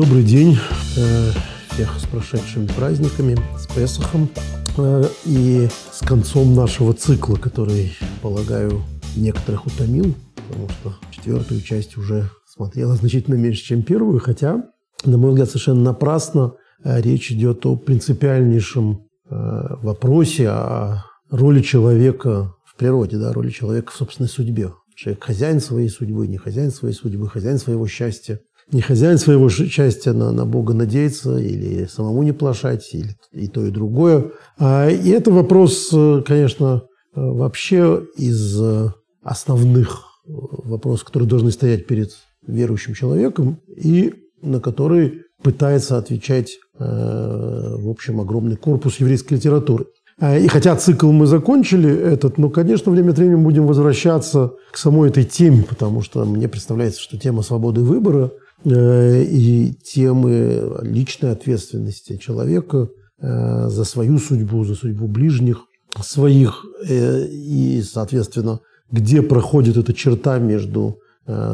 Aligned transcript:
Добрый 0.00 0.22
день 0.22 0.56
э, 0.96 1.30
всех 1.72 2.00
с 2.00 2.06
прошедшими 2.06 2.66
праздниками, 2.68 3.36
с 3.58 3.66
Песохом 3.66 4.30
э, 4.78 5.04
и 5.26 5.68
с 5.92 5.98
концом 5.98 6.54
нашего 6.54 6.94
цикла, 6.94 7.36
который, 7.36 7.92
полагаю, 8.22 8.80
некоторых 9.14 9.66
утомил, 9.66 10.14
потому 10.36 10.70
что 10.70 10.94
четвертую 11.10 11.60
часть 11.60 11.98
уже 11.98 12.30
смотрела 12.46 12.96
значительно 12.96 13.34
меньше, 13.34 13.62
чем 13.62 13.82
первую, 13.82 14.20
хотя, 14.20 14.64
на 15.04 15.18
мой 15.18 15.32
взгляд, 15.32 15.50
совершенно 15.50 15.82
напрасно 15.82 16.54
э, 16.82 17.02
речь 17.02 17.30
идет 17.30 17.66
о 17.66 17.76
принципиальнейшем 17.76 19.02
вопросе 19.28 20.48
о 20.48 21.04
роли 21.30 21.60
человека 21.60 22.54
в 22.64 22.74
природе, 22.76 23.18
да, 23.18 23.34
роли 23.34 23.50
человека 23.50 23.92
в 23.92 23.96
собственной 23.96 24.30
судьбе. 24.30 24.72
Человек 24.96 25.22
хозяин 25.22 25.60
своей 25.60 25.90
судьбы, 25.90 26.26
не 26.26 26.38
хозяин 26.38 26.70
своей 26.70 26.94
судьбы, 26.94 27.28
хозяин 27.28 27.58
своего 27.58 27.86
счастья. 27.86 28.40
Не 28.72 28.82
хозяин 28.82 29.18
своего 29.18 29.48
счастья 29.48 30.12
на, 30.12 30.30
на 30.30 30.46
Бога 30.46 30.74
надеяться 30.74 31.38
или 31.38 31.86
самому 31.86 32.22
не 32.22 32.32
плашать, 32.32 32.88
или 32.92 33.16
и 33.32 33.48
то, 33.48 33.64
и 33.66 33.70
другое. 33.70 34.30
А, 34.58 34.88
и 34.88 35.10
это 35.10 35.32
вопрос, 35.32 35.90
э, 35.92 36.22
конечно, 36.24 36.82
э, 37.14 37.20
вообще 37.20 38.02
из 38.16 38.60
э, 38.60 38.88
основных 39.22 40.04
вопросов, 40.24 41.06
которые 41.06 41.28
должны 41.28 41.50
стоять 41.50 41.86
перед 41.86 42.10
верующим 42.46 42.94
человеком, 42.94 43.60
и 43.76 44.14
на 44.40 44.60
который 44.60 45.22
пытается 45.42 45.96
отвечать, 45.98 46.58
в 46.78 47.90
общем, 47.90 48.20
огромный 48.20 48.56
корпус 48.56 49.00
еврейской 49.00 49.34
литературы. 49.34 49.86
А, 50.20 50.36
и 50.36 50.48
хотя 50.48 50.76
цикл 50.76 51.10
мы 51.10 51.26
закончили 51.26 51.90
этот, 51.90 52.36
но, 52.36 52.50
конечно, 52.50 52.92
время 52.92 53.10
от 53.10 53.18
времени 53.18 53.42
будем 53.42 53.66
возвращаться 53.66 54.52
к 54.70 54.76
самой 54.76 55.08
этой 55.08 55.24
теме, 55.24 55.62
потому 55.62 56.02
что 56.02 56.24
мне 56.26 56.46
представляется, 56.46 57.00
что 57.00 57.18
тема 57.18 57.42
свободы 57.42 57.80
выбора 57.80 58.30
и 58.64 59.74
темы 59.84 60.78
личной 60.82 61.32
ответственности 61.32 62.16
человека 62.16 62.88
э, 63.18 63.68
за 63.68 63.84
свою 63.84 64.18
судьбу, 64.18 64.64
за 64.64 64.74
судьбу 64.74 65.06
ближних 65.08 65.64
своих, 66.02 66.64
э, 66.86 67.26
и, 67.26 67.82
соответственно, 67.82 68.60
где 68.90 69.22
проходит 69.22 69.76
эта 69.76 69.92
черта 69.94 70.38
между 70.38 70.98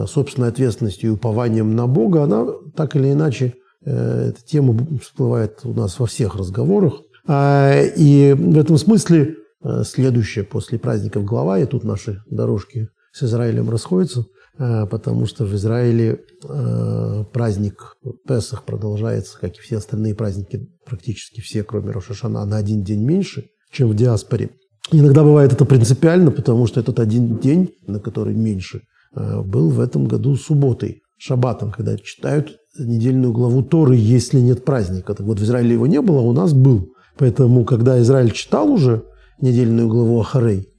собственной 0.07 0.49
ответственностью 0.49 1.11
и 1.11 1.13
упованием 1.13 1.77
на 1.77 1.87
Бога, 1.87 2.23
она 2.23 2.47
так 2.75 2.97
или 2.97 3.13
иначе, 3.13 3.57
эта 3.85 4.39
тема 4.47 4.75
всплывает 5.03 5.61
у 5.65 5.75
нас 5.75 5.99
во 5.99 6.07
всех 6.07 6.35
разговорах. 6.37 7.03
А, 7.27 7.83
и 7.83 8.33
в 8.33 8.57
этом 8.57 8.79
смысле 8.79 9.37
э, 9.63 9.83
следующая 9.85 10.45
после 10.45 10.79
праздников 10.79 11.25
глава, 11.25 11.59
и 11.59 11.67
тут 11.67 11.83
наши 11.83 12.23
дорожки 12.31 12.89
с 13.13 13.25
Израилем 13.25 13.69
расходятся, 13.69 14.21
э, 14.21 14.25
потому 14.59 15.27
что 15.27 15.45
в 15.45 15.55
Израиле 15.55 16.21
э, 16.49 17.25
праздник 17.33 17.97
Песах 18.27 18.65
продолжается, 18.65 19.39
как 19.39 19.57
и 19.57 19.61
все 19.61 19.77
остальные 19.77 20.15
праздники, 20.15 20.69
практически 20.85 21.41
все, 21.41 21.63
кроме 21.63 21.91
Рошашана, 21.91 22.45
на 22.45 22.57
один 22.57 22.83
день 22.83 23.05
меньше, 23.05 23.47
чем 23.71 23.89
в 23.89 23.95
диаспоре. 23.95 24.51
Иногда 24.93 25.25
бывает 25.25 25.53
это 25.53 25.65
принципиально, 25.65 26.31
потому 26.31 26.67
что 26.67 26.81
этот 26.81 27.01
один 27.01 27.39
день, 27.39 27.73
на 27.87 27.99
который 27.99 28.35
меньше, 28.35 28.83
был 29.13 29.71
в 29.71 29.81
этом 29.81 30.07
году 30.07 30.37
субботой, 30.37 31.03
шаббатом, 31.19 31.73
когда 31.73 31.97
читают 31.97 32.57
недельную 32.79 33.33
главу 33.33 33.63
Торы, 33.63 33.97
если 33.97 34.39
нет 34.41 34.65
праздника. 34.65 35.15
Так 35.15 35.27
вот, 35.27 35.41
в 35.41 35.43
Израиле 35.43 35.73
его 35.73 35.87
не 35.87 36.01
было, 36.01 36.19
а 36.19 36.23
у 36.23 36.33
нас 36.33 36.53
был. 36.53 36.89
Поэтому, 37.19 37.65
когда 37.65 38.01
Израиль 38.01 38.31
читал 38.33 38.71
уже 38.71 39.05
недельную 39.41 39.89
главу 39.89 40.21
Ахарей, 40.21 40.61
э, 40.61 40.76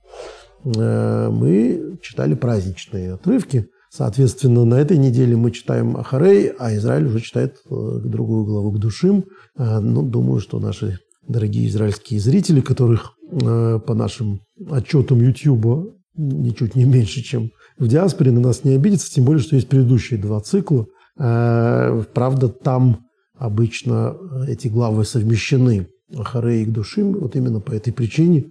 мы 0.75 1.97
читали 2.01 2.35
праздничные 2.35 3.13
отрывки. 3.13 3.69
Соответственно, 3.89 4.65
на 4.65 4.75
этой 4.75 4.97
неделе 4.97 5.35
мы 5.35 5.51
читаем 5.51 5.95
Ахарей, 5.95 6.49
а 6.59 6.75
Израиль 6.75 7.05
уже 7.05 7.21
читает 7.21 7.55
э, 7.65 7.99
другую 8.03 8.43
главу 8.43 8.71
к 8.71 8.79
душим. 8.79 9.25
Э, 9.57 9.79
ну, 9.79 10.03
думаю, 10.03 10.39
что 10.39 10.59
наши 10.59 10.99
дорогие 11.27 11.67
израильские 11.67 12.19
зрители, 12.19 12.61
которых 12.61 13.13
по 13.29 13.93
нашим 13.93 14.39
отчетам 14.69 15.19
YouTube 15.19 15.93
ничуть 16.15 16.75
не 16.75 16.85
меньше, 16.85 17.21
чем 17.21 17.51
в 17.77 17.89
диаспоре, 17.89 18.31
на 18.31 18.39
нас 18.39 18.63
не 18.63 18.73
обидятся, 18.75 19.11
тем 19.11 19.25
более, 19.25 19.43
что 19.43 19.57
есть 19.57 19.67
предыдущие 19.67 20.17
два 20.17 20.39
цикла. 20.39 20.85
Правда, 21.17 22.47
там 22.47 23.07
обычно 23.35 24.15
эти 24.47 24.69
главы 24.69 25.03
совмещены 25.03 25.89
Ахаре 26.15 26.63
и 26.63 26.65
к 26.65 26.71
душим, 26.71 27.13
вот 27.13 27.35
именно 27.35 27.59
по 27.59 27.73
этой 27.73 27.91
причине, 27.91 28.39
э, 28.39 28.49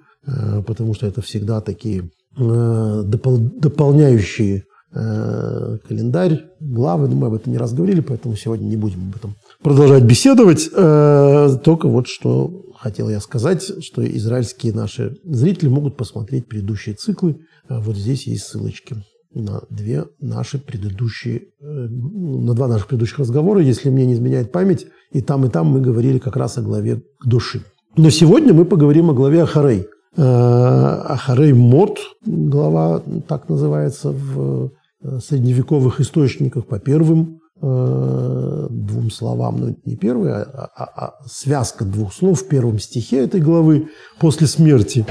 потому 0.66 0.94
что 0.94 1.06
это 1.06 1.22
всегда 1.22 1.60
такие 1.60 2.10
э, 2.38 3.02
допол 3.04 3.38
дополняющие 3.38 4.64
э, 4.92 5.78
календарь, 5.86 6.46
главы, 6.60 7.08
но 7.08 7.16
мы 7.16 7.26
об 7.28 7.34
этом 7.34 7.52
не 7.52 7.58
раз 7.58 7.72
говорили, 7.72 8.00
поэтому 8.00 8.36
сегодня 8.36 8.66
не 8.66 8.76
будем 8.76 9.08
об 9.08 9.16
этом 9.16 9.36
продолжать 9.62 10.04
беседовать. 10.04 10.70
Только 10.70 11.88
вот 11.88 12.08
что 12.08 12.64
хотел 12.78 13.08
я 13.08 13.20
сказать, 13.20 13.84
что 13.84 14.06
израильские 14.06 14.72
наши 14.72 15.16
зрители 15.24 15.68
могут 15.68 15.96
посмотреть 15.96 16.46
предыдущие 16.46 16.94
циклы. 16.94 17.40
Вот 17.68 17.96
здесь 17.96 18.26
есть 18.26 18.44
ссылочки 18.44 18.96
на 19.34 19.62
две 19.70 20.04
наши 20.20 20.58
предыдущие, 20.58 21.48
на 21.60 22.54
два 22.54 22.68
наших 22.68 22.88
предыдущих 22.88 23.18
разговора, 23.18 23.60
если 23.60 23.90
мне 23.90 24.06
не 24.06 24.14
изменяет 24.14 24.52
память. 24.52 24.86
И 25.12 25.20
там, 25.20 25.44
и 25.44 25.48
там 25.48 25.68
мы 25.68 25.80
говорили 25.80 26.18
как 26.18 26.36
раз 26.36 26.58
о 26.58 26.62
главе 26.62 27.02
души. 27.24 27.62
Но 27.96 28.10
сегодня 28.10 28.52
мы 28.52 28.64
поговорим 28.64 29.10
о 29.10 29.14
главе 29.14 29.42
Ахарей. 29.42 29.86
Э, 30.16 31.02
Ахарей 31.08 31.52
Мот, 31.52 31.98
глава 32.24 33.02
так 33.28 33.50
называется 33.50 34.12
в 34.12 34.70
э, 35.02 35.18
средневековых 35.20 36.00
источниках 36.00 36.66
по 36.66 36.78
первым 36.78 37.40
э, 37.60 38.66
двум 38.70 39.10
словам, 39.10 39.60
ну 39.60 39.76
не 39.84 39.96
первый, 39.96 40.32
а, 40.32 40.70
а, 40.74 40.84
а 40.84 41.14
связка 41.26 41.84
двух 41.84 42.14
слов 42.14 42.40
в 42.40 42.48
первом 42.48 42.78
стихе 42.78 43.18
этой 43.24 43.42
главы 43.42 43.88
после 44.18 44.46
смерти. 44.46 45.04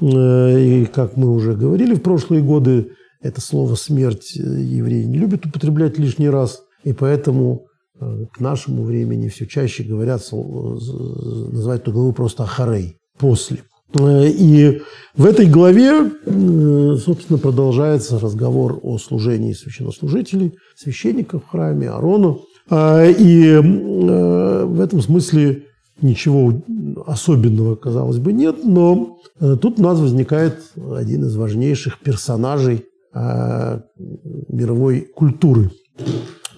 И 0.00 0.88
как 0.94 1.16
мы 1.16 1.34
уже 1.34 1.54
говорили 1.54 1.94
в 1.94 2.02
прошлые 2.02 2.42
годы, 2.42 2.92
это 3.20 3.40
слово 3.40 3.74
«смерть» 3.74 4.36
евреи 4.36 5.02
не 5.02 5.18
любят 5.18 5.44
употреблять 5.44 5.98
лишний 5.98 6.30
раз, 6.30 6.62
и 6.84 6.92
поэтому 6.92 7.66
к 7.98 8.38
нашему 8.38 8.84
времени 8.84 9.26
все 9.26 9.44
чаще 9.46 9.82
говорят, 9.82 10.22
называют 10.30 11.82
эту 11.82 11.90
главу 11.90 12.12
просто 12.12 12.44
Ахарей, 12.44 12.96
после. 13.18 13.64
Э, 13.94 14.28
и 14.28 14.82
в 15.16 15.24
этой 15.24 15.46
главе, 15.46 16.10
э, 16.24 16.96
собственно, 17.04 17.38
продолжается 17.38 18.18
разговор 18.18 18.78
о 18.82 18.98
служении 18.98 19.52
священнослужителей, 19.52 20.54
священников 20.76 21.44
в 21.44 21.48
храме, 21.48 21.90
Аарона. 21.90 22.38
И 22.70 23.58
в 23.62 24.80
этом 24.82 25.00
смысле 25.00 25.64
ничего 26.02 26.62
особенного, 27.06 27.76
казалось 27.76 28.18
бы, 28.18 28.34
нет, 28.34 28.56
но 28.62 29.16
тут 29.40 29.80
у 29.80 29.82
нас 29.82 29.98
возникает 29.98 30.58
один 30.76 31.24
из 31.24 31.34
важнейших 31.34 31.98
персонажей 32.00 32.84
мировой 33.14 35.00
культуры 35.00 35.70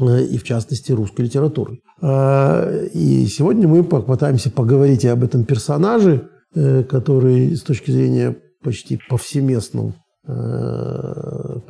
Э, 0.00 0.22
и 0.22 0.38
в 0.38 0.44
частности 0.44 0.92
русской 0.92 1.22
литературы. 1.22 1.80
И 2.02 3.26
сегодня 3.26 3.68
мы 3.68 3.84
попытаемся 3.84 4.50
поговорить 4.50 5.04
об 5.04 5.22
этом 5.22 5.44
персонаже, 5.44 6.12
э, 6.14 6.39
который 6.54 7.56
с 7.56 7.62
точки 7.62 7.90
зрения 7.90 8.36
почти 8.62 8.98
повсеместном 9.08 9.94
э, 10.26 11.60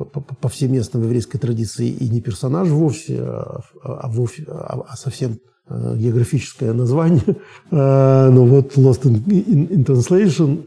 повсеместно 0.41 0.99
в 0.99 1.03
еврейской 1.03 1.37
традиции 1.37 1.87
и 1.87 2.09
не 2.09 2.21
персонаж 2.21 2.67
вовсе, 2.69 3.21
а, 3.21 3.61
а, 3.83 4.09
вовсе, 4.09 4.45
а, 4.47 4.83
а 4.87 4.97
совсем 4.97 5.39
географическое 5.69 6.73
название. 6.73 7.37
Но 7.71 8.45
вот 8.45 8.75
Lost 8.75 9.03
in, 9.03 9.85
Translation, 9.85 10.63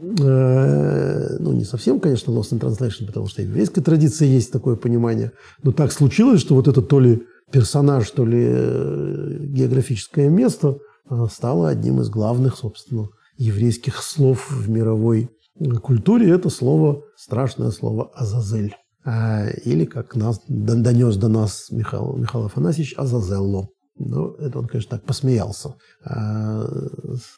ну 1.41 1.53
не 1.53 1.65
совсем, 1.65 2.01
конечно, 2.01 2.31
Lost 2.31 2.53
in 2.53 2.61
Translation, 2.61 3.07
потому 3.07 3.27
что 3.27 3.43
и 3.43 3.45
в 3.45 3.49
еврейской 3.51 3.83
традиции 3.83 4.27
есть 4.27 4.51
такое 4.51 4.77
понимание, 4.77 5.33
но 5.63 5.73
так 5.73 5.93
случилось, 5.93 6.41
что 6.41 6.55
вот 6.55 6.69
это 6.69 6.81
то 6.81 7.01
ли 7.01 7.23
персонаж, 7.55 8.11
то 8.11 8.25
ли 8.25 8.45
э, 8.49 9.37
географическое 9.41 10.29
место 10.29 10.79
э, 11.09 11.27
стало 11.31 11.69
одним 11.69 12.01
из 12.01 12.09
главных, 12.09 12.57
собственно, 12.57 13.09
еврейских 13.37 14.03
слов 14.03 14.51
в 14.51 14.69
мировой 14.69 15.31
э, 15.59 15.65
культуре. 15.77 16.31
Это 16.31 16.51
слово, 16.51 17.03
страшное 17.17 17.71
слово 17.71 18.11
«азазель». 18.15 18.75
А, 19.07 19.47
или, 19.65 19.85
как 19.85 20.17
нас, 20.17 20.41
донес 20.49 21.17
до 21.17 21.29
нас 21.29 21.71
Михаил, 21.71 22.17
Михаил 22.17 22.47
Афанасьевич, 22.47 22.95
«азазелло». 22.97 23.69
Ну, 23.97 24.33
это 24.35 24.59
он, 24.59 24.67
конечно, 24.67 24.97
так 24.97 25.07
посмеялся, 25.07 25.77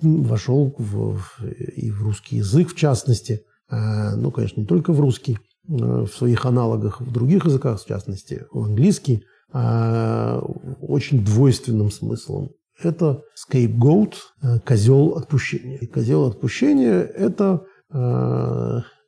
вошел 0.01 0.73
в, 0.77 1.17
в, 1.17 1.45
и 1.45 1.91
в 1.91 2.01
русский 2.01 2.37
язык, 2.37 2.69
в 2.69 2.75
частности, 2.75 3.41
ну, 3.69 4.31
конечно, 4.31 4.61
не 4.61 4.65
только 4.65 4.93
в 4.93 4.99
русский, 4.99 5.37
в 5.63 6.07
своих 6.07 6.45
аналогах 6.45 7.01
в 7.01 7.11
других 7.11 7.45
языках, 7.45 7.79
в 7.81 7.87
частности, 7.87 8.45
в 8.51 8.63
английский, 8.63 9.23
очень 9.53 11.23
двойственным 11.23 11.91
смыслом. 11.91 12.49
Это 12.81 13.21
scapegoat, 13.37 14.15
козел 14.65 15.15
отпущения. 15.17 15.77
И 15.77 15.85
козел 15.85 16.25
отпущения– 16.25 16.99
это 17.27 17.61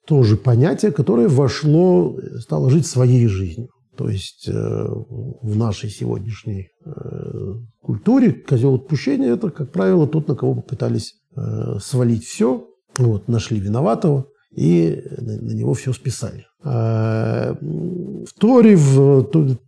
тоже 0.05 0.37
понятие, 0.37 0.91
которое 0.91 1.27
вошло, 1.27 2.15
стало 2.39 2.69
жить 2.69 2.85
своей 2.85 3.27
жизнью. 3.27 3.69
То 3.95 4.09
есть 4.09 4.47
э, 4.47 4.51
в 4.53 5.55
нашей 5.55 5.89
сегодняшней 5.89 6.69
э, 6.83 7.53
культуре 7.81 8.33
козел 8.33 8.75
отпущения– 8.75 9.33
это, 9.35 9.51
как 9.51 9.71
правило, 9.71 10.07
тот, 10.07 10.27
на 10.27 10.35
кого 10.35 10.55
попытались 10.55 11.15
э, 11.35 11.77
свалить 11.79 12.25
все, 12.25 12.67
вот, 12.97 13.27
нашли 13.27 13.59
виноватого 13.59 14.25
и 14.55 15.01
на, 15.17 15.53
него 15.53 15.73
все 15.73 15.93
списали. 15.93 16.45
А, 16.63 17.57
в 17.59 18.39
Торе, 18.39 18.75
в 18.75 19.23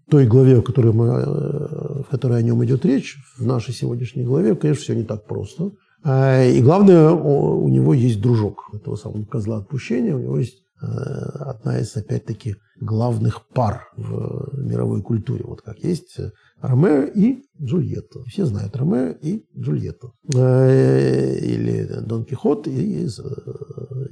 той 0.09 0.27
главе, 0.27 0.57
в 0.57 0.63
которой, 0.63 0.93
мы, 0.93 2.03
в 2.03 2.07
которой 2.09 2.39
о 2.39 2.41
нем 2.41 2.63
идет 2.63 2.85
речь, 2.85 3.17
в 3.37 3.45
нашей 3.45 3.73
сегодняшней 3.73 4.23
главе, 4.23 4.55
конечно, 4.55 4.83
все 4.83 4.95
не 4.95 5.03
так 5.03 5.25
просто. 5.25 5.71
А, 6.03 6.43
и 6.43 6.61
главное, 6.61 7.09
у 7.11 7.67
него 7.67 7.93
есть 7.93 8.21
дружок 8.21 8.69
этого 8.73 8.95
самого 8.95 9.25
козла 9.25 9.57
отпущения, 9.57 10.15
у 10.15 10.19
него 10.19 10.37
есть 10.37 10.64
одна 10.81 11.79
из, 11.79 11.95
опять-таки, 11.95 12.55
главных 12.79 13.47
пар 13.47 13.87
в 13.95 14.57
мировой 14.57 15.01
культуре. 15.01 15.43
Вот 15.45 15.61
как 15.61 15.79
есть 15.79 16.17
Ромео 16.61 17.03
и 17.03 17.43
Джульетта. 17.61 18.23
Все 18.25 18.45
знают 18.45 18.75
Ромео 18.75 19.11
и 19.21 19.45
Джульетту. 19.57 20.13
Э, 20.35 21.37
или 21.37 21.87
Дон 22.01 22.25
Кихот 22.25 22.67
и 22.67 23.05
э, 23.05 23.07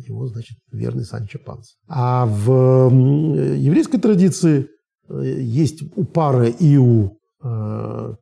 его, 0.07 0.27
значит, 0.27 0.57
верный 0.71 1.03
Санчо 1.03 1.39
Панс. 1.39 1.75
А 1.87 2.25
в 2.25 2.89
еврейской 3.55 3.99
традиции 3.99 4.67
есть 5.09 5.83
у 5.95 6.05
пары 6.05 6.49
и 6.49 6.77
у 6.77 7.17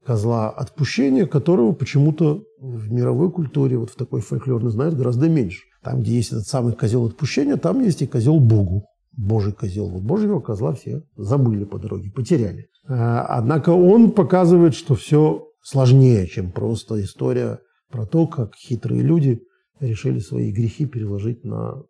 козла 0.03 0.49
отпущения, 0.49 1.27
которого 1.27 1.73
почему-то 1.73 2.43
в 2.59 2.91
мировой 2.91 3.31
культуре, 3.31 3.77
вот 3.77 3.91
в 3.91 3.95
такой 3.95 4.21
фольклорной, 4.21 4.71
знают 4.71 4.95
гораздо 4.95 5.29
меньше. 5.29 5.61
Там, 5.83 6.01
где 6.01 6.15
есть 6.15 6.31
этот 6.31 6.47
самый 6.47 6.73
козел 6.73 7.05
отпущения, 7.05 7.57
там 7.57 7.81
есть 7.81 8.01
и 8.01 8.07
козел 8.07 8.39
Богу. 8.39 8.85
Божий 9.11 9.53
козел. 9.53 9.89
Вот 9.89 10.03
Божьего 10.03 10.39
козла 10.39 10.73
все 10.73 11.03
забыли 11.17 11.65
по 11.65 11.79
дороге, 11.79 12.11
потеряли. 12.11 12.67
А, 12.87 13.25
однако 13.25 13.71
он 13.71 14.11
показывает, 14.11 14.73
что 14.73 14.95
все 14.95 15.47
сложнее, 15.63 16.27
чем 16.27 16.51
просто 16.51 17.01
история 17.01 17.59
про 17.89 18.05
то, 18.05 18.27
как 18.27 18.55
хитрые 18.55 19.01
люди 19.01 19.41
решили 19.79 20.19
свои 20.19 20.51
грехи 20.51 20.85
переложить 20.85 21.43
на 21.43 21.83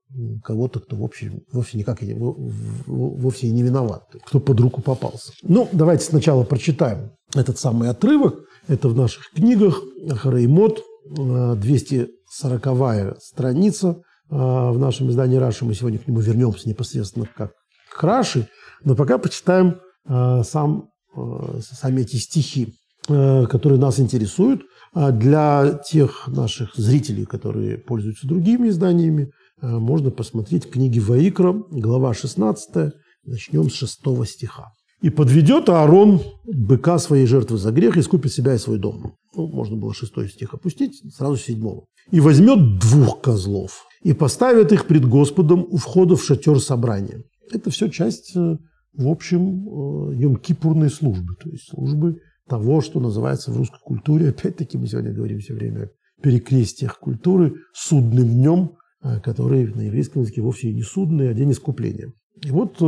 кого-то, 0.44 0.80
кто 0.80 0.96
в 0.96 1.04
общем, 1.04 1.44
вовсе 1.52 1.78
никак 1.78 2.02
и, 2.02 2.16
вовсе 2.16 3.50
не 3.50 3.64
виноват, 3.64 4.16
кто 4.26 4.40
под 4.40 4.60
руку 4.62 4.82
попался. 4.82 5.34
Ну, 5.44 5.68
давайте 5.72 6.06
сначала 6.06 6.44
прочитаем 6.44 7.12
этот 7.36 7.60
самый 7.60 7.90
отрывок. 7.90 8.46
Это 8.68 8.88
в 8.88 8.96
наших 8.96 9.32
книгах 9.32 9.82
Хараймот, 10.10 10.84
200 11.06 11.96
а, 11.96 12.08
сороковая 12.32 13.16
страница 13.20 14.02
а, 14.30 14.72
в 14.72 14.80
нашем 14.80 15.10
издании 15.10 15.36
«Раши». 15.36 15.66
Мы 15.66 15.74
сегодня 15.74 16.00
к 16.00 16.08
нему 16.08 16.22
вернемся 16.22 16.70
непосредственно 16.70 17.26
как 17.26 17.52
к 17.94 18.04
«Раши», 18.04 18.48
но 18.84 18.96
пока 18.96 19.18
почитаем 19.18 19.82
а, 20.08 20.44
сам, 20.44 20.90
а, 21.16 21.60
сами 21.62 22.02
эти 22.02 22.16
стихи, 22.16 22.74
которые 23.08 23.80
нас 23.80 24.00
интересуют. 24.00 24.62
Для 24.94 25.82
тех 25.90 26.28
наших 26.28 26.76
зрителей, 26.76 27.26
которые 27.26 27.80
пользуются 27.80 28.28
другими 28.28 28.70
изданиями, 28.70 29.32
можно 29.60 30.12
посмотреть 30.12 30.70
книги 30.70 31.00
Ваикра, 31.00 31.54
глава 31.72 32.14
16, 32.14 32.94
начнем 33.24 33.72
с 33.72 33.74
6 33.74 34.02
стиха. 34.26 34.72
И 35.02 35.10
подведет 35.10 35.68
Аарон 35.70 36.22
быка 36.46 37.00
своей 37.00 37.26
жертвы 37.26 37.58
за 37.58 37.72
грех 37.72 37.98
и 37.98 38.02
скупит 38.02 38.32
себя 38.32 38.54
и 38.54 38.60
свой 38.60 38.78
дом. 38.78 39.16
Ну, 39.36 39.48
можно 39.48 39.76
было 39.76 39.94
шестой 39.94 40.30
стих 40.30 40.54
опустить, 40.54 41.02
сразу 41.16 41.38
седьмого. 41.38 41.86
И 42.12 42.20
возьмет 42.20 42.80
двух 42.80 43.22
козлов 43.22 43.86
и 44.04 44.14
поставит 44.14 44.72
их 44.72 44.86
пред 44.88 45.06
Господом 45.06 45.66
у 45.70 45.78
входа 45.78 46.16
в 46.16 46.24
шатер 46.24 46.60
собрания. 46.60 47.24
Это 47.52 47.72
все 47.72 47.90
часть, 47.90 48.36
э, 48.36 48.58
в 48.94 49.08
общем, 49.08 50.12
йом-кипурной 50.12 50.88
э, 50.88 50.92
службы, 50.92 51.36
то 51.36 51.50
есть 51.50 51.70
службы 51.70 52.20
того, 52.48 52.82
что 52.82 53.00
называется 53.00 53.52
в 53.52 53.58
русской 53.58 53.80
культуре, 53.84 54.30
опять-таки 54.30 54.78
мы 54.78 54.88
сегодня 54.88 55.14
говорим 55.14 55.40
все 55.40 55.54
время 55.54 55.86
о 55.86 56.22
перекрестиях 56.22 57.00
культуры, 57.00 57.56
судным 57.74 58.30
днем, 58.30 58.72
э, 59.04 59.20
который 59.20 59.68
на 59.74 59.82
еврейском 59.82 60.22
языке 60.22 60.42
вовсе 60.42 60.74
не 60.74 60.84
судный, 60.84 61.30
а 61.30 61.34
день 61.34 61.52
искупления. 61.52 62.14
И 62.44 62.52
вот 62.52 62.82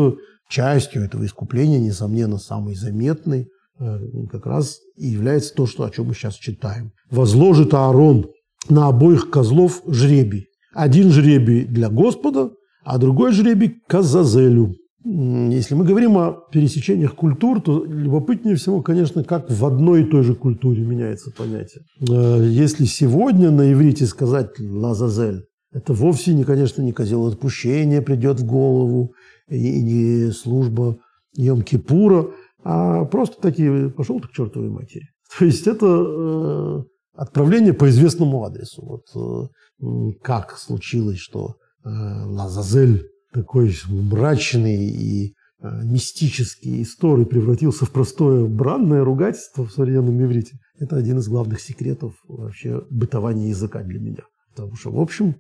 частью 0.50 1.04
этого 1.04 1.26
искупления, 1.26 1.80
несомненно, 1.80 2.38
самой 2.38 2.76
заметной, 2.76 3.48
э, 3.80 4.00
как 4.32 4.46
раз 4.46 4.80
и 4.96 5.08
является 5.08 5.54
то, 5.54 5.66
что, 5.66 5.84
о 5.84 5.90
чем 5.90 6.08
мы 6.08 6.14
сейчас 6.14 6.36
читаем. 6.36 6.92
«Возложит 7.10 7.74
Аарон 7.74 8.28
на 8.70 8.88
обоих 8.88 9.30
козлов 9.30 9.82
жребий. 9.88 10.48
Один 10.74 11.12
жребий 11.12 11.66
для 11.66 11.90
Господа, 11.90 12.52
а 12.84 12.98
другой 12.98 13.32
жребий 13.32 13.82
к 13.88 13.96
Азазелю». 13.96 14.76
Если 15.06 15.76
мы 15.76 15.84
говорим 15.84 16.18
о 16.18 16.32
пересечениях 16.52 17.16
культур, 17.16 17.62
то 17.62 17.84
любопытнее 17.84 18.56
всего, 18.56 18.82
конечно, 18.82 19.24
как 19.26 19.52
в 19.52 19.66
одной 19.66 20.04
и 20.04 20.06
той 20.06 20.24
же 20.24 20.34
культуре 20.34 20.82
меняется 20.82 21.30
понятие. 21.38 21.84
Э, 22.10 22.48
если 22.48 22.86
сегодня 22.86 23.52
на 23.52 23.74
иврите 23.74 24.06
сказать 24.06 24.52
«лазазель», 24.60 25.44
это 25.74 25.94
вовсе, 25.94 26.34
не, 26.34 26.44
конечно, 26.44 26.84
не 26.84 26.94
козел 26.94 27.26
отпущения 27.26 28.02
придет 28.02 28.40
в 28.40 28.46
голову, 28.46 29.14
и 29.56 29.82
не 29.82 30.32
служба 30.32 30.98
Йом-Кипура, 31.38 32.32
а 32.64 33.06
просто 33.06 33.42
такие 33.42 33.90
«пошел 33.90 34.20
ты 34.20 34.28
к 34.28 34.32
чертовой 34.32 34.70
матери». 34.70 35.08
То 35.38 35.46
есть 35.46 35.68
это 35.68 35.86
э, 35.88 36.84
отправление 37.14 37.74
по 37.74 37.90
известному 37.90 38.44
адресу. 38.44 38.82
Вот 38.86 39.50
э, 39.82 40.12
как 40.22 40.58
случилось, 40.58 41.20
что 41.20 41.56
э, 41.84 41.90
Лазазель, 41.90 43.10
такой 43.34 43.76
мрачный 43.88 44.86
и 44.86 45.34
мистический 45.60 46.84
историй 46.84 47.26
превратился 47.26 47.86
в 47.86 47.92
простое 47.92 48.46
бранное 48.46 49.04
ругательство 49.04 49.66
в 49.66 49.72
современном 49.72 50.22
иврите. 50.22 50.60
Это 50.78 50.98
один 50.98 51.20
из 51.20 51.30
главных 51.30 51.62
секретов 51.62 52.14
вообще 52.28 52.84
бытования 52.92 53.48
языка 53.48 53.82
для 53.82 54.00
меня. 54.00 54.24
Потому 54.50 54.76
что, 54.76 54.92
в 54.92 55.00
общем, 55.00 55.36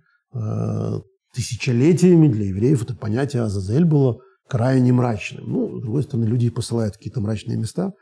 тысячелетиями 1.34 2.28
для 2.28 2.46
евреев 2.46 2.84
это 2.84 2.96
понятие 2.96 3.44
Азазель 3.44 3.86
было 3.86 4.20
крайне 4.48 4.94
мрачным. 4.94 5.46
Ну, 5.48 5.80
с 5.80 5.82
другой 5.82 6.04
стороны, 6.04 6.26
люди 6.26 6.50
посылают 6.50 6.96
какие-то 6.96 7.22
мрачные 7.22 7.58
места, 7.58 7.94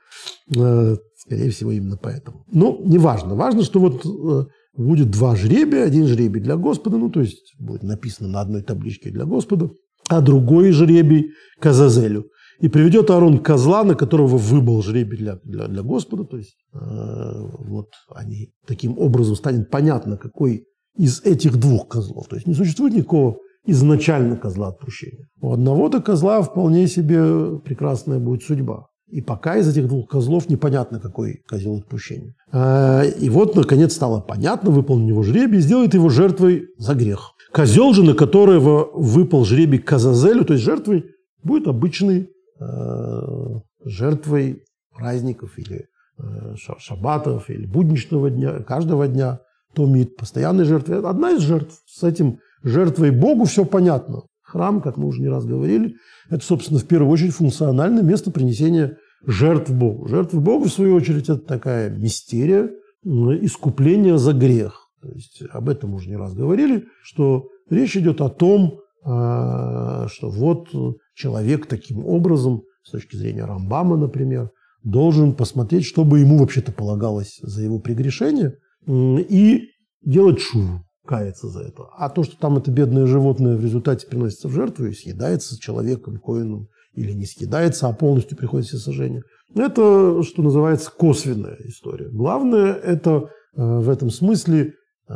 э, 0.55 0.95
скорее 1.15 1.49
всего, 1.49 1.71
именно 1.71 1.97
поэтому. 1.97 2.45
Но 2.51 2.77
неважно. 2.83 3.35
Важно, 3.35 3.63
что 3.63 3.79
вот 3.79 4.05
э, 4.05 4.47
будет 4.75 5.11
два 5.11 5.35
жребия. 5.35 5.85
Один 5.85 6.07
жребий 6.07 6.41
для 6.41 6.57
Господа, 6.57 6.97
ну, 6.97 7.09
то 7.09 7.21
есть 7.21 7.53
будет 7.59 7.83
написано 7.83 8.27
на 8.29 8.41
одной 8.41 8.63
табличке 8.63 9.11
для 9.11 9.25
Господа, 9.25 9.69
а 10.09 10.21
другой 10.21 10.71
жребий 10.71 11.31
к 11.59 11.65
Азазелю. 11.67 12.25
И 12.59 12.67
приведет 12.67 13.09
Аарон 13.09 13.39
козла, 13.39 13.83
на 13.83 13.95
которого 13.95 14.37
выбыл 14.37 14.83
жребий 14.83 15.17
для, 15.17 15.39
для, 15.43 15.67
для 15.67 15.81
Господа. 15.81 16.25
То 16.25 16.37
есть 16.37 16.57
э, 16.73 16.77
вот 16.79 17.87
они 18.13 18.53
таким 18.67 18.99
образом 18.99 19.35
станет 19.35 19.69
понятно, 19.71 20.17
какой 20.17 20.65
из 20.95 21.21
этих 21.21 21.57
двух 21.57 21.87
козлов. 21.87 22.27
То 22.27 22.35
есть 22.35 22.47
не 22.47 22.53
существует 22.53 22.93
никакого 22.93 23.37
изначально 23.65 24.37
козла 24.37 24.69
отпущения. 24.69 25.27
У 25.39 25.53
одного-то 25.53 26.01
козла 26.01 26.41
вполне 26.41 26.87
себе 26.87 27.59
прекрасная 27.59 28.19
будет 28.19 28.43
судьба. 28.43 28.87
И 29.07 29.21
пока 29.21 29.57
из 29.57 29.67
этих 29.67 29.87
двух 29.87 30.09
козлов 30.09 30.49
непонятно, 30.49 30.99
какой 30.99 31.41
козел 31.47 31.77
отпущения. 31.77 32.33
А, 32.51 33.03
и 33.03 33.29
вот, 33.29 33.55
наконец, 33.55 33.93
стало 33.93 34.21
понятно, 34.21 34.71
выполнен 34.71 35.09
его 35.09 35.21
жребий, 35.21 35.59
сделает 35.59 35.93
его 35.93 36.09
жертвой 36.09 36.67
за 36.77 36.95
грех. 36.95 37.33
Козел 37.51 37.93
же, 37.93 38.03
на 38.03 38.13
которого 38.13 38.89
выпал 38.93 39.43
жребий 39.43 39.79
Казазелю, 39.79 40.45
то 40.45 40.53
есть 40.53 40.63
жертвой, 40.63 41.05
будет 41.43 41.67
обычной 41.67 42.29
э, 42.59 43.59
жертвой 43.83 44.63
праздников 44.95 45.57
или 45.57 45.87
э, 46.17 46.55
шабатов, 46.77 47.49
или 47.49 47.65
будничного 47.65 48.29
дня, 48.29 48.59
каждого 48.63 49.09
дня 49.09 49.41
томит, 49.73 50.15
постоянной 50.15 50.65
жертвы. 50.65 50.97
Одна 50.97 51.31
из 51.31 51.41
жертв. 51.41 51.81
С 51.85 52.03
этим 52.03 52.39
жертвой 52.63 53.11
Богу 53.11 53.45
все 53.45 53.65
понятно. 53.65 54.23
Храм, 54.41 54.81
как 54.81 54.97
мы 54.97 55.07
уже 55.07 55.21
не 55.21 55.29
раз 55.29 55.45
говорили, 55.45 55.95
это, 56.29 56.43
собственно, 56.43 56.79
в 56.79 56.85
первую 56.85 57.11
очередь 57.11 57.33
функциональное 57.33 58.03
место 58.03 58.31
принесения 58.31 58.97
жертв 59.25 59.71
Богу. 59.71 60.07
Жертвы 60.07 60.41
Богу, 60.41 60.65
в 60.65 60.73
свою 60.73 60.95
очередь, 60.95 61.29
это 61.29 61.37
такая 61.37 61.89
мистерия, 61.89 62.69
искупления 63.03 64.17
за 64.17 64.33
грех. 64.33 64.89
То 65.01 65.09
есть 65.09 65.41
об 65.51 65.69
этом 65.69 65.93
уже 65.93 66.09
не 66.09 66.17
раз 66.17 66.33
говорили, 66.33 66.85
что 67.01 67.47
речь 67.69 67.95
идет 67.95 68.19
о 68.19 68.29
том, 68.29 68.81
а, 69.03 70.07
что 70.09 70.29
вот 70.29 70.67
человек 71.15 71.65
таким 71.65 72.05
образом, 72.05 72.63
с 72.83 72.91
точки 72.91 73.15
зрения 73.15 73.45
Рамбама, 73.45 73.95
например, 73.95 74.51
должен 74.83 75.33
посмотреть, 75.33 75.85
что 75.85 76.03
бы 76.03 76.19
ему 76.19 76.37
вообще-то 76.37 76.71
полагалось 76.71 77.39
за 77.41 77.63
его 77.63 77.79
прегрешение– 77.79 78.55
и 78.87 79.69
делать 80.03 80.39
шуву. 80.39 80.83
кается 81.05 81.47
за 81.47 81.61
это. 81.61 81.83
А 81.97 82.09
то, 82.09 82.23
что 82.23 82.37
там 82.37 82.57
это 82.57 82.71
бедное 82.71 83.05
животное 83.05 83.57
в 83.57 83.63
результате 83.63 84.07
приносится 84.07 84.47
в 84.47 84.51
жертву 84.51 84.85
и 84.85 84.93
съедается 84.93 85.59
человеком, 85.59 86.19
коином, 86.19 86.67
или 86.93 87.11
не 87.13 87.25
съедается, 87.25 87.87
а 87.87 87.93
полностью 87.93 88.37
приходит 88.37 88.67
все 88.67 88.77
сожжение, 88.77 89.23
это, 89.55 90.23
что 90.23 90.41
называется, 90.41 90.91
косвенная 90.91 91.57
история. 91.65 92.09
Главное– 92.09 92.73
это 92.73 93.29
э, 93.55 93.61
в 93.61 93.89
этом 93.89 94.09
смысле 94.09 94.73
э, 95.09 95.13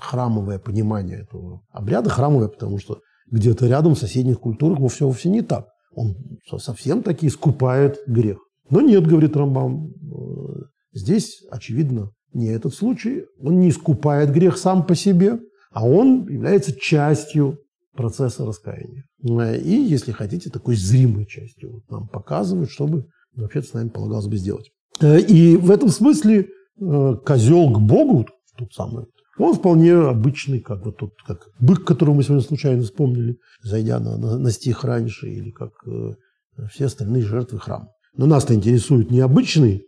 храмовое 0.00 0.58
понимание 0.58 1.22
этого 1.22 1.62
обряда. 1.70 2.10
Храмовое, 2.10 2.48
потому 2.48 2.78
что 2.78 3.00
где-то 3.30 3.66
рядом 3.66 3.94
в 3.94 3.98
соседних 3.98 4.40
культурах 4.40 4.78
вовсе, 4.78 5.04
вовсе 5.04 5.30
не 5.30 5.42
так. 5.42 5.68
Он 5.92 6.14
совсем 6.58 7.02
таки 7.02 7.26
искупает 7.26 7.98
грех. 8.06 8.38
Но 8.70 8.80
нет, 8.82 9.06
говорит 9.06 9.36
Рамбам, 9.36 9.88
э, 9.88 10.62
здесь, 10.92 11.42
очевидно, 11.50 12.10
не 12.38 12.48
этот 12.48 12.74
случай. 12.74 13.24
Он 13.40 13.60
не 13.60 13.70
искупает 13.70 14.32
грех 14.32 14.56
сам 14.56 14.86
по 14.86 14.94
себе, 14.94 15.38
а 15.70 15.86
он 15.86 16.26
является 16.28 16.72
частью 16.72 17.58
процесса 17.94 18.46
раскаяния. 18.46 19.04
И, 19.20 19.72
если 19.72 20.12
хотите, 20.12 20.50
такой 20.50 20.76
зримой 20.76 21.26
частью. 21.26 21.72
Вот 21.72 21.90
нам 21.90 22.08
показывают, 22.08 22.70
чтобы 22.70 23.06
вообще-то 23.34 23.66
с 23.66 23.72
нами 23.74 23.88
полагалось 23.88 24.26
бы 24.26 24.36
сделать. 24.36 24.70
Э, 25.00 25.20
и 25.20 25.56
в 25.56 25.70
этом 25.70 25.88
смысле 25.88 26.48
э, 26.80 27.16
козел 27.24 27.70
к 27.72 27.80
Богу, 27.80 28.26
тот 28.56 28.72
самый, 28.72 29.06
он 29.38 29.54
вполне 29.54 29.94
обычный, 29.94 30.60
как 30.60 30.84
вот 30.84 30.96
тот, 30.96 31.12
как 31.26 31.48
бык, 31.60 31.84
которого 31.84 32.14
мы 32.14 32.22
сегодня 32.22 32.44
случайно 32.44 32.82
вспомнили, 32.82 33.38
зайдя 33.62 34.00
на, 34.00 34.16
на, 34.16 34.38
на 34.38 34.50
стих 34.50 34.84
раньше, 34.84 35.28
или 35.28 35.50
как 35.50 35.72
э, 35.86 36.14
все 36.70 36.86
остальные 36.86 37.22
жертвы 37.22 37.58
храма. 37.58 37.88
Но 38.16 38.26
нас-то 38.26 38.54
интересует 38.54 39.10
не 39.10 39.20
обычный 39.20 39.84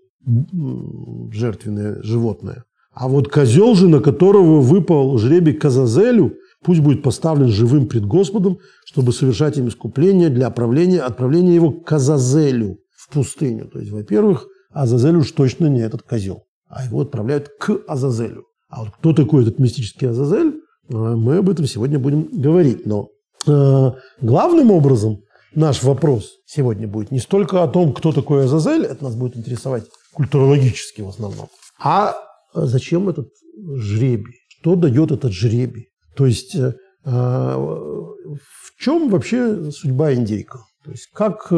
жертвенное 1.32 2.02
животное, 2.02 2.64
а 2.92 3.08
вот 3.08 3.28
козел 3.28 3.74
же, 3.74 3.88
на 3.88 4.00
которого 4.00 4.60
выпал 4.60 5.16
жребий 5.18 5.54
Казазелю, 5.54 6.34
пусть 6.62 6.80
будет 6.80 7.02
поставлен 7.02 7.48
живым 7.48 7.86
пред 7.86 8.04
Господом, 8.04 8.58
чтобы 8.84 9.12
совершать 9.12 9.58
им 9.58 9.68
искупление 9.68 10.28
для 10.28 10.48
отправления, 10.48 11.00
отправления 11.00 11.54
его 11.54 11.70
к 11.70 11.84
Казазелю 11.84 12.78
в 12.96 13.12
пустыню. 13.12 13.68
То 13.68 13.78
есть, 13.78 13.92
во-первых, 13.92 14.46
Азазель 14.72 15.16
уж 15.16 15.30
точно 15.32 15.66
не 15.66 15.80
этот 15.80 16.02
козел, 16.02 16.44
а 16.68 16.84
его 16.84 17.00
отправляют 17.02 17.48
к 17.58 17.80
Азазелю. 17.86 18.44
А 18.68 18.84
вот 18.84 18.90
кто 18.98 19.12
такой 19.12 19.42
этот 19.42 19.58
мистический 19.58 20.08
Азазель, 20.08 20.54
э, 20.88 20.94
мы 20.94 21.38
об 21.38 21.48
этом 21.48 21.66
сегодня 21.66 21.98
будем 21.98 22.28
говорить. 22.32 22.86
Но 22.86 23.08
э, 23.46 23.92
главным 24.20 24.70
образом 24.70 25.20
наш 25.54 25.82
вопрос 25.82 26.36
сегодня 26.44 26.86
будет 26.86 27.10
не 27.10 27.18
столько 27.18 27.62
о 27.62 27.68
том, 27.68 27.92
кто 27.92 28.12
такой 28.12 28.44
Азазель, 28.44 28.84
это 28.84 29.04
нас 29.04 29.14
будет 29.14 29.36
интересовать 29.36 29.84
культурологически 30.12 31.02
в 31.02 31.08
основном, 31.08 31.48
а 31.78 32.16
зачем 32.54 33.08
этот 33.08 33.28
жребий, 33.76 34.34
что 34.48 34.74
дает 34.76 35.12
этот 35.12 35.32
жребий. 35.32 35.88
То 36.16 36.26
есть 36.26 36.54
э, 36.54 36.72
в 37.04 38.38
чем 38.78 39.08
вообще 39.08 39.70
судьба 39.70 40.14
индейка? 40.14 40.58
То 40.84 40.90
есть 40.90 41.08
как, 41.12 41.52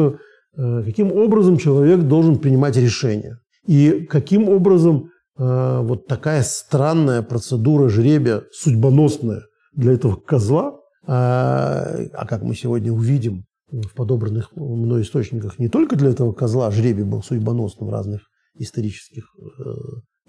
каким 0.55 1.11
образом 1.11 1.57
человек 1.57 2.01
должен 2.01 2.39
принимать 2.39 2.77
решения? 2.77 3.39
И 3.65 4.05
каким 4.09 4.49
образом 4.49 5.09
Э, 5.37 5.79
вот 5.81 6.07
такая 6.07 6.43
странная 6.43 7.21
процедура 7.21 7.89
жребия, 7.89 8.43
судьбоносная 8.51 9.43
для 9.73 9.93
этого 9.93 10.15
козла, 10.15 10.79
а, 11.05 11.97
а 12.13 12.27
как 12.27 12.43
мы 12.43 12.55
сегодня 12.55 12.91
увидим 12.93 13.45
в 13.71 13.93
подобранных 13.95 14.55
мной 14.55 15.01
источниках, 15.01 15.57
не 15.57 15.67
только 15.67 15.95
для 15.95 16.11
этого 16.11 16.31
козла 16.31 16.69
жребий 16.69 17.03
был 17.03 17.23
судьбоносным 17.23 17.89
в 17.89 17.91
разных 17.91 18.21
исторических, 18.55 19.25
э, 19.59 19.71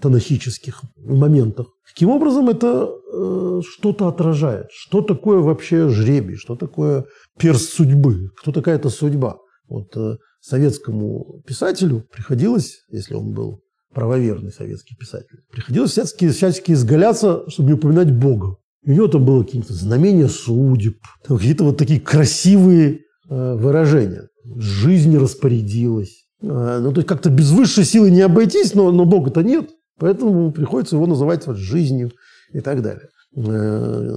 тонахических 0.00 0.82
моментах. 0.96 1.68
Каким 1.86 2.10
образом 2.10 2.48
это 2.48 2.88
э, 2.88 3.60
что-то 3.68 4.08
отражает? 4.08 4.66
Что 4.70 5.02
такое 5.02 5.38
вообще 5.38 5.88
жребий? 5.88 6.36
Что 6.36 6.56
такое 6.56 7.04
перст 7.38 7.70
судьбы? 7.72 8.30
Кто 8.40 8.52
такая 8.52 8.76
эта 8.76 8.90
судьба? 8.90 9.38
Вот 9.68 9.96
э, 9.96 10.16
советскому 10.40 11.42
писателю 11.46 12.06
приходилось, 12.12 12.84
если 12.88 13.14
он 13.14 13.32
был 13.32 13.60
правоверный 13.94 14.50
советский 14.52 14.96
писатель. 14.96 15.38
Приходилось 15.50 15.92
всячески, 15.92 16.28
всячески 16.28 16.72
изгаляться, 16.72 17.48
чтобы 17.48 17.68
не 17.68 17.74
упоминать 17.74 18.12
Бога. 18.12 18.56
И 18.84 18.90
у 18.90 18.94
него 18.94 19.08
там 19.08 19.24
было 19.24 19.42
какие-то 19.44 19.72
знамения 19.72 20.28
судеб, 20.28 20.98
какие-то 21.26 21.64
вот 21.64 21.78
такие 21.78 22.00
красивые 22.00 23.00
э, 23.30 23.54
выражения. 23.54 24.28
Жизнь 24.56 25.16
распорядилась. 25.16 26.23
Э, 26.44 26.78
ну, 26.80 26.92
то 26.92 26.98
есть 26.98 27.08
как-то 27.08 27.30
без 27.30 27.50
высшей 27.50 27.84
силы 27.84 28.10
не 28.10 28.20
обойтись, 28.20 28.74
но, 28.74 28.92
но 28.92 29.04
Бога-то 29.04 29.42
нет. 29.42 29.70
Поэтому 29.98 30.52
приходится 30.52 30.96
его 30.96 31.06
называть 31.06 31.46
вот 31.46 31.56
жизнью 31.56 32.10
и 32.52 32.60
так 32.60 32.82
далее. 32.82 33.08
Э, 33.36 34.10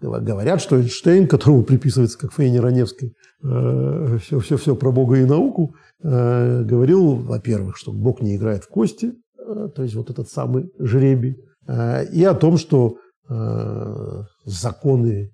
говорят, 0.00 0.60
что 0.60 0.76
Эйнштейн, 0.78 1.26
которому 1.26 1.64
приписывается, 1.64 2.18
как 2.18 2.32
Фейне 2.34 2.60
Раневской, 2.60 3.14
все-все-все 3.42 4.74
э, 4.74 4.76
про 4.76 4.92
Бога 4.92 5.16
и 5.16 5.24
науку, 5.24 5.74
говорил, 6.02 7.16
во-первых, 7.16 7.76
что 7.76 7.92
Бог 7.92 8.22
не 8.22 8.36
играет 8.36 8.64
в 8.64 8.68
кости, 8.68 9.12
то 9.36 9.82
есть 9.82 9.94
вот 9.94 10.08
этот 10.08 10.30
самый 10.30 10.70
жребий, 10.78 11.36
и 12.12 12.24
о 12.24 12.32
том, 12.32 12.56
что 12.56 12.96
законы 14.46 15.30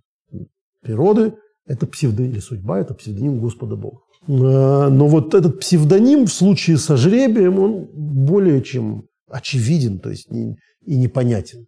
природы– 0.83 1.35
это 1.67 1.87
псевдоним, 1.87 2.33
или 2.33 2.41
судьба– 2.41 2.79
это 2.81 2.95
псевдоним 2.95 3.39
Господа 3.39 3.77
Бога. 3.77 4.01
Но 4.29 5.07
вот 5.07 5.35
этот 5.35 5.61
псевдоним 5.61 6.27
в 6.27 6.33
случае 6.33 6.79
со 6.79 6.97
жребием, 6.97 7.59
он 7.59 7.89
более 7.93 8.63
чем 8.63 9.07
очевиден, 9.31 9.99
то 10.01 10.11
есть 10.11 10.29
и 10.31 10.97
непонятен. 10.97 11.67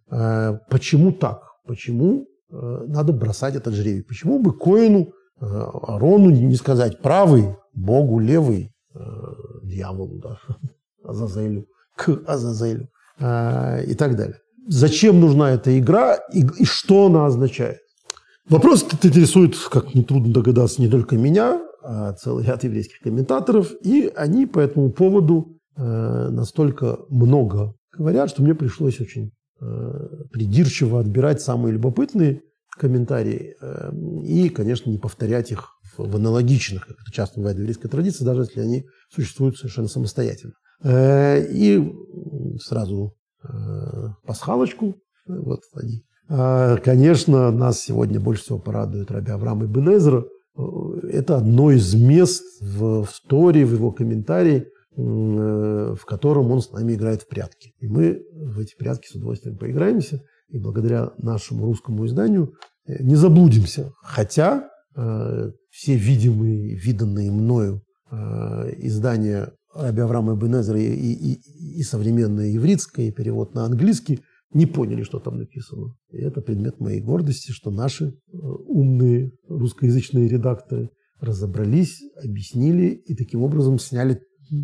Почему 0.69 1.11
так? 1.11 1.41
Почему 1.65 2.27
надо 2.49 3.13
бросать 3.13 3.55
этот 3.55 3.73
жребий? 3.73 4.03
Почему 4.03 4.39
бы 4.39 4.57
Коину 4.57 5.13
Арону 5.39 6.29
не 6.29 6.55
сказать 6.55 7.01
правый, 7.01 7.55
Богу 7.73 8.19
левый, 8.19 8.73
э, 8.93 8.99
дьяволу, 9.63 10.19
да, 10.19 10.39
Азазелю, 11.03 11.67
к 11.95 12.21
Азазелю 12.27 12.89
э, 13.19 13.85
и 13.85 13.93
так 13.95 14.15
далее. 14.15 14.39
Зачем 14.67 15.19
нужна 15.19 15.51
эта 15.51 15.77
игра 15.79 16.15
и, 16.33 16.45
и 16.57 16.65
что 16.65 17.07
она 17.07 17.25
означает? 17.25 17.79
Вопрос 18.47 18.85
интересует, 19.01 19.55
как 19.71 19.93
нетрудно 19.93 20.33
догадаться, 20.33 20.81
не 20.81 20.89
только 20.89 21.15
меня, 21.15 21.61
целый 22.21 22.45
ряд 22.45 22.63
еврейских 22.63 22.99
комментаторов, 22.99 23.71
и 23.83 24.11
они 24.15 24.45
по 24.45 24.59
этому 24.59 24.91
поводу 24.91 25.57
э, 25.75 26.29
настолько 26.29 26.99
много 27.09 27.73
говорят, 27.97 28.29
что 28.29 28.43
мне 28.43 28.53
пришлось 28.53 28.99
очень 28.99 29.31
э, 29.59 29.65
придирчиво 30.31 30.99
отбирать 30.99 31.41
самые 31.41 31.73
любопытные 31.73 32.41
комментарии 32.77 33.55
э, 33.59 33.91
и, 34.23 34.49
конечно, 34.49 34.89
не 34.89 34.97
повторять 34.97 35.51
их 35.51 35.69
в 35.97 36.15
аналогичных, 36.15 36.87
как 36.87 36.97
это 37.01 37.11
часто 37.11 37.39
бывает 37.39 37.57
в 37.57 37.59
еврейской 37.61 37.89
традиции, 37.89 38.23
даже 38.23 38.41
если 38.41 38.61
они 38.61 38.85
существуют 39.09 39.57
совершенно 39.57 39.87
самостоятельно. 39.87 40.53
И 40.85 41.93
сразу 42.61 43.17
пасхалочку, 44.25 44.95
вот 45.27 45.59
они. 45.73 46.05
Конечно, 46.83 47.51
нас 47.51 47.81
сегодня 47.81 48.21
больше 48.21 48.43
всего 48.43 48.59
порадует 48.59 49.11
Раби 49.11 49.31
Авраам 49.31 49.65
и 49.65 49.67
Бенезра. 49.67 50.23
Это 51.09 51.37
одно 51.37 51.71
из 51.71 51.93
мест 51.95 52.43
в, 52.61 53.03
в 53.03 53.21
Торе, 53.27 53.65
в 53.65 53.73
его 53.73 53.91
комментарии, 53.91 54.67
в 54.95 55.99
котором 56.05 56.51
он 56.51 56.61
с 56.61 56.71
нами 56.71 56.93
играет 56.93 57.21
в 57.21 57.27
прятки. 57.27 57.73
И 57.79 57.87
мы 57.87 58.21
в 58.33 58.59
эти 58.59 58.75
прятки 58.75 59.07
с 59.07 59.15
удовольствием 59.15 59.57
поиграемся 59.57 60.21
и 60.49 60.57
благодаря 60.57 61.11
нашему 61.17 61.65
русскому 61.65 62.05
изданию 62.05 62.53
э, 62.85 63.01
не 63.01 63.15
заблудимся. 63.15 63.93
Хотя 64.01 64.69
э, 64.95 65.51
все 65.69 65.95
видимые, 65.95 66.75
виданные 66.75 67.31
мною 67.31 67.83
э, 68.11 68.15
издания 68.77 69.53
Раби 69.73 70.01
Авраама 70.01 70.35
Бенезера 70.35 70.79
и, 70.79 70.91
и, 70.91 71.79
и 71.79 71.83
современное 71.83 72.47
еврейское, 72.47 73.07
и 73.07 73.11
перевод 73.11 73.53
на 73.53 73.65
английский 73.65 74.23
не 74.53 74.65
поняли, 74.65 75.03
что 75.03 75.19
там 75.19 75.37
написано. 75.37 75.95
И 76.11 76.17
это 76.17 76.41
предмет 76.41 76.79
моей 76.79 77.01
гордости, 77.01 77.51
что 77.51 77.71
наши 77.71 78.05
э, 78.05 78.11
умные 78.33 79.31
русскоязычные 79.47 80.27
редакторы 80.27 80.89
разобрались, 81.19 82.01
объяснили 82.23 82.87
и 82.87 83.15
таким 83.15 83.43
образом 83.43 83.77
сняли 83.77 84.21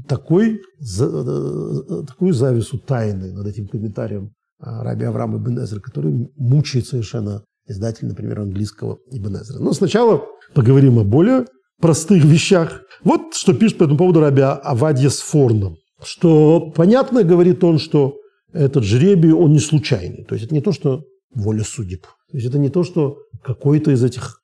такой, 0.07 0.61
за, 0.79 1.05
э, 1.05 2.03
такую 2.07 2.33
завесу 2.33 2.79
тайны 2.79 3.31
над 3.31 3.45
этим 3.47 3.67
комментарием 3.67 4.31
а, 4.59 4.83
Раби 4.83 5.05
Авраам 5.05 5.37
Ибн 5.37 5.59
Эзра, 5.59 5.79
который 5.79 6.29
мучает 6.37 6.87
совершенно 6.87 7.43
издатель, 7.67 8.07
например, 8.07 8.39
английского 8.39 8.99
Ибн 9.11 9.37
Эзра. 9.37 9.59
Но 9.59 9.73
сначала 9.73 10.23
поговорим 10.53 10.97
о 10.99 11.03
более 11.03 11.45
простых 11.79 12.23
вещах. 12.23 12.81
Вот 13.03 13.33
что 13.33 13.53
пишет 13.53 13.77
по 13.77 13.83
этому 13.83 13.97
поводу 13.97 14.21
Раби 14.21 14.41
Авадья 14.41 15.09
Сфорном. 15.09 15.75
Что 16.01 16.71
понятно, 16.75 17.23
говорит 17.23 17.63
он, 17.63 17.79
что 17.79 18.15
этот 18.55 18.83
жребий, 18.83 19.31
он 19.31 19.51
не 19.51 19.59
случайный. 19.59 20.23
То 20.23 20.35
есть 20.35 20.45
это 20.45 20.55
не 20.55 20.61
то, 20.61 20.71
что 20.71 21.03
воля 21.33 21.63
судеб. 21.63 22.03
То 22.31 22.37
есть 22.37 22.47
это 22.47 22.57
не 22.57 22.69
то, 22.69 22.83
что 22.83 23.17
какой-то 23.43 23.91
из 23.91 24.03
этих 24.03 24.41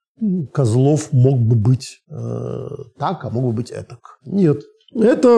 козлов 0.53 1.13
мог 1.13 1.39
бы 1.39 1.55
быть 1.55 1.99
э, 2.09 2.67
так, 2.99 3.25
а 3.25 3.29
мог 3.29 3.43
бы 3.43 3.51
быть 3.53 3.71
этак. 3.71 3.99
Нет. 4.25 4.61
Это 4.93 5.29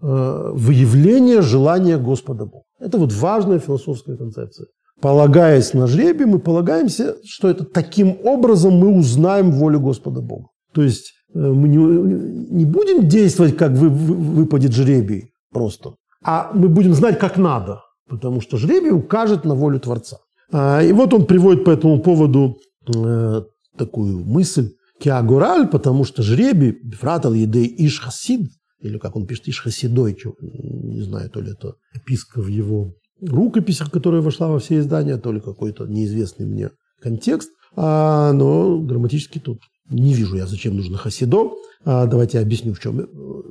э, 0.00 0.50
выявление 0.54 1.42
желания 1.42 1.98
Господа 1.98 2.44
Бога. 2.44 2.64
Это 2.78 2.98
вот 2.98 3.12
важная 3.12 3.58
философская 3.58 4.16
концепция. 4.16 4.66
полагаясь 5.00 5.74
на 5.74 5.86
жребий, 5.86 6.26
мы 6.26 6.38
полагаемся, 6.38 7.16
что 7.24 7.48
это 7.48 7.64
таким 7.64 8.18
образом 8.24 8.74
мы 8.74 8.98
узнаем 8.98 9.50
волю 9.50 9.80
Господа 9.80 10.20
Бога. 10.20 10.48
То 10.72 10.82
есть 10.82 11.12
э, 11.34 11.38
мы 11.38 11.68
не, 11.68 11.76
не 11.76 12.64
будем 12.64 13.08
действовать, 13.08 13.56
как 13.56 13.72
вы, 13.72 13.88
вы, 13.88 14.14
выпадет 14.14 14.72
жребий 14.72 15.30
просто, 15.52 15.94
а 16.24 16.50
мы 16.54 16.68
будем 16.68 16.94
знать, 16.94 17.18
как 17.18 17.36
надо, 17.38 17.80
потому 18.08 18.40
что 18.40 18.56
жребий 18.56 18.90
укажет 18.90 19.44
на 19.44 19.54
волю 19.54 19.80
Творца. 19.80 20.18
А, 20.52 20.82
и 20.82 20.92
вот 20.92 21.12
он 21.14 21.26
приводит 21.26 21.64
по 21.64 21.70
этому 21.70 22.00
поводу 22.00 22.58
э, 22.94 23.42
такую 23.76 24.24
мысль, 24.24 24.72
Киагураль, 25.00 25.68
потому 25.68 26.04
что 26.04 26.22
жребий, 26.22 26.76
фратал 26.92 27.32
едей 27.34 27.72
иш 27.86 28.00
хасид, 28.00 28.50
или 28.80 28.98
как 28.98 29.16
он 29.16 29.26
пишет, 29.26 29.48
иш 29.48 29.60
хасидой, 29.60 30.18
не 30.40 31.02
знаю, 31.02 31.30
то 31.30 31.40
ли 31.40 31.52
это 31.52 31.74
описка 31.94 32.40
в 32.40 32.48
его 32.48 32.94
рукописях, 33.20 33.90
которая 33.90 34.22
вошла 34.22 34.48
во 34.48 34.58
все 34.58 34.78
издания, 34.78 35.16
то 35.16 35.32
ли 35.32 35.40
какой-то 35.40 35.86
неизвестный 35.86 36.46
мне 36.46 36.70
контекст, 37.00 37.50
а, 37.76 38.32
но 38.32 38.78
грамматически 38.80 39.38
тут 39.38 39.60
не 39.90 40.14
вижу 40.14 40.36
я, 40.36 40.46
зачем 40.46 40.76
нужно 40.76 40.98
хасидо. 40.98 41.52
А, 41.84 42.06
давайте 42.06 42.38
я 42.38 42.42
объясню, 42.42 42.74
в 42.74 42.80
чем 42.80 43.00
э, 43.00 43.06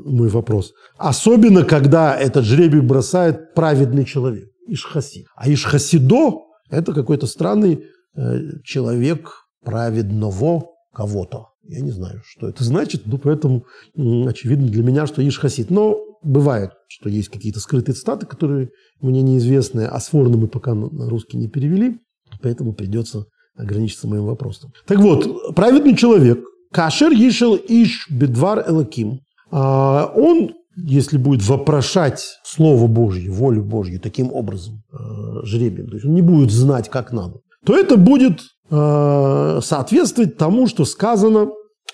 мой 0.05 0.29
вопрос. 0.29 0.73
Особенно, 0.97 1.63
когда 1.63 2.15
этот 2.15 2.45
жребий 2.45 2.81
бросает 2.81 3.53
праведный 3.53 4.05
человек, 4.05 4.49
Ишхасид. 4.67 5.27
А 5.35 5.49
Ишхасидо– 5.49 6.43
это 6.69 6.93
какой-то 6.93 7.27
странный 7.27 7.85
э, 8.15 8.39
человек 8.63 9.47
праведного 9.63 10.65
кого-то. 10.93 11.47
Я 11.63 11.81
не 11.81 11.91
знаю, 11.91 12.21
что 12.25 12.47
это 12.47 12.63
значит, 12.63 13.03
но 13.05 13.17
поэтому 13.17 13.65
очевидно 13.95 14.67
для 14.67 14.83
меня, 14.83 15.05
что 15.05 15.27
Ишхасид. 15.27 15.69
Но 15.69 15.97
бывает, 16.23 16.71
что 16.87 17.09
есть 17.09 17.29
какие-то 17.29 17.59
скрытые 17.59 17.95
цитаты, 17.95 18.25
которые 18.25 18.69
мне 19.01 19.21
неизвестны, 19.21 19.81
а 19.81 19.99
сворно 19.99 20.37
мы 20.37 20.47
пока 20.47 20.73
на 20.73 21.09
русский 21.09 21.37
не 21.37 21.47
перевели, 21.47 21.99
поэтому 22.41 22.73
придется 22.73 23.25
ограничиться 23.57 24.07
моим 24.07 24.25
вопросом. 24.25 24.71
Так 24.85 24.99
вот, 24.99 25.55
праведный 25.55 25.95
человек, 25.95 26.39
Кашер 26.71 27.11
Ишел 27.11 27.55
Иш 27.55 28.07
Бедвар 28.09 28.63
Элаким, 28.67 29.21
а, 29.51 30.11
он, 30.15 30.53
если 30.75 31.17
будет 31.17 31.47
вопрошать 31.47 32.23
Слово 32.43 32.87
Божье, 32.87 33.31
волю 33.31 33.63
Божью 33.63 33.99
таким 33.99 34.31
образом, 34.31 34.83
а, 34.91 35.43
жребием, 35.43 35.87
то 35.87 35.95
есть 35.95 36.05
он 36.05 36.13
не 36.13 36.21
будет 36.21 36.51
знать, 36.51 36.89
как 36.89 37.11
надо, 37.11 37.39
то 37.65 37.75
это 37.75 37.97
будет 37.97 38.41
а, 38.69 39.59
соответствовать 39.61 40.37
тому, 40.37 40.67
что 40.67 40.85
сказано 40.85 41.49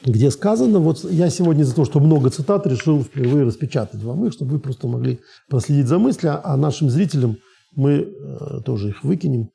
где 0.05 0.31
сказано, 0.31 0.79
вот 0.79 1.05
я 1.09 1.29
сегодня 1.29 1.63
за 1.63 1.75
то, 1.75 1.85
что 1.85 2.01
много 2.01 2.29
цитат, 2.29 2.67
решил 2.67 3.03
впервые 3.03 3.45
распечатать 3.45 4.03
вам 4.03 4.25
их, 4.25 4.33
чтобы 4.33 4.53
вы 4.53 4.59
просто 4.59 4.87
могли 4.87 5.19
проследить 5.49 5.87
за 5.87 5.97
мыслью, 5.97 6.41
а 6.43 6.57
нашим 6.57 6.89
зрителям 6.89 7.37
мы 7.73 8.09
тоже 8.65 8.89
их 8.89 9.03
выкинем 9.03 9.51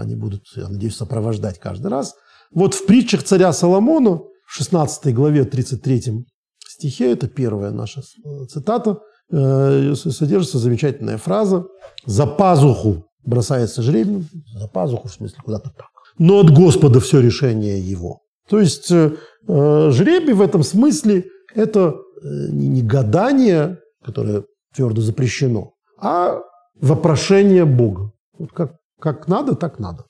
они 0.00 0.14
будут, 0.14 0.42
я 0.56 0.68
надеюсь, 0.68 0.96
сопровождать 0.96 1.58
каждый 1.58 1.88
раз. 1.88 2.14
Вот 2.52 2.74
в 2.74 2.86
притчах 2.86 3.22
царя 3.22 3.52
Соломона, 3.52 4.18
в 4.46 4.54
16 4.54 5.14
главе 5.14 5.44
33 5.44 6.26
стихе, 6.68 7.12
это 7.12 7.28
первая 7.28 7.70
наша 7.70 8.00
э, 8.00 8.44
цитата, 8.46 8.98
э, 9.30 9.94
содержится 9.94 10.58
замечательная 10.58 11.18
фраза 11.18 11.66
«За 12.04 12.26
пазуху 12.26 13.06
бросается 13.24 13.82
жребий», 13.82 14.26
за 14.58 14.68
пазуху 14.68 15.08
в 15.08 15.12
смысле 15.12 15.38
куда-то 15.44 15.70
так, 15.70 15.88
но 16.18 16.40
от 16.40 16.50
Господа 16.50 17.00
все 17.00 17.20
решение 17.20 17.80
его. 17.80 18.20
То 18.48 18.58
есть 18.58 18.88
жребий 18.88 20.34
в 20.34 20.42
этом 20.42 20.62
смысле– 20.62 21.24
это 21.54 21.94
не 22.22 22.82
гадание, 22.82 23.78
которое 24.04 24.44
твердо 24.74 25.00
запрещено, 25.00 25.74
а 25.98 26.40
вопрошение 26.80 27.64
Бога. 27.64 28.12
Вот 28.38 28.52
как 28.52 28.72
как 29.02 29.26
надо, 29.26 29.56
так 29.56 29.78
надо. 29.80 30.04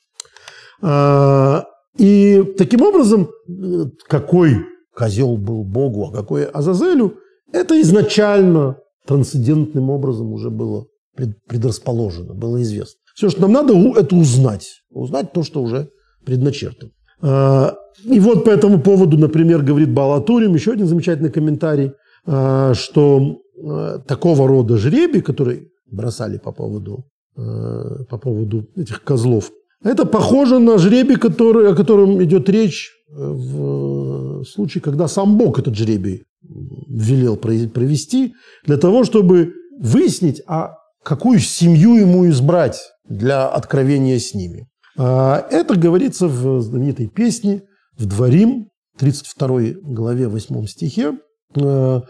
А, 0.82 1.64
и 1.98 2.42
таким 2.58 2.82
образом, 2.82 3.30
какой 4.06 4.66
козел 4.94 5.36
был 5.38 5.64
Богу, 5.64 6.08
а 6.08 6.12
какой 6.12 6.44
Азазелю, 6.44 7.14
это 7.52 7.80
изначально 7.80 8.76
трансцендентным 9.06 9.90
образом 9.90 10.32
уже 10.32 10.50
было 10.50 10.86
предрасположено, 11.48 12.34
было 12.34 12.60
известно. 12.62 12.98
Все, 13.14 13.30
что 13.30 13.42
нам 13.42 13.52
надо, 13.52 13.74
это 13.98 14.14
узнать. 14.14 14.68
Узнать 14.90 15.32
то, 15.32 15.42
что 15.42 15.62
уже 15.62 15.88
предначертано. 16.24 16.90
А, 17.22 17.74
и 18.04 18.20
вот 18.20 18.44
по 18.44 18.50
этому 18.50 18.80
поводу, 18.80 19.16
например, 19.16 19.62
говорит 19.62 19.92
Балатурим, 19.92 20.54
еще 20.54 20.72
один 20.72 20.86
замечательный 20.86 21.30
комментарий, 21.30 21.92
а, 22.26 22.74
что 22.74 23.38
такого 24.08 24.48
рода 24.48 24.76
жребий, 24.76 25.20
который 25.20 25.68
бросали 25.86 26.38
по 26.38 26.52
поводу 26.52 27.04
Э, 27.04 27.11
по 27.34 28.18
поводу 28.18 28.66
этих 28.76 29.02
козлов. 29.02 29.50
Это 29.84 30.04
похоже 30.06 30.58
на 30.58 30.78
жребий, 30.78 31.16
который, 31.16 31.72
о 31.72 31.74
котором 31.74 32.22
идет 32.22 32.48
речь 32.48 32.90
э, 33.08 33.14
в 33.14 34.44
случае, 34.44 34.80
когда 34.80 35.08
сам 35.08 35.36
Бог 35.36 35.58
этот 35.58 35.74
жребий 35.74 36.24
велел 36.88 37.36
провести, 37.36 38.34
для 38.64 38.76
того, 38.76 39.04
чтобы 39.04 39.54
выяснить, 39.78 40.42
а 40.46 40.74
какую 41.02 41.38
семью 41.40 41.94
ему 41.94 42.28
избрать 42.28 42.80
для 43.08 43.48
откровения 43.48 44.18
с 44.18 44.34
ними. 44.34 44.68
А 44.96 45.46
это 45.50 45.76
говорится 45.76 46.28
в 46.28 46.60
знаменитой 46.60 47.08
песне 47.08 47.62
«В 47.96 48.06
дворим», 48.06 48.68
32 48.98 49.60
главе, 49.82 50.28
8 50.28 50.66
стихе. 50.66 51.18
Э, 51.56 52.00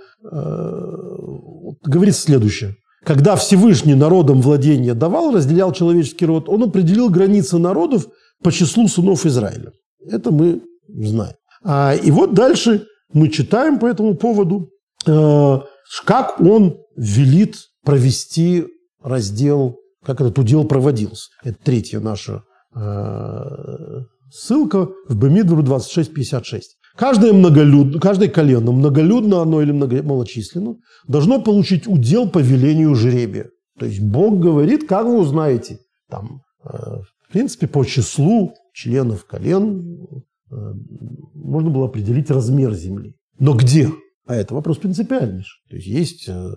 говорится 1.85 2.23
следующее. 2.23 2.77
Когда 3.05 3.35
Всевышний 3.35 3.95
народом 3.95 4.41
владение 4.41 4.95
давал, 4.95 5.35
разделял 5.35 5.73
человеческий 5.73 6.27
род, 6.27 6.49
он 6.49 6.63
определил 6.65 7.11
границы 7.11 7.59
народов 7.59 8.07
по 8.43 8.53
числу 8.53 8.87
сынов 8.89 9.27
Израиля. 9.27 9.73
Это 10.07 10.31
мы 10.31 10.63
знаем. 10.89 11.35
А, 11.65 11.95
и 11.95 12.11
вот 12.11 12.35
дальше 12.35 12.87
мы 13.13 13.29
читаем 13.29 13.79
по 13.79 13.87
этому 13.87 14.15
поводу, 14.15 14.71
э, 15.07 15.59
как 16.05 16.41
он 16.41 16.79
велит 16.97 17.57
провести 17.85 18.67
раздел, 19.03 19.77
как 20.05 20.21
этот 20.21 20.39
удел 20.39 20.65
проводился. 20.65 21.29
Это 21.43 21.59
третья 21.63 22.01
наша 22.01 22.45
э, 22.75 24.01
ссылка 24.31 24.89
в 25.09 25.17
Бемидвору 25.17 25.63
26.56. 25.63 26.61
Каждое, 26.97 27.33
многолюдно, 27.33 28.01
каждое 28.01 28.29
колено, 28.29 28.73
многолюдно 28.73 29.41
оно 29.41 29.63
или 29.63 29.73
много, 29.73 30.03
малочисленно, 30.03 30.77
должно 31.09 31.41
получить 31.41 31.87
удел 31.87 32.29
по 32.29 32.39
велению 32.39 32.95
жребия. 32.95 33.49
То 33.79 33.87
есть 33.87 34.01
Бог 34.01 34.39
говорит, 34.41 34.87
как 34.87 35.07
вы 35.07 35.19
узнаете, 35.19 35.79
там, 36.11 36.43
э, 36.65 36.69
в 36.69 37.33
принципе, 37.33 37.67
по 37.67 37.85
числу 37.85 38.55
членов 38.75 39.25
колен 39.25 40.07
э, 40.51 40.55
можно 41.35 41.71
было 41.71 41.87
определить 41.87 42.31
размер 42.31 42.75
земли. 42.75 43.15
Но 43.39 43.55
где? 43.55 43.89
А 44.27 44.35
это 44.35 44.55
вопрос 44.55 44.79
принципиальнейший. 44.79 45.61
То 45.71 45.77
есть 45.77 45.89
есть 45.89 46.29
э, 46.29 46.51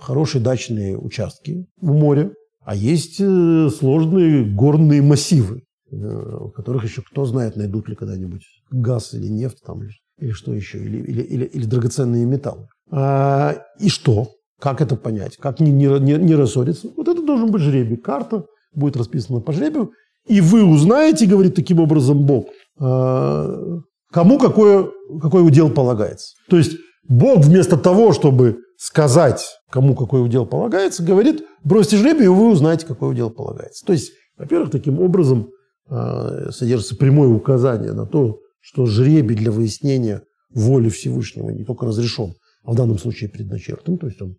хорошие 0.00 0.42
дачные 0.42 0.98
участки 0.98 1.66
в 1.80 1.92
море, 1.92 2.32
а 2.60 2.74
есть 2.74 3.16
сложные 3.16 4.44
горные 4.44 5.00
массивы. 5.00 5.62
У 5.90 6.50
которых 6.50 6.84
еще 6.84 7.00
кто 7.00 7.24
знает, 7.24 7.56
найдут 7.56 7.88
ли 7.88 7.94
когда-нибудь 7.94 8.42
газ 8.70 9.14
или 9.14 9.26
нефть 9.26 9.62
там, 9.64 9.82
или 10.18 10.32
что 10.32 10.52
еще, 10.52 10.78
или, 10.78 10.98
или, 10.98 11.22
или, 11.22 11.44
или 11.44 11.64
драгоценные 11.64 12.24
металлы. 12.24 12.68
А, 12.90 13.56
и 13.78 13.88
что? 13.88 14.28
Как 14.60 14.80
это 14.80 14.96
понять? 14.96 15.36
Как 15.36 15.60
не, 15.60 15.70
не, 15.70 15.86
не, 16.00 16.14
не 16.14 16.34
рассориться? 16.34 16.88
Вот 16.96 17.06
это 17.08 17.24
должен 17.24 17.50
быть 17.50 17.62
жребий. 17.62 17.96
Карта 17.96 18.44
будет 18.74 18.96
расписана 18.96 19.40
по 19.40 19.52
жребию. 19.52 19.92
И 20.26 20.40
вы 20.40 20.64
узнаете, 20.64 21.26
говорит 21.26 21.54
таким 21.54 21.80
образом 21.80 22.26
Бог, 22.26 22.48
а, 22.78 23.80
кому 24.12 24.38
какое, 24.38 24.88
какой 25.22 25.46
удел 25.46 25.70
полагается. 25.70 26.34
То 26.48 26.56
есть 26.56 26.76
Бог 27.08 27.44
вместо 27.44 27.76
того, 27.76 28.12
чтобы 28.12 28.58
сказать, 28.76 29.46
кому 29.70 29.94
какой 29.94 30.24
удел 30.24 30.46
полагается, 30.46 31.02
говорит, 31.02 31.44
бросьте 31.64 31.96
жребий, 31.96 32.26
и 32.26 32.28
вы 32.28 32.50
узнаете, 32.50 32.86
какой 32.86 33.10
удел 33.10 33.30
полагается. 33.30 33.84
То 33.86 33.92
есть, 33.92 34.12
во-первых, 34.36 34.70
таким 34.70 35.00
образом 35.00 35.50
а, 35.88 36.50
содержится 36.50 36.96
прямое 36.96 37.28
указание 37.28 37.92
на 37.92 38.06
то, 38.06 38.38
что 38.60 38.86
жребий 38.86 39.36
для 39.36 39.50
выяснения 39.50 40.22
воли 40.50 40.88
Всевышнего 40.88 41.50
не 41.50 41.64
только 41.64 41.86
разрешен, 41.86 42.34
а 42.64 42.72
в 42.72 42.74
данном 42.74 42.98
случае 42.98 43.30
предначертан, 43.30 43.98
то 43.98 44.06
есть 44.06 44.20
он 44.20 44.36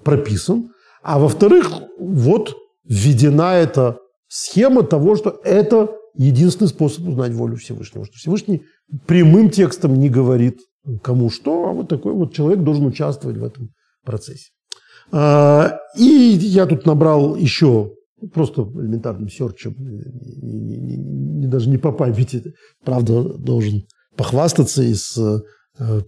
прописан. 0.00 0.70
А 1.02 1.18
во-вторых, 1.18 1.70
вот 1.98 2.56
введена 2.84 3.54
эта 3.54 3.98
схема 4.28 4.82
того, 4.82 5.16
что 5.16 5.40
это 5.44 5.94
единственный 6.14 6.68
способ 6.68 7.06
узнать 7.06 7.32
волю 7.32 7.56
Всевышнего. 7.56 8.04
Что 8.04 8.16
Всевышний 8.16 8.62
прямым 9.06 9.50
текстом 9.50 9.94
не 9.94 10.08
говорит 10.08 10.58
кому 11.02 11.30
что, 11.30 11.68
а 11.68 11.72
вот 11.72 11.88
такой 11.88 12.12
вот 12.12 12.34
человек 12.34 12.60
должен 12.60 12.86
участвовать 12.86 13.36
в 13.36 13.44
этом 13.44 13.70
процессе. 14.04 14.50
А, 15.10 15.78
и 15.96 16.04
я 16.04 16.66
тут 16.66 16.86
набрал 16.86 17.36
еще 17.36 17.92
просто 18.32 18.62
элементарным 18.62 19.28
серчем, 19.28 19.74
не, 19.78 21.46
даже 21.46 21.68
не 21.68 21.78
по 21.78 21.92
памяти, 21.92 22.54
правда, 22.84 23.22
должен 23.38 23.86
похвастаться 24.16 24.82
из 24.82 25.16
э, 25.16 25.40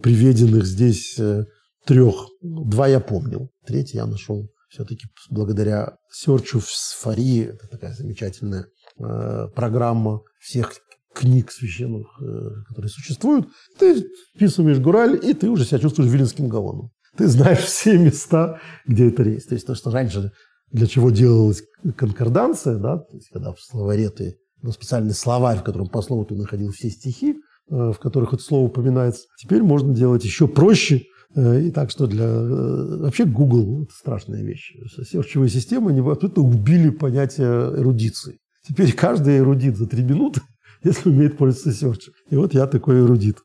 приведенных 0.01 0.65
здесь 0.65 1.17
э, 1.19 1.45
трех. 1.85 2.27
Два 2.41 2.87
я 2.87 2.99
помнил, 2.99 3.49
третий 3.65 3.97
я 3.97 4.05
нашел 4.05 4.49
все-таки 4.71 5.07
благодаря 5.29 5.97
серчу 6.09 6.59
в 6.59 6.69
Сфари, 6.69 7.41
это 7.41 7.67
такая 7.67 7.93
замечательная 7.93 8.67
э, 8.97 9.47
программа 9.53 10.21
всех 10.39 10.73
книг 11.13 11.51
священных, 11.51 12.07
э, 12.21 12.63
которые 12.69 12.89
существуют, 12.89 13.49
ты 13.77 14.05
вписываешь 14.33 14.79
Гураль, 14.79 15.19
и 15.21 15.33
ты 15.33 15.49
уже 15.49 15.65
себя 15.65 15.79
чувствуешь 15.79 16.09
Вилинским 16.09 16.47
Гаоном. 16.47 16.91
Ты 17.17 17.27
знаешь 17.27 17.59
все 17.65 17.97
места, 17.97 18.61
где 18.85 19.09
это 19.09 19.23
есть. 19.23 19.49
То 19.49 19.55
есть 19.55 19.67
то, 19.67 19.75
что 19.75 19.91
раньше 19.91 20.31
для 20.71 20.87
чего 20.87 21.09
делалась 21.09 21.63
конкорданция, 21.95 22.77
да, 22.77 22.97
то 22.97 23.15
есть 23.15 23.29
когда 23.29 23.53
в 23.53 23.59
словаре 23.59 24.09
ты 24.09 24.37
был 24.61 24.71
специальный 24.71 25.13
словарь, 25.13 25.59
в 25.59 25.63
котором 25.63 25.87
по 25.87 26.01
слову 26.01 26.25
ты 26.25 26.35
находил 26.35 26.71
все 26.71 26.89
стихи, 26.89 27.37
э, 27.69 27.91
в 27.93 27.99
которых 27.99 28.33
это 28.33 28.43
слово 28.43 28.67
упоминается. 28.67 29.23
Теперь 29.37 29.63
можно 29.63 29.93
делать 29.93 30.23
еще 30.23 30.47
проще. 30.47 31.03
Э, 31.35 31.61
и 31.61 31.71
так 31.71 31.89
что 31.89 32.07
для... 32.07 32.27
Вообще 32.27 33.25
Google– 33.25 33.83
это 33.83 33.93
страшная 33.93 34.43
вещь. 34.43 34.73
Серчевые 35.09 35.49
системы 35.49 35.91
они 35.91 35.99
абсолютно 35.99 36.43
убили 36.43 36.89
понятие 36.89 37.47
эрудиции. 37.47 38.37
Теперь 38.67 38.93
каждый 38.93 39.39
эрудит 39.39 39.77
за 39.77 39.87
три 39.87 40.03
минуты 40.03 40.41
если 40.83 41.09
умеет 41.09 41.37
пользоваться 41.37 41.71
серчем. 41.71 42.13
И 42.29 42.35
вот 42.35 42.53
я 42.53 42.67
такой 42.67 42.99
эрудит. 42.99 43.37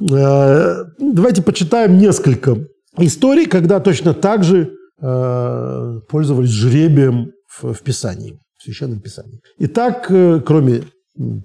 Э, 0.00 0.84
давайте 0.98 1.42
почитаем 1.42 1.98
несколько 1.98 2.66
историй, 2.98 3.46
когда 3.46 3.80
точно 3.80 4.14
так 4.14 4.44
же 4.44 4.62
э, 4.62 4.70
пользовались 6.08 6.50
жребием 6.50 7.32
в, 7.60 7.82
Писании, 7.82 8.38
в 8.58 8.62
Священном 8.62 9.00
Писании. 9.00 9.40
Итак, 9.58 10.10
э, 10.10 10.40
кроме 10.40 10.84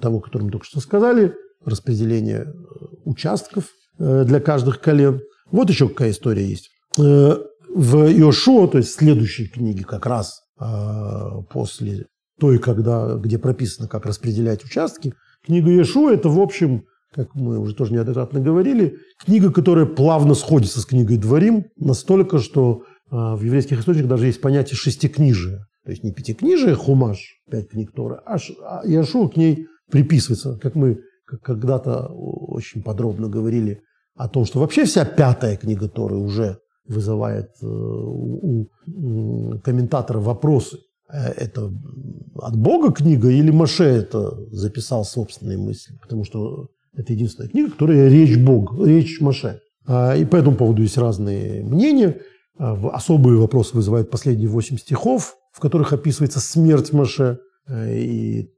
того, 0.01 0.19
который 0.19 0.43
мы 0.43 0.51
только 0.51 0.65
что 0.65 0.79
сказали, 0.79 1.33
распределение 1.65 2.53
участков 3.05 3.65
для 3.97 4.39
каждых 4.39 4.79
колен. 4.79 5.19
Вот 5.51 5.69
еще 5.69 5.89
какая 5.89 6.11
история 6.11 6.47
есть. 6.47 6.69
В 6.97 7.95
Иошуа, 8.11 8.67
то 8.67 8.77
есть 8.77 8.93
следующей 8.93 9.47
книге, 9.47 9.83
как 9.83 10.05
раз 10.05 10.41
после 11.49 12.05
той, 12.39 12.59
когда, 12.59 13.15
где 13.15 13.37
прописано, 13.37 13.87
как 13.89 14.05
распределять 14.05 14.63
участки, 14.63 15.13
Книга 15.45 15.69
Иешуа– 15.71 16.11
это, 16.13 16.29
в 16.29 16.39
общем, 16.39 16.83
как 17.13 17.33
мы 17.33 17.59
уже 17.59 17.73
тоже 17.73 17.93
неоднократно 17.93 18.39
говорили, 18.39 18.97
книга, 19.23 19.51
которая 19.51 19.85
плавно 19.85 20.35
сходится 20.35 20.81
с 20.81 20.85
книгой 20.85 21.17
Дворим, 21.17 21.65
настолько, 21.77 22.39
что 22.39 22.83
в 23.09 23.41
еврейских 23.43 23.79
источниках 23.79 24.09
даже 24.09 24.27
есть 24.27 24.41
понятие 24.41 24.75
шестикнижия. 24.75 25.67
То 25.85 25.91
есть 25.91 26.03
не 26.03 26.11
пятикнижие, 26.11 26.75
хумаш, 26.75 27.41
пять 27.49 27.69
книг 27.69 27.91
Тора, 27.93 28.21
а, 28.25 28.37
а 28.63 28.85
Иешуа 28.85 29.27
к 29.27 29.37
ней 29.37 29.67
приписывается, 29.89 30.57
как 30.61 30.75
мы 30.75 30.99
когда-то 31.41 32.07
очень 32.07 32.83
подробно 32.83 33.27
говорили 33.27 33.81
о 34.15 34.27
том, 34.27 34.45
что 34.45 34.59
вообще 34.59 34.85
вся 34.85 35.05
пятая 35.05 35.55
книга 35.57 35.87
Торы 35.87 36.17
уже 36.17 36.59
вызывает 36.87 37.51
э, 37.61 37.65
у 37.65 38.67
комментатора 39.63 40.19
вопросы. 40.19 40.77
Э, 41.11 41.31
это 41.31 41.71
от 42.35 42.55
Бога 42.57 42.91
книга 42.91 43.29
или 43.29 43.51
Маше 43.51 43.83
это 43.83 44.35
записал 44.51 45.05
собственные 45.05 45.57
мысли? 45.57 45.95
Потому 46.01 46.25
что 46.25 46.69
это 46.93 47.13
единственная 47.13 47.49
книга, 47.49 47.71
которая 47.71 48.09
речь 48.09 48.37
Бога, 48.37 48.85
речь 48.85 49.21
Маше. 49.21 49.61
А, 49.87 50.15
и 50.15 50.25
по 50.25 50.35
этому 50.35 50.57
поводу 50.57 50.81
есть 50.81 50.97
разные 50.97 51.63
мнения. 51.63 52.19
А, 52.59 52.73
особые 52.89 53.39
вопросы 53.39 53.75
вызывают 53.75 54.11
последние 54.11 54.49
восемь 54.49 54.77
стихов, 54.77 55.37
в 55.51 55.59
которых 55.59 55.93
описывается 55.93 56.39
смерть 56.39 56.93
Маше. 56.93 57.39
Э, 57.67 57.97
и 57.97 58.51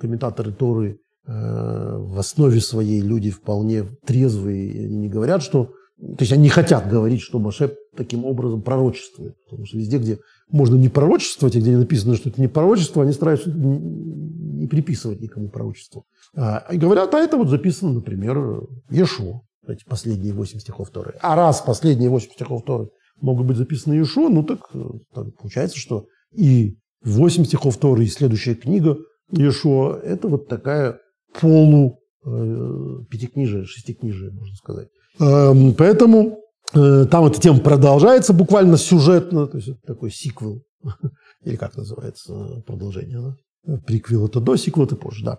комментаторы 0.00 0.52
Торы 0.52 0.98
э, 1.26 1.96
в 1.98 2.18
основе 2.18 2.60
своей 2.60 3.00
люди 3.00 3.30
вполне 3.30 3.84
трезвые. 4.04 4.86
Они 4.86 4.96
не 4.96 5.08
говорят, 5.08 5.42
что 5.42 5.72
то 6.00 6.16
есть 6.20 6.32
они 6.32 6.44
не 6.44 6.48
хотят 6.48 6.88
говорить, 6.88 7.20
что 7.20 7.38
Маше 7.38 7.76
таким 7.94 8.24
образом 8.24 8.62
пророчествует. 8.62 9.36
Потому 9.44 9.66
что 9.66 9.76
везде, 9.76 9.98
где 9.98 10.18
можно 10.48 10.76
не 10.76 10.88
пророчествовать, 10.88 11.56
и 11.56 11.60
где 11.60 11.76
написано, 11.76 12.16
что 12.16 12.30
это 12.30 12.40
не 12.40 12.48
пророчество, 12.48 13.02
они 13.02 13.12
стараются 13.12 13.50
не 13.50 14.66
приписывать 14.66 15.20
никому 15.20 15.50
пророчество. 15.50 16.04
А, 16.34 16.64
и 16.72 16.78
говорят, 16.78 17.12
а 17.12 17.18
это 17.18 17.36
вот 17.36 17.48
записано, 17.48 17.92
например, 17.92 18.62
Ешо, 18.88 19.42
эти 19.66 19.84
последние 19.84 20.32
восемь 20.32 20.58
стихов 20.58 20.88
Торы. 20.88 21.16
А 21.20 21.36
раз 21.36 21.60
последние 21.60 22.08
восемь 22.08 22.32
стихов 22.32 22.64
Торы 22.64 22.88
могут 23.22 23.46
быть 23.46 23.56
записаны 23.56 23.94
Ешо, 23.94 24.28
ну 24.28 24.42
так, 24.42 24.70
так 25.14 25.36
получается, 25.36 25.78
что 25.78 26.06
и 26.32 26.76
восемь 27.04 27.44
стихов 27.44 27.76
Торы, 27.78 28.04
и 28.04 28.08
следующая 28.08 28.54
книга 28.54 28.98
Ешо– 29.30 29.96
это 30.04 30.28
вот 30.28 30.48
такая 30.48 30.98
полу 31.40 31.98
э, 32.24 33.04
пятикнижие, 33.10 33.64
шестикнижие, 33.64 34.30
можно 34.32 34.54
сказать. 34.56 34.88
Эм, 35.20 35.74
поэтому 35.74 36.40
э, 36.74 37.06
там 37.10 37.26
эта 37.26 37.40
тема 37.40 37.60
продолжается 37.60 38.32
буквально 38.32 38.76
сюжетно, 38.76 39.46
то 39.46 39.56
есть 39.56 39.68
это 39.68 39.80
такой 39.86 40.10
сиквел, 40.10 40.62
или 41.44 41.56
как 41.56 41.76
называется 41.76 42.62
продолжение, 42.66 43.20
да? 43.20 43.78
Приквел 43.86 44.26
это 44.26 44.40
до, 44.40 44.56
сиквел 44.56 44.86
это 44.86 44.96
позже, 44.96 45.24
да. 45.24 45.38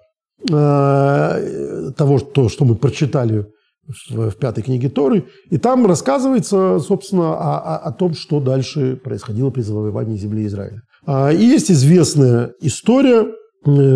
Э, 0.49 1.91
того, 1.95 2.19
то, 2.19 2.49
что 2.49 2.65
мы 2.65 2.75
прочитали 2.75 3.47
в, 3.87 4.29
в 4.29 4.37
пятой 4.37 4.63
книге 4.63 4.89
Торы, 4.89 5.25
и 5.49 5.57
там 5.57 5.85
рассказывается, 5.85 6.79
собственно, 6.79 7.33
о, 7.33 7.57
о, 7.57 7.77
о 7.77 7.91
том, 7.91 8.13
что 8.13 8.39
дальше 8.39 8.95
происходило 8.95 9.49
при 9.49 9.61
завоевании 9.61 10.17
земли 10.17 10.45
Израиля. 10.45 10.81
А, 11.05 11.31
и 11.31 11.43
есть 11.43 11.71
известная 11.71 12.53
история, 12.61 13.27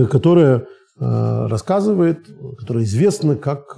которая 0.07 0.67
рассказывает, 0.97 2.19
которая 2.57 2.85
известна 2.85 3.35
как 3.35 3.77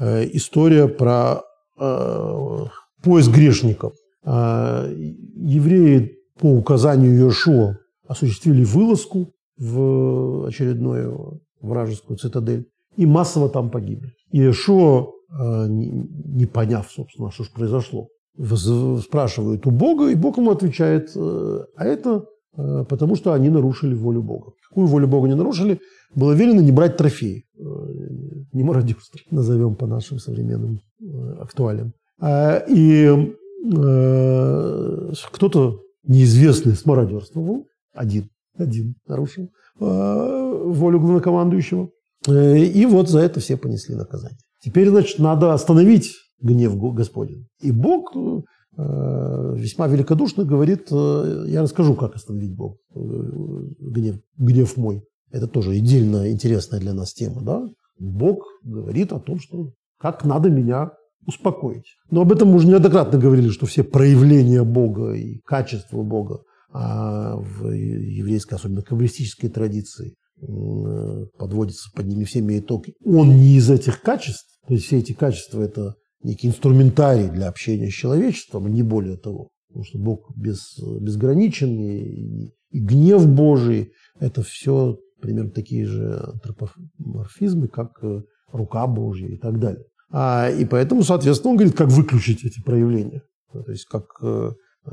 Э, 0.00 0.26
история 0.32 0.88
про 0.88 1.42
э, 1.78 2.64
поиск 3.02 3.30
грешников. 3.30 3.92
А, 4.24 4.86
евреи 4.88 6.16
по 6.38 6.46
указанию 6.46 7.12
Иешуа 7.12 7.76
осуществили 8.08 8.64
вылазку 8.64 9.32
в 9.58 10.46
очередную 10.46 11.42
вражескую 11.60 12.16
цитадель 12.16 12.66
и 12.96 13.04
массово 13.04 13.50
там 13.50 13.70
погибли. 13.70 14.12
Иешуа, 14.32 15.08
не 15.38 16.46
поняв, 16.46 16.90
собственно, 16.90 17.30
что 17.30 17.44
же 17.44 17.50
произошло, 17.50 18.08
спрашивает 19.02 19.66
у 19.66 19.70
Бога, 19.70 20.08
и 20.08 20.14
Бог 20.14 20.38
ему 20.38 20.50
отвечает, 20.50 21.10
а 21.16 21.84
это 21.84 22.24
потому 22.88 23.14
что 23.14 23.32
они 23.32 23.48
нарушили 23.48 23.94
волю 23.94 24.22
Бога. 24.22 24.52
Какую 24.68 24.88
волю 24.88 25.06
Бога 25.06 25.28
не 25.28 25.36
нарушили? 25.36 25.80
Было 26.16 26.32
велено 26.32 26.60
не 26.60 26.72
брать 26.72 26.96
трофеи 26.96 27.44
не 28.52 28.62
мародерство, 28.62 29.18
назовем 29.30 29.74
по 29.74 29.86
нашим 29.86 30.18
современным 30.18 30.80
э, 31.00 31.04
актуалиям. 31.40 31.92
А, 32.20 32.62
и 32.68 33.06
э, 33.06 33.26
кто-то 35.32 35.80
неизвестный 36.04 36.74
смародерствовал, 36.74 37.66
один, 37.92 38.28
один 38.56 38.94
нарушил 39.06 39.50
э, 39.80 40.62
волю 40.66 41.00
главнокомандующего. 41.00 41.90
И 42.28 42.86
вот 42.86 43.08
за 43.08 43.20
это 43.20 43.40
все 43.40 43.56
понесли 43.56 43.94
наказание. 43.94 44.38
Теперь, 44.62 44.88
значит, 44.90 45.18
надо 45.18 45.52
остановить 45.52 46.12
гнев 46.40 46.76
Господень. 46.76 47.46
И 47.60 47.72
Бог 47.72 48.14
весьма 48.76 49.88
великодушно 49.88 50.44
говорит, 50.44 50.90
я 50.90 51.62
расскажу, 51.62 51.94
как 51.94 52.14
остановить 52.14 52.54
Бог, 52.54 52.76
гнев, 52.94 54.16
гнев 54.38 54.76
мой. 54.76 55.02
Это 55.30 55.46
тоже 55.46 55.72
отдельно 55.72 56.30
интересная 56.30 56.80
для 56.80 56.94
нас 56.94 57.12
тема, 57.12 57.42
да? 57.42 57.68
Бог 57.98 58.44
говорит 58.64 59.12
о 59.12 59.20
том, 59.20 59.38
что 59.38 59.72
как 59.98 60.24
надо 60.24 60.48
меня 60.50 60.92
успокоить. 61.26 61.96
Но 62.10 62.22
об 62.22 62.32
этом 62.32 62.48
мы 62.48 62.56
уже 62.56 62.68
неоднократно 62.68 63.18
говорили, 63.18 63.50
что 63.50 63.66
все 63.66 63.84
проявления 63.84 64.64
Бога 64.64 65.12
и 65.12 65.40
качества 65.44 66.02
Бога 66.02 66.40
а 66.72 67.36
в 67.36 67.68
еврейской, 67.68 68.54
особенно 68.54 68.82
каббалистической 68.82 69.50
традиции, 69.50 70.14
подводится 71.38 71.90
под 71.94 72.06
ними 72.06 72.24
всеми 72.24 72.60
итог. 72.60 72.86
Он 73.04 73.28
не 73.28 73.56
из 73.56 73.70
этих 73.70 74.00
качеств, 74.00 74.49
то 74.66 74.74
есть 74.74 74.86
все 74.86 74.98
эти 74.98 75.12
качества– 75.12 75.62
это 75.62 75.94
некий 76.22 76.48
инструментарий 76.48 77.28
для 77.28 77.48
общения 77.48 77.90
с 77.90 77.94
человечеством, 77.94 78.72
не 78.72 78.82
более 78.82 79.16
того. 79.16 79.48
Потому 79.68 79.84
что 79.84 79.98
Бог 79.98 80.36
без, 80.36 80.78
безграничен, 81.00 81.78
и, 81.78 82.52
и 82.70 82.80
гнев 82.80 83.26
Божий– 83.26 83.92
это 84.20 84.42
все 84.42 84.98
примерно 85.20 85.50
такие 85.50 85.86
же 85.86 86.18
антропоморфизмы, 86.18 87.68
как 87.68 88.02
э, 88.02 88.22
рука 88.52 88.86
Божья 88.86 89.28
и 89.28 89.36
так 89.36 89.58
далее. 89.58 89.84
А, 90.10 90.50
и 90.50 90.64
поэтому, 90.64 91.02
соответственно, 91.02 91.52
он 91.52 91.56
говорит, 91.56 91.76
как 91.76 91.88
выключить 91.88 92.44
эти 92.44 92.60
проявления. 92.62 93.22
То 93.52 93.70
есть, 93.70 93.86
как 93.86 94.04
э, 94.22 94.50
э, 94.86 94.90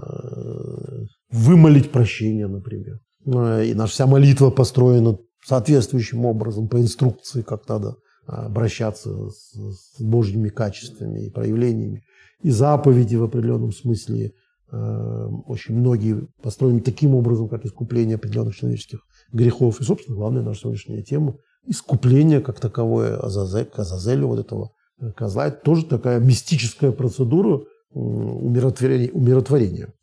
вымолить 1.32 1.92
прощение, 1.92 2.48
например. 2.48 3.00
Ну, 3.26 3.60
и 3.62 3.74
наша 3.74 3.94
вся 3.94 4.08
молитва 4.08 4.52
построена 4.52 5.18
соответствующим 5.44 6.26
образом, 6.26 6.68
по 6.68 6.80
инструкции, 6.80 7.42
как 7.42 7.68
надо 7.68 7.96
обращаться 8.28 9.30
с, 9.30 9.54
с 9.54 10.02
Божьими 10.02 10.50
качествами 10.50 11.26
и 11.26 11.30
проявлениями. 11.30 12.04
И 12.42 12.52
заповеди 12.52 13.16
в 13.16 13.24
определенном 13.24 13.72
смысле 13.72 14.34
очень 14.70 15.76
многие 15.76 16.28
построены 16.44 16.82
таким 16.82 17.16
образом, 17.16 17.48
как 17.48 17.66
искупление 17.66 18.16
определенных 18.16 18.56
человеческих 18.56 19.00
грехов. 19.32 19.80
И, 19.80 19.84
собственно, 19.84 20.18
главная 20.18 20.44
наша 20.44 20.62
сегодняшняя 20.62 21.02
тема– 21.02 21.36
искупление 21.68 22.42
как 22.42 22.60
таковое 22.60 23.18
Азазель, 23.18 23.70
Азазелю 23.76 24.28
вот 24.28 24.40
этого 24.40 24.72
э, 25.00 25.12
козла. 25.12 25.48
Это 25.48 25.58
тоже 25.64 25.86
такая 25.86 26.20
мистическая 26.20 26.92
процедура 26.92 27.62
умиротворения. 27.92 29.12
умиротворения. 29.12 29.94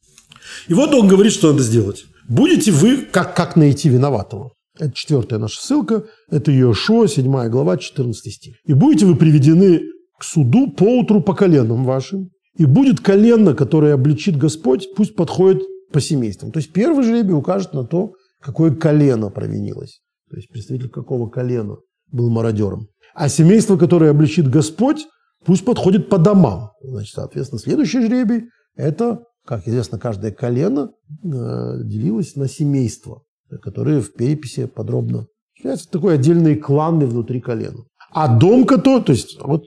И 0.69 0.75
вот 0.75 0.93
он 0.95 1.09
говорит, 1.09 1.33
что 1.33 1.53
надо 1.53 1.63
сделать. 1.63 2.05
Будете 2.29 2.71
вы, 2.71 3.05
как, 3.05 3.35
как 3.35 3.57
найти 3.57 3.89
виноватого? 3.89 4.53
Это 4.79 4.93
четвертая 4.93 5.39
наша 5.39 5.61
ссылка. 5.61 6.05
Это 6.31 6.51
Иошуа, 6.53 7.07
7 7.07 7.49
глава, 7.49 7.77
14 7.77 8.33
стих. 8.33 8.57
«И 8.67 8.73
будете 8.73 9.07
вы 9.07 9.15
приведены 9.15 9.83
к 10.19 10.25
суду 10.25 10.73
поутру 10.73 11.21
по 11.21 11.35
коленам 11.35 11.85
вашим, 11.85 12.31
и 12.57 12.65
будет 12.67 13.01
колено, 13.01 13.55
которое 13.55 13.95
обличит 13.95 14.37
Господь, 14.37 14.89
пусть 14.97 15.15
подходит 15.15 15.63
по 15.93 16.01
семействам». 16.01 16.51
То 16.51 16.59
есть 16.59 16.73
первый 16.73 17.05
жребий 17.05 17.35
укажет 17.35 17.73
на 17.73 17.85
то, 17.85 18.13
какое 18.41 18.75
колено 18.75 19.31
провинилось. 19.31 20.01
То 20.31 20.37
есть 20.37 20.49
представитель 20.49 20.91
какого 20.91 21.29
колена 21.29 21.77
был 22.11 22.31
мародером. 22.31 22.89
А 23.15 23.29
семейство, 23.29 23.77
которое 23.77 24.11
обличит 24.11 24.49
Господь, 24.51 25.07
пусть 25.45 25.65
подходит 25.65 26.09
по 26.09 26.19
домам. 26.19 26.71
Значит, 26.83 27.15
соответственно, 27.15 27.61
следующий 27.61 28.01
жребий– 28.01 28.47
это, 28.77 29.23
как 29.47 29.69
известно, 29.69 30.01
каждое 30.01 30.33
колено 30.33 30.91
э, 30.91 31.85
делилось 31.85 32.35
на 32.35 32.49
семейства, 32.49 33.23
которые 33.59 34.01
в 34.01 34.13
переписи 34.13 34.67
подробно 34.67 35.27
являются 35.57 35.91
такой 35.91 36.15
отдельные 36.15 36.57
кланы 36.57 37.07
внутри 37.07 37.41
колена. 37.41 37.85
А 38.11 38.39
дом, 38.39 38.65
который, 38.65 39.03
то 39.03 39.13
есть 39.13 39.39
вот 39.41 39.65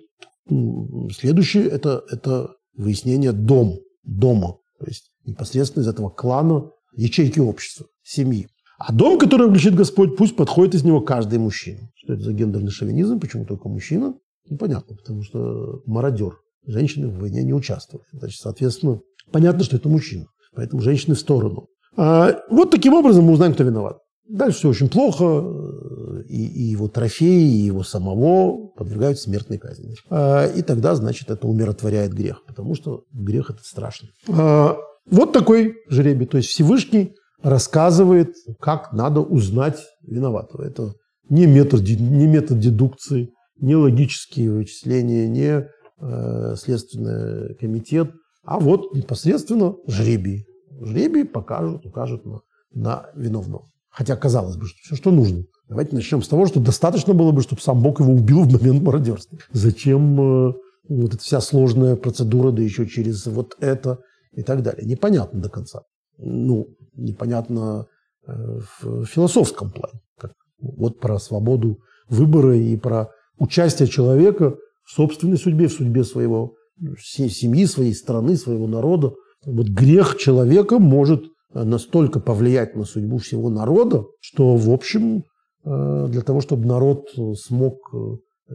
следующий 1.11 1.59
это, 1.59 2.03
это 2.09 2.55
выяснение 2.75 3.31
дом, 3.31 3.79
дома, 4.03 4.57
то 4.79 4.85
есть 4.85 5.11
непосредственно 5.25 5.83
из 5.83 5.87
этого 5.87 6.09
клана 6.09 6.71
ячейки 6.95 7.39
общества, 7.39 7.87
семьи. 8.03 8.47
А 8.79 8.93
дом, 8.93 9.17
который 9.17 9.47
обличит 9.47 9.75
Господь, 9.75 10.15
пусть 10.15 10.35
подходит 10.35 10.75
из 10.75 10.83
него 10.83 11.01
каждый 11.01 11.39
мужчина. 11.39 11.89
Что 11.95 12.13
это 12.13 12.23
за 12.23 12.33
гендерный 12.33 12.69
шовинизм? 12.69 13.19
Почему 13.19 13.45
только 13.45 13.67
мужчина? 13.69 14.13
Непонятно, 14.49 14.95
потому 14.95 15.23
что 15.23 15.81
мародер. 15.85 16.37
Женщины 16.65 17.07
в 17.07 17.19
войне 17.19 17.43
не 17.43 17.53
участвовали. 17.53 18.05
Значит, 18.11 18.39
соответственно, 18.39 18.99
понятно, 19.31 19.63
что 19.63 19.77
это 19.77 19.89
мужчина. 19.89 20.27
Поэтому 20.53 20.81
женщины 20.81 21.15
в 21.15 21.19
сторону. 21.19 21.67
А 21.97 22.39
вот 22.49 22.71
таким 22.71 22.93
образом 22.93 23.25
мы 23.25 23.33
узнаем, 23.33 23.53
кто 23.53 23.63
виноват. 23.63 23.97
Дальше 24.29 24.59
все 24.59 24.69
очень 24.69 24.89
плохо. 24.89 26.23
И, 26.29 26.45
и 26.45 26.63
его 26.63 26.87
трофеи, 26.87 27.43
и 27.43 27.65
его 27.65 27.83
самого 27.83 28.67
подвергают 28.75 29.19
смертной 29.19 29.57
казни. 29.57 29.95
А, 30.09 30.45
и 30.45 30.61
тогда, 30.61 30.95
значит, 30.95 31.29
это 31.29 31.47
умиротворяет 31.47 32.13
грех. 32.13 32.43
Потому 32.45 32.75
что 32.75 33.03
грех– 33.11 33.49
это 33.49 33.63
страшно. 33.63 34.09
А, 34.29 34.77
вот 35.09 35.31
такой 35.31 35.75
жребий. 35.89 36.27
То 36.27 36.37
есть 36.37 36.49
Всевышний 36.49 37.13
рассказывает, 37.41 38.33
как 38.59 38.93
надо 38.93 39.21
узнать 39.21 39.79
виноватого. 40.01 40.63
Это 40.63 40.93
не 41.29 41.45
метод, 41.45 41.81
не 41.81 42.27
метод 42.27 42.59
дедукции, 42.59 43.29
не 43.59 43.75
логические 43.75 44.51
вычисления, 44.51 45.27
не 45.27 45.67
э, 45.99 46.55
следственный 46.55 47.55
комитет, 47.55 48.11
а 48.43 48.59
вот 48.59 48.93
непосредственно 48.93 49.75
жребий. 49.87 50.45
Жребий 50.79 51.25
покажут, 51.25 51.85
укажут 51.85 52.25
на, 52.25 52.41
на 52.73 53.09
виновного. 53.15 53.69
Хотя 53.89 54.15
казалось 54.15 54.57
бы, 54.57 54.65
что 54.65 54.77
все, 54.83 54.95
что 54.95 55.11
нужно. 55.11 55.43
Давайте 55.67 55.95
начнем 55.95 56.21
с 56.21 56.27
того, 56.27 56.45
что 56.45 56.59
достаточно 56.59 57.13
было 57.13 57.31
бы, 57.31 57.41
чтобы 57.41 57.61
сам 57.61 57.81
Бог 57.81 57.99
его 57.99 58.13
убил 58.13 58.43
в 58.43 58.51
момент 58.51 58.83
мародерства. 58.83 59.37
Зачем 59.51 60.21
э, 60.49 60.53
вот 60.89 61.13
эта 61.13 61.23
вся 61.23 61.41
сложная 61.41 61.95
процедура, 61.95 62.51
да 62.51 62.61
еще 62.61 62.85
через 62.85 63.25
вот 63.25 63.55
это 63.59 63.99
и 64.33 64.43
так 64.43 64.61
далее. 64.61 64.85
Непонятно 64.85 65.41
до 65.41 65.49
конца. 65.49 65.81
Ну, 66.17 66.67
непонятно 66.93 67.87
э, 68.27 68.59
в 68.81 69.05
философском 69.05 69.71
плане. 69.71 69.99
Как, 70.17 70.33
вот 70.59 70.99
про 70.99 71.19
свободу 71.19 71.79
выбора 72.07 72.55
и 72.55 72.77
про 72.77 73.09
участие 73.37 73.87
человека 73.87 74.55
в 74.83 74.91
собственной 74.91 75.37
судьбе, 75.37 75.67
в 75.67 75.73
судьбе 75.73 76.03
своего 76.03 76.53
семьи, 76.99 77.65
своей 77.65 77.93
страны, 77.93 78.37
своего 78.37 78.67
народа. 78.67 79.13
Вот 79.47 79.67
грех 79.67 80.17
человека 80.17 80.79
может 80.79 81.23
э, 81.53 81.63
настолько 81.63 82.19
повлиять 82.19 82.75
на 82.75 82.85
судьбу 82.85 83.17
всего 83.17 83.49
народа, 83.49 84.05
что, 84.19 84.55
в 84.55 84.69
общем, 84.69 85.23
э, 85.65 86.07
для 86.09 86.21
того, 86.21 86.41
чтобы 86.41 86.67
народ 86.67 87.07
смог 87.35 87.75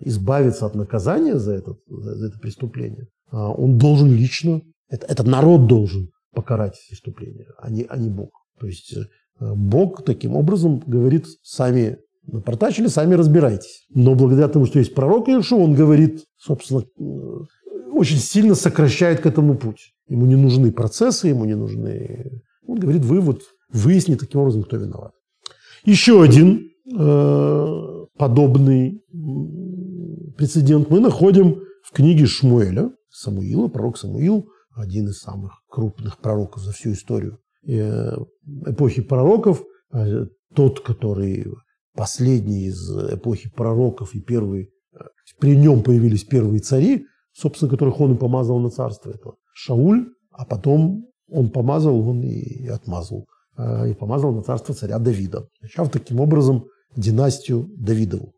избавиться 0.01 0.67
от 0.67 0.75
наказания 0.75 1.39
за 1.39 1.53
это, 1.55 1.75
за 1.89 2.29
это 2.29 2.39
преступление, 2.39 3.09
он 3.31 3.77
должен 3.79 4.09
лично, 4.09 4.63
это, 4.89 5.07
этот 5.07 5.27
народ 5.27 5.67
должен 5.67 6.09
покарать 6.33 6.79
преступление, 6.89 7.47
а 7.59 7.71
не, 7.71 7.85
а 7.89 7.97
не 7.97 8.11
Бог. 8.11 8.31
То 8.59 8.67
есть 8.67 8.95
э, 8.95 9.05
Бог 9.41 10.05
таким 10.05 10.37
образом 10.37 10.83
говорит, 10.87 11.27
сами 11.43 11.99
напортачили, 12.27 12.87
сами 12.87 13.15
разбирайтесь. 13.15 13.87
Но 13.91 14.15
благодаря 14.15 14.49
тому, 14.49 14.67
что 14.67 14.79
есть 14.79 14.95
пророк 14.95 15.29
Иешуа, 15.29 15.59
он 15.59 15.75
говорит, 15.75 16.25
собственно, 16.39 16.81
э, 16.81 17.41
очень 18.03 18.19
сильно 18.19 18.55
сокращает 18.55 19.21
к 19.21 19.27
этому 19.27 19.57
путь. 19.57 19.95
Ему 20.09 20.27
не 20.27 20.37
нужны 20.37 20.73
процессы, 20.73 21.29
ему 21.29 21.45
не 21.45 21.55
нужны... 21.55 22.43
Он 22.67 22.79
говорит, 22.79 23.05
вы 23.05 23.21
вот 23.21 23.43
выясните 23.73 24.21
таким 24.21 24.41
образом, 24.41 24.65
кто 24.65 24.77
виноват. 24.77 25.13
Еще 25.85 26.21
один 26.21 26.71
э, 26.93 28.07
подобный 28.19 29.01
прецедент 30.37 30.91
мы 30.91 31.01
находим 31.01 31.63
в 31.85 31.93
книге 31.93 32.27
Шмуэля, 32.27 32.91
Самуила, 33.09 33.69
пророк 33.69 33.97
Самуил, 33.99 34.49
один 34.75 35.09
из 35.09 35.21
самых 35.21 35.63
крупных 35.69 36.19
пророков 36.19 36.63
за 36.63 36.73
всю 36.73 36.93
историю 36.93 37.39
э, 37.67 38.17
эпохи 38.67 39.03
пророков, 39.03 39.63
а, 39.93 40.27
тот, 40.55 40.81
который 40.81 41.47
последний 41.95 42.67
из 42.67 42.91
эпохи 43.13 43.51
пророков 43.55 44.15
и 44.15 44.21
первый, 44.21 44.71
э, 44.93 45.05
при 45.39 45.57
нем 45.57 45.83
появились 45.83 46.25
первые 46.25 46.61
цари, 46.61 47.07
собственно, 47.33 47.71
которых 47.71 48.01
он 48.01 48.15
и 48.15 48.19
помазал 48.19 48.59
на 48.59 48.71
царство. 48.71 49.11
Это 49.11 49.33
Шауль, 49.55 50.09
а 50.31 50.45
потом 50.45 51.07
он 51.31 51.51
помазал, 51.51 52.09
он 52.09 52.23
и 52.23 52.67
отмазал, 52.69 53.27
э, 53.57 53.91
и 53.91 53.95
помазал 53.95 54.33
на 54.33 54.43
царство 54.43 54.75
царя 54.75 54.99
Давида, 54.99 55.47
начав 55.61 55.91
таким 55.91 56.21
образом 56.21 56.67
династию 56.97 57.71
Давидову. 57.77 58.35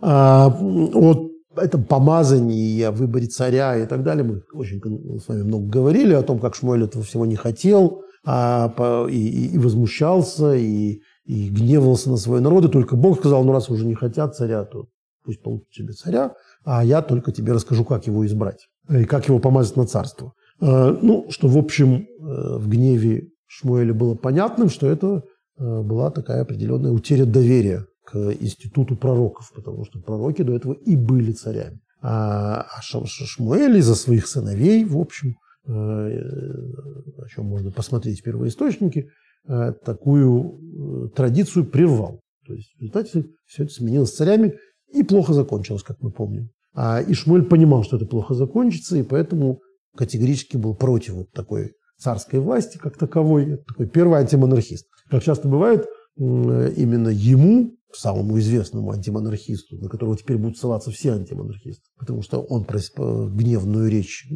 А, 0.00 0.48
вот 0.48 1.30
это 1.56 1.78
помазание, 1.78 2.88
о 2.88 2.92
выборе 2.92 3.26
царя 3.26 3.76
и 3.76 3.86
так 3.86 4.02
далее. 4.02 4.24
Мы 4.24 4.42
очень 4.52 4.80
с 5.20 5.28
вами 5.28 5.42
много 5.42 5.66
говорили 5.68 6.14
о 6.14 6.22
том, 6.22 6.38
как 6.38 6.54
Шмуэль 6.54 6.84
этого 6.84 7.04
всего 7.04 7.26
не 7.26 7.36
хотел, 7.36 8.02
а, 8.24 9.06
и, 9.10 9.48
и 9.54 9.58
возмущался, 9.58 10.54
и, 10.54 11.00
и 11.24 11.48
гневался 11.48 12.10
на 12.10 12.16
свой 12.16 12.40
народ. 12.40 12.66
И 12.66 12.68
только 12.68 12.96
Бог 12.96 13.18
сказал, 13.18 13.44
ну 13.44 13.52
раз 13.52 13.70
уже 13.70 13.86
не 13.86 13.94
хотят 13.94 14.36
царя, 14.36 14.64
то 14.64 14.86
пусть 15.24 15.42
получат 15.42 15.72
себе 15.72 15.92
царя, 15.92 16.34
а 16.64 16.84
я 16.84 17.02
только 17.02 17.32
тебе 17.32 17.52
расскажу, 17.52 17.84
как 17.84 18.06
его 18.06 18.24
избрать 18.26 18.68
и 18.88 19.04
как 19.04 19.28
его 19.28 19.38
помазать 19.38 19.76
на 19.76 19.86
царство. 19.86 20.32
А, 20.60 20.96
ну, 21.00 21.26
что, 21.30 21.48
в 21.48 21.56
общем, 21.56 21.94
э, 21.96 22.58
в 22.58 22.68
гневе 22.68 23.28
Шмуэля 23.46 23.94
было 23.94 24.14
понятным, 24.14 24.68
что 24.68 24.86
это 24.86 25.22
э, 25.58 25.82
была 25.82 26.10
такая 26.10 26.42
определенная 26.42 26.92
утеря 26.92 27.24
доверия 27.24 27.86
к 28.04 28.16
институту 28.40 28.96
пророков, 28.96 29.50
потому 29.54 29.84
что 29.84 30.00
пророки 30.00 30.42
до 30.42 30.54
этого 30.54 30.72
и 30.72 30.96
были 30.96 31.32
царями. 31.32 31.80
А, 32.02 32.62
а 32.62 32.82
Шмуэль 32.82 33.78
из-за 33.78 33.94
своих 33.94 34.26
сыновей, 34.26 34.84
в 34.84 34.96
общем, 34.96 35.36
э, 35.66 35.72
о 35.72 37.28
чем 37.28 37.46
можно 37.46 37.70
посмотреть 37.70 38.20
в 38.20 38.24
первоисточнике, 38.24 39.10
э, 39.48 39.72
такую 39.84 41.06
э, 41.06 41.08
традицию 41.14 41.66
прервал. 41.66 42.20
То 42.46 42.54
есть 42.54 42.74
в 42.76 42.80
результате 42.80 43.26
все 43.46 43.64
это 43.64 43.72
сменилось 43.72 44.14
царями 44.14 44.54
и 44.92 45.02
плохо 45.02 45.32
закончилось, 45.32 45.82
как 45.82 46.00
мы 46.00 46.10
помним. 46.10 46.50
А 46.74 47.02
Ишмуэль 47.02 47.44
понимал, 47.44 47.82
что 47.82 47.96
это 47.96 48.06
плохо 48.06 48.34
закончится, 48.34 48.96
и 48.96 49.02
поэтому 49.02 49.60
категорически 49.96 50.56
был 50.56 50.74
против 50.74 51.14
вот 51.14 51.30
такой 51.32 51.72
царской 51.98 52.40
власти 52.40 52.78
как 52.78 52.96
таковой. 52.96 53.58
Такой 53.68 53.88
первый 53.88 54.20
антимонархист. 54.20 54.86
Как 55.10 55.22
часто 55.22 55.48
бывает, 55.48 55.86
именно 56.16 57.08
ему 57.08 57.72
самому 57.92 58.38
известному 58.38 58.92
антимонархисту, 58.92 59.76
на 59.78 59.88
которого 59.88 60.16
теперь 60.16 60.38
будут 60.38 60.58
ссылаться 60.58 60.90
все 60.90 61.12
антимонархисты, 61.12 61.84
потому 61.98 62.22
что 62.22 62.40
он 62.40 62.64
гневную 62.64 63.90
речь 63.90 64.28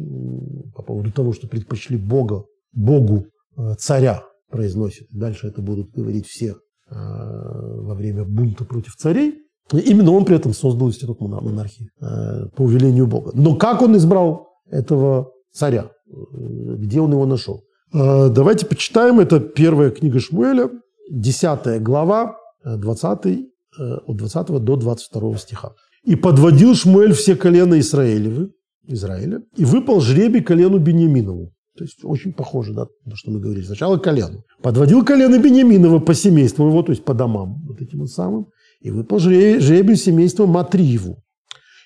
по 0.75 0.83
поводу 0.83 1.11
того, 1.11 1.33
что 1.33 1.47
предпочли 1.47 1.97
Бога, 1.97 2.45
Богу 2.73 3.27
э, 3.57 3.75
царя 3.79 4.23
произносит. 4.49 5.07
Дальше 5.09 5.47
это 5.47 5.61
будут 5.61 5.91
говорить 5.91 6.27
все 6.27 6.47
э, 6.47 6.55
во 6.89 7.95
время 7.95 8.25
бунта 8.25 8.65
против 8.65 8.95
царей. 8.95 9.44
Именно 9.71 10.11
он 10.11 10.25
при 10.25 10.35
этом 10.35 10.53
создал 10.53 10.89
институт 10.89 11.19
монархии 11.21 11.89
э, 11.99 12.47
по 12.55 12.63
увелению 12.63 13.07
Бога. 13.07 13.31
Но 13.33 13.55
как 13.55 13.81
он 13.81 13.97
избрал 13.97 14.47
этого 14.69 15.31
царя? 15.51 15.91
Где 16.07 17.01
он 17.01 17.11
его 17.11 17.25
нашел? 17.25 17.63
Давайте 17.91 18.65
почитаем. 18.65 19.19
Это 19.19 19.39
первая 19.39 19.89
книга 19.89 20.19
Шмуэля, 20.19 20.69
10 21.09 21.81
глава, 21.81 22.37
20, 22.65 23.25
э, 23.25 23.97
от 24.07 24.17
20 24.17 24.63
до 24.63 24.75
22 24.75 25.37
стиха. 25.37 25.73
«И 26.03 26.15
подводил 26.15 26.75
Шмуэль 26.75 27.13
все 27.13 27.35
колена 27.35 27.79
Израилевы, 27.79 28.51
Израиля, 28.87 29.41
и 29.55 29.65
выпал 29.65 30.01
жребий 30.01 30.41
колену 30.41 30.79
Бениаминову». 30.79 31.51
То 31.77 31.83
есть 31.83 31.99
очень 32.03 32.33
похоже, 32.33 32.73
да, 32.73 32.87
на 33.05 33.11
то, 33.11 33.17
что 33.17 33.31
мы 33.31 33.39
говорили. 33.39 33.65
Сначала 33.65 33.97
колену. 33.97 34.43
Подводил 34.61 35.03
колено 35.03 35.37
Бениаминова 35.39 35.99
по 35.99 36.13
семейству 36.13 36.67
его, 36.67 36.83
то 36.83 36.91
есть 36.91 37.03
по 37.03 37.13
домам, 37.13 37.61
вот 37.67 37.81
этим 37.81 37.99
вот 37.99 38.09
самым. 38.09 38.47
И 38.85 38.91
выпал 38.91 39.17
жребий 39.17 39.95
семейства 39.95 40.45
Матриеву. 40.45 41.17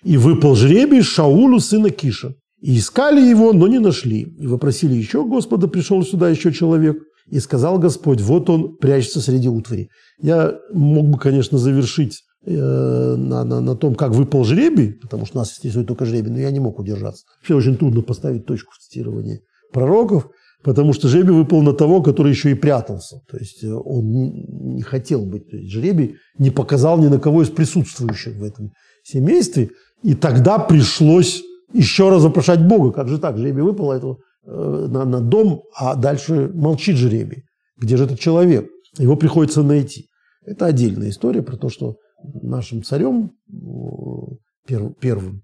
И 0.03 0.17
выпал 0.17 0.55
жребий 0.55 1.01
Шаулу, 1.01 1.61
сына 1.61 1.91
Киша. 1.91 2.35
И 2.61 2.77
искали 2.77 3.21
его, 3.21 3.53
но 3.53 3.67
не 3.67 3.79
нашли. 3.79 4.23
И 4.37 4.47
вопросили 4.47 4.95
еще 4.95 5.23
Господа, 5.23 5.69
пришел 5.69 6.03
сюда 6.03 6.29
еще 6.29 6.51
человек. 6.51 6.97
И 7.27 7.39
сказал 7.39 7.79
Господь, 7.79 8.19
вот 8.19 8.49
он 8.49 8.75
прячется 8.75 9.21
среди 9.21 9.47
утвари. 9.47 9.87
Я 10.21 10.59
мог 10.73 11.07
бы, 11.07 11.17
конечно, 11.17 11.57
завершить 11.57 12.19
э, 12.45 12.51
на, 12.53 13.45
на, 13.45 13.61
на 13.61 13.75
том, 13.77 13.95
как 13.95 14.11
выпал 14.11 14.43
жребий, 14.43 14.95
потому 15.01 15.25
что 15.25 15.37
нас 15.37 15.57
интересует 15.57 15.87
только 15.87 16.03
жребий, 16.03 16.31
но 16.31 16.39
я 16.39 16.51
не 16.51 16.59
мог 16.59 16.79
удержаться. 16.79 17.23
Вообще 17.39 17.55
очень 17.55 17.77
трудно 17.77 18.01
поставить 18.01 18.45
точку 18.45 18.73
в 18.73 18.77
цитировании 18.79 19.39
пророков, 19.71 20.27
потому 20.63 20.93
что 20.93 21.07
жребий 21.07 21.33
выпал 21.33 21.61
на 21.61 21.73
того, 21.73 22.01
который 22.01 22.31
еще 22.31 22.51
и 22.51 22.55
прятался. 22.55 23.21
То 23.29 23.37
есть 23.37 23.63
э, 23.63 23.71
он 23.71 24.11
не, 24.11 24.81
хотел 24.81 25.25
быть. 25.25 25.49
То 25.49 25.57
есть 25.57 25.71
жребий 25.71 26.17
не 26.37 26.51
показал 26.51 26.97
ни 26.97 27.07
на 27.07 27.19
кого 27.19 27.43
из 27.43 27.49
присутствующих 27.49 28.35
в 28.35 28.43
этом 28.43 28.71
семействе. 29.03 29.71
И 30.03 30.13
тогда 30.13 30.59
пришлось 30.59 31.41
еще 31.73 32.09
раз 32.09 32.21
запрошать 32.21 32.65
Бога. 32.65 32.91
Как 32.91 33.07
же 33.07 33.17
так? 33.17 33.37
Жребий 33.37 33.61
выпал, 33.61 33.91
а 33.91 33.97
этого 33.97 34.17
Э, 34.45 34.87
на, 34.89 35.05
на 35.05 35.21
дом, 35.21 35.63
а 35.75 35.95
дальше 35.95 36.49
молчит 36.53 36.95
жребий. 36.95 37.43
Где 37.77 37.97
же 37.97 38.05
этот 38.05 38.19
человек? 38.19 38.67
Его 38.97 39.15
приходится 39.15 39.63
найти. 39.63 40.07
Это 40.43 40.65
отдельная 40.65 41.09
история 41.09 41.43
про 41.43 41.55
то, 41.55 41.69
что 41.69 41.97
нашим 42.41 42.81
царем 42.83 43.31
перв, 44.65 44.97
первым 44.99 45.35
э, 45.35 45.41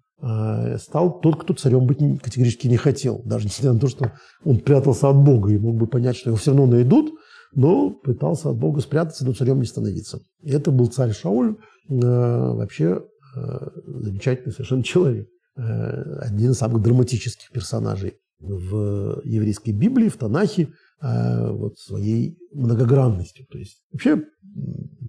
стал 0.80 1.20
тот, 1.22 1.42
кто 1.42 1.54
царем 1.54 1.86
быть 1.86 2.00
категорически 2.22 2.68
не 2.68 2.78
хотел. 2.78 3.22
Даже 3.26 3.46
несмотря 3.46 3.74
на 3.74 3.80
то, 3.80 3.88
что 3.88 4.12
он 4.44 4.60
прятался 4.60 5.10
от 5.10 5.18
Бога 5.18 5.52
и 5.52 5.58
мог 5.58 5.76
бы 5.76 5.86
понять, 5.88 6.16
что 6.16 6.32
его 6.32 6.38
все 6.38 6.52
равно 6.52 6.66
найдут, 6.66 7.14
но 7.54 7.92
пытался 7.92 8.50
от 8.50 8.58
Бога 8.58 8.82
спрятаться, 8.82 9.26
но 9.26 9.34
царем 9.34 9.60
не 9.60 9.66
становиться. 9.66 10.20
И 10.42 10.50
это 10.52 10.72
был 10.72 10.88
царь 10.88 11.14
Шауль, 11.14 11.58
э, 11.90 11.96
вообще 11.96 13.04
замечательный 13.86 14.52
совершенно 14.52 14.84
человек. 14.84 15.28
Один 15.56 16.52
из 16.52 16.58
самых 16.58 16.82
драматических 16.82 17.52
персонажей 17.52 18.14
в 18.40 19.22
еврейской 19.24 19.72
Библии, 19.72 20.10
в 20.10 20.18
Танахе, 20.18 20.70
вот 21.02 21.78
своей 21.78 22.38
многогранностью. 22.54 23.46
То 23.48 23.58
есть 23.58 23.84
вообще 23.92 24.24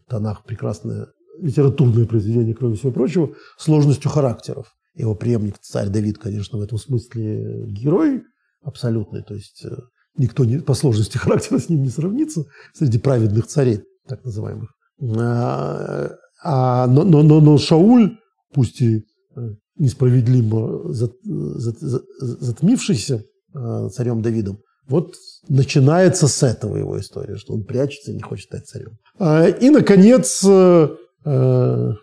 Танах 0.08 0.44
прекрасное 0.44 1.06
литературное 1.40 2.06
произведение, 2.06 2.54
кроме 2.54 2.76
всего 2.76 2.92
прочего, 2.92 3.30
сложностью 3.58 4.10
характеров. 4.10 4.75
Его 4.96 5.14
преемник 5.14 5.58
царь 5.58 5.90
Давид, 5.90 6.18
конечно, 6.18 6.58
в 6.58 6.62
этом 6.62 6.78
смысле 6.78 7.66
герой 7.66 8.24
абсолютный, 8.62 9.22
то 9.22 9.34
есть 9.34 9.64
э, 9.64 9.76
никто 10.16 10.44
не, 10.44 10.58
по 10.58 10.74
сложности 10.74 11.18
характера 11.18 11.58
с 11.58 11.68
ним 11.68 11.82
не 11.82 11.90
сравнится 11.90 12.44
среди 12.74 12.98
праведных 12.98 13.46
царей, 13.46 13.82
так 14.08 14.24
называемых. 14.24 14.70
А, 15.18 16.10
а, 16.42 16.86
но, 16.86 17.04
но, 17.04 17.22
но, 17.22 17.40
но 17.40 17.58
Шауль, 17.58 18.16
пусть 18.54 18.80
и 18.80 19.04
э, 19.36 19.40
несправедливо 19.76 20.90
затмившийся 20.92 23.22
э, 23.54 23.88
царем 23.92 24.22
Давидом, 24.22 24.60
вот 24.88 25.14
начинается 25.48 26.26
с 26.26 26.42
этого 26.42 26.78
его 26.78 26.98
история, 26.98 27.36
что 27.36 27.52
он 27.52 27.64
прячется 27.64 28.12
и 28.12 28.14
не 28.14 28.22
хочет 28.22 28.46
стать 28.46 28.66
царем. 28.66 28.92
А, 29.18 29.46
и, 29.46 29.68
наконец, 29.68 30.42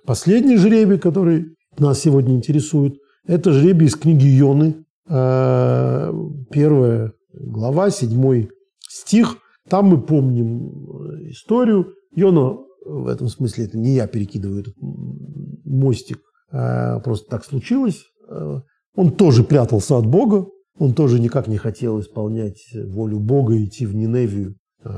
последний 0.06 0.58
жребий, 0.58 1.00
который 1.00 1.56
нас 1.80 2.00
сегодня 2.00 2.36
интересует, 2.36 2.98
это 3.26 3.52
жребий 3.52 3.88
из 3.88 3.96
книги 3.96 4.26
Йоны, 4.26 4.86
первая 5.08 7.14
глава, 7.34 7.90
седьмой 7.90 8.50
стих. 8.88 9.38
Там 9.70 9.88
мы 9.88 10.02
помним 10.02 11.30
историю. 11.30 11.94
Йона, 12.16 12.58
в 12.86 13.08
этом 13.08 13.28
смысле, 13.28 13.66
это 13.66 13.78
не 13.78 13.96
я 13.96 14.08
перекидываю 14.08 14.62
этот 14.62 14.76
мостик 14.80 16.20
Э, 16.54 17.00
просто 17.00 17.30
так 17.30 17.44
случилось. 17.44 18.06
Э, 18.30 18.62
он 18.96 19.12
тоже 19.12 19.44
прятался 19.44 19.98
от 19.98 20.06
Бога, 20.06 20.46
он 20.78 20.94
тоже 20.94 21.20
никак 21.20 21.48
не 21.48 21.58
хотел 21.58 22.00
исполнять 22.00 22.64
волю 22.74 23.20
Бога, 23.20 23.62
идти 23.62 23.88
в 23.88 23.96
Ниневию, 23.96 24.56
э, 24.84 24.90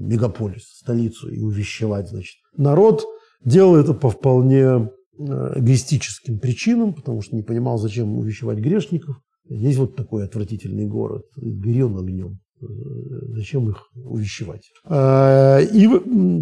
мегаполис, 0.00 0.64
столицу, 0.64 1.30
и 1.30 1.40
увещевать, 1.40 2.08
значит. 2.08 2.36
Народ 2.56 3.04
делал 3.44 3.76
это 3.76 3.94
по 3.94 4.10
вполне 4.10 4.90
эгоистическим 5.18 6.38
причинам, 6.38 6.94
потому 6.94 7.22
что 7.22 7.36
не 7.36 7.42
понимал, 7.42 7.78
зачем 7.78 8.16
увещевать 8.16 8.58
грешников. 8.58 9.16
Есть 9.48 9.78
вот 9.78 9.96
такой 9.96 10.24
отвратительный 10.24 10.86
город, 10.86 11.24
горел 11.36 11.98
огнем. 11.98 12.38
Зачем 13.34 13.68
их 13.68 13.88
увещевать? 13.94 14.70
И, 14.86 15.88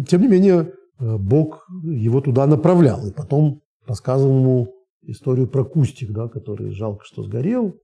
тем 0.07 0.21
не 0.21 0.27
менее, 0.27 0.71
Бог 0.99 1.67
его 1.83 2.21
туда 2.21 2.47
направлял. 2.47 3.05
И 3.05 3.11
потом 3.11 3.61
рассказывал 3.85 4.39
ему 4.39 4.73
историю 5.03 5.47
про 5.47 5.63
кустик, 5.65 6.11
да, 6.11 6.27
который 6.27 6.71
жалко, 6.71 7.03
что 7.05 7.23
сгорел. 7.23 7.75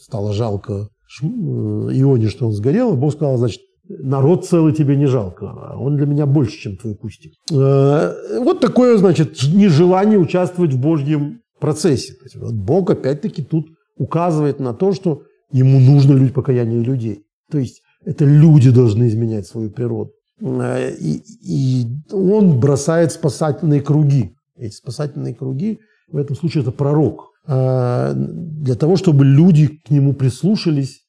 Стало 0.00 0.32
жалко 0.32 0.88
э, 1.22 1.24
Ионе, 1.24 2.28
что 2.28 2.46
он 2.46 2.52
сгорел, 2.52 2.92
и 2.92 2.96
Бог 2.98 3.12
сказал, 3.14 3.38
значит, 3.38 3.62
народ 3.88 4.46
целый 4.46 4.72
тебе 4.72 4.96
не 4.96 5.06
жалко, 5.06 5.50
а 5.50 5.76
он 5.78 5.96
для 5.96 6.06
меня 6.06 6.26
больше, 6.26 6.58
чем 6.58 6.76
твой 6.76 6.94
кустик. 6.94 7.32
А, 7.52 8.14
вот 8.40 8.60
такое, 8.60 8.96
значит, 8.98 9.42
нежелание 9.52 10.18
участвовать 10.18 10.72
в 10.72 10.80
Божьем 10.80 11.40
процессе. 11.58 12.14
Вот 12.36 12.54
Бог 12.54 12.90
опять-таки 12.90 13.42
тут 13.42 13.66
указывает 13.96 14.60
на 14.60 14.74
то, 14.74 14.92
что 14.92 15.22
ему 15.50 15.80
нужно 15.80 16.12
люди 16.12 16.32
покаяние 16.32 16.82
людей. 16.82 17.24
То 17.50 17.58
есть 17.58 17.82
это 18.04 18.24
люди 18.24 18.70
должны 18.70 19.08
изменять 19.08 19.46
свою 19.46 19.70
природу. 19.70 20.12
Э, 20.40 20.94
и, 20.94 21.22
и 21.42 21.86
он 22.12 22.60
бросает 22.60 23.12
спасательные 23.12 23.80
круги. 23.80 24.34
Эти 24.56 24.74
спасательные 24.74 25.34
круги, 25.34 25.80
в 26.10 26.16
этом 26.16 26.36
случае 26.36 26.62
это 26.62 26.72
пророк, 26.72 27.30
э, 27.46 28.12
для 28.14 28.74
того, 28.74 28.96
чтобы 28.96 29.24
люди 29.24 29.80
к 29.86 29.90
нему 29.90 30.14
прислушались 30.14 31.00
э, 31.00 31.07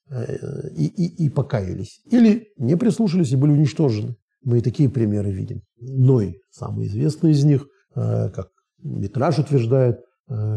и, 0.75 0.85
и, 0.85 1.25
и 1.25 1.29
покаялись. 1.29 2.01
Или 2.11 2.47
не 2.57 2.75
прислушались 2.77 3.31
и 3.31 3.35
были 3.35 3.51
уничтожены. 3.51 4.15
Мы 4.43 4.59
и 4.59 4.61
такие 4.61 4.89
примеры 4.89 5.31
видим. 5.31 5.61
Ной, 5.79 6.39
самый 6.51 6.87
известный 6.87 7.31
из 7.31 7.43
них, 7.43 7.67
как 7.93 8.49
Митраж 8.81 9.39
утверждает, 9.39 9.99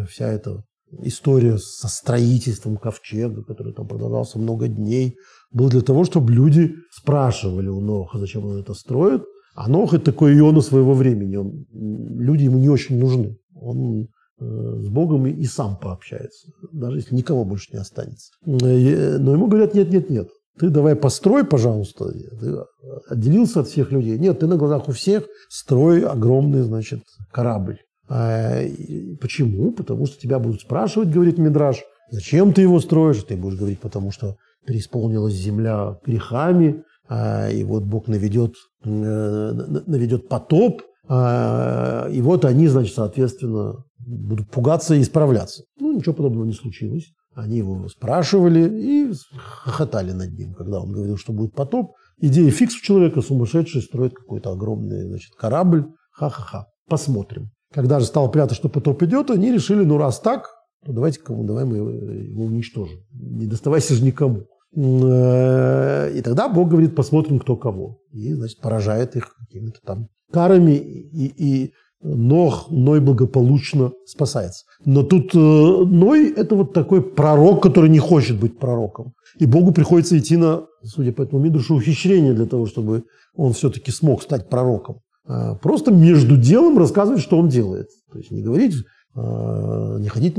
вся 0.08 0.28
эта 0.28 0.64
история 1.02 1.58
со 1.58 1.88
строительством 1.88 2.76
ковчега, 2.76 3.42
который 3.42 3.72
там 3.72 3.88
продолжался 3.88 4.38
много 4.38 4.68
дней, 4.68 5.16
был 5.50 5.68
для 5.68 5.80
того, 5.80 6.04
чтобы 6.04 6.32
люди 6.32 6.74
спрашивали 6.90 7.68
у 7.68 7.80
Ноха, 7.80 8.18
зачем 8.18 8.44
он 8.46 8.60
это 8.60 8.74
строит. 8.74 9.22
А 9.54 9.68
Нох– 9.68 9.92
это 9.94 10.06
такой 10.06 10.38
Иона 10.38 10.62
своего 10.62 10.94
времени. 10.94 11.36
Он, 11.36 11.66
люди 11.72 12.44
ему 12.44 12.58
не 12.58 12.70
очень 12.70 12.98
нужны. 12.98 13.36
Он 13.54 14.02
э, 14.02 14.06
с 14.82 14.88
Богом 14.88 15.26
и, 15.26 15.44
сам 15.44 15.76
пообщается, 15.76 16.48
даже 16.72 16.98
если 16.98 17.14
никого 17.14 17.44
больше 17.44 17.72
не 17.72 17.78
останется. 17.78 18.32
Э, 18.46 19.18
но 19.18 19.32
ему 19.32 19.46
говорят, 19.46 19.74
нет, 19.74 19.90
нет, 19.90 20.10
нет, 20.10 20.28
ты 20.58 20.68
давай 20.68 20.96
построй, 20.96 21.44
пожалуйста. 21.44 22.12
Ты 22.12 22.58
отделился 23.08 23.60
от 23.60 23.68
всех 23.68 23.90
людей. 23.90 24.18
Нет, 24.18 24.40
ты 24.40 24.46
на 24.46 24.56
глазах 24.56 24.88
у 24.88 24.92
всех 24.92 25.24
строй 25.48 26.02
огромный, 26.02 26.62
значит, 26.62 27.00
корабль. 27.30 27.78
А, 28.08 28.62
почему? 29.20 29.72
Потому 29.72 30.06
что 30.06 30.20
тебя 30.20 30.38
будут 30.38 30.60
спрашивать, 30.60 31.08
говорит 31.10 31.38
Мидраш, 31.38 31.82
зачем 32.10 32.52
ты 32.52 32.62
его 32.62 32.80
строишь? 32.80 33.22
Ты 33.22 33.36
будешь 33.36 33.58
говорить, 33.58 33.80
потому 33.80 34.10
что 34.10 34.36
преисполнилась 34.66 35.34
земля 35.34 35.98
грехами, 36.04 36.84
а, 37.08 37.48
и 37.50 37.64
вот 37.64 37.84
Бог 37.84 38.08
наведет, 38.08 38.54
э, 38.84 38.88
наведет 38.88 40.28
потоп, 40.28 40.82
и 41.12 42.20
вот 42.22 42.44
они, 42.44 42.68
значит, 42.68 42.94
соответственно, 42.94 43.84
будут 43.98 44.48
пугаться 44.50 44.94
и 44.94 45.02
исправляться. 45.02 45.64
Ну, 45.78 45.92
ничего 45.92 46.14
подобного 46.14 46.44
не 46.44 46.54
случилось. 46.54 47.12
Они 47.34 47.58
его 47.58 47.88
спрашивали 47.88 48.68
и 48.68 49.12
хохотали 49.36 50.12
над 50.12 50.32
ним, 50.32 50.54
когда 50.54 50.80
он 50.80 50.92
говорил, 50.92 51.16
что 51.16 51.32
будет 51.32 51.54
потоп. 51.54 51.92
Идея 52.18 52.50
фикс 52.50 52.76
у 52.76 52.80
человека, 52.80 53.20
сумасшедший, 53.22 53.82
строит 53.82 54.14
какой-то 54.14 54.52
огромный 54.52 55.08
значит, 55.08 55.34
корабль. 55.34 55.86
Ха-ха-ха. 56.12 56.66
Посмотрим. 56.88 57.50
Когда 57.72 58.00
же 58.00 58.06
стало 58.06 58.28
понятно, 58.28 58.54
что 58.54 58.68
потоп 58.68 59.02
идет, 59.02 59.30
они 59.30 59.50
решили, 59.50 59.82
ну 59.82 59.96
раз 59.96 60.20
так, 60.20 60.50
то 60.84 60.92
давайте 60.92 61.20
кому, 61.20 61.44
давай 61.44 61.64
мы 61.64 61.76
его 61.76 62.44
уничтожим. 62.44 62.98
Не 63.12 63.46
доставайся 63.46 63.94
же 63.94 64.04
никому. 64.04 64.44
Э, 64.74 66.10
и 66.14 66.22
тогда 66.22 66.48
Бог 66.48 66.68
говорит, 66.68 66.94
посмотрим, 66.94 67.38
кто 67.38 67.56
кого. 67.56 67.98
И, 68.12 68.32
значит, 68.32 68.60
поражает 68.60 69.16
их 69.16 69.34
какими-то 69.38 69.80
там 69.84 70.08
карами, 70.32 70.72
и, 70.72 71.26
и 71.26 71.72
Нох, 72.02 72.68
Ной 72.70 73.00
благополучно 73.00 73.92
спасается. 74.06 74.64
Но 74.84 75.02
тут 75.04 75.34
э, 75.34 75.38
Ной– 75.38 76.32
это 76.36 76.56
вот 76.56 76.72
такой 76.72 77.02
пророк, 77.02 77.62
который 77.62 77.90
не 77.90 78.00
хочет 78.00 78.40
быть 78.40 78.58
пророком. 78.58 79.12
И 79.38 79.46
Богу 79.46 79.72
приходится 79.72 80.18
идти 80.18 80.36
на, 80.36 80.66
судя 80.82 81.12
по 81.12 81.22
этому 81.22 81.42
Мидрушу, 81.42 81.76
ухищрение 81.76 82.34
для 82.34 82.46
того, 82.46 82.66
чтобы 82.66 83.04
он 83.36 83.52
все-таки 83.52 83.92
смог 83.92 84.22
стать 84.22 84.48
пророком. 84.48 85.00
А 85.26 85.54
просто 85.54 85.92
между 85.92 86.36
делом 86.36 86.76
рассказывать, 86.76 87.22
что 87.22 87.38
он 87.38 87.48
делает. 87.48 87.86
То 88.10 88.18
есть 88.18 88.32
не 88.32 88.42
говорить, 88.42 88.74
э, 89.14 89.96
не 90.00 90.08
ходить 90.08 90.34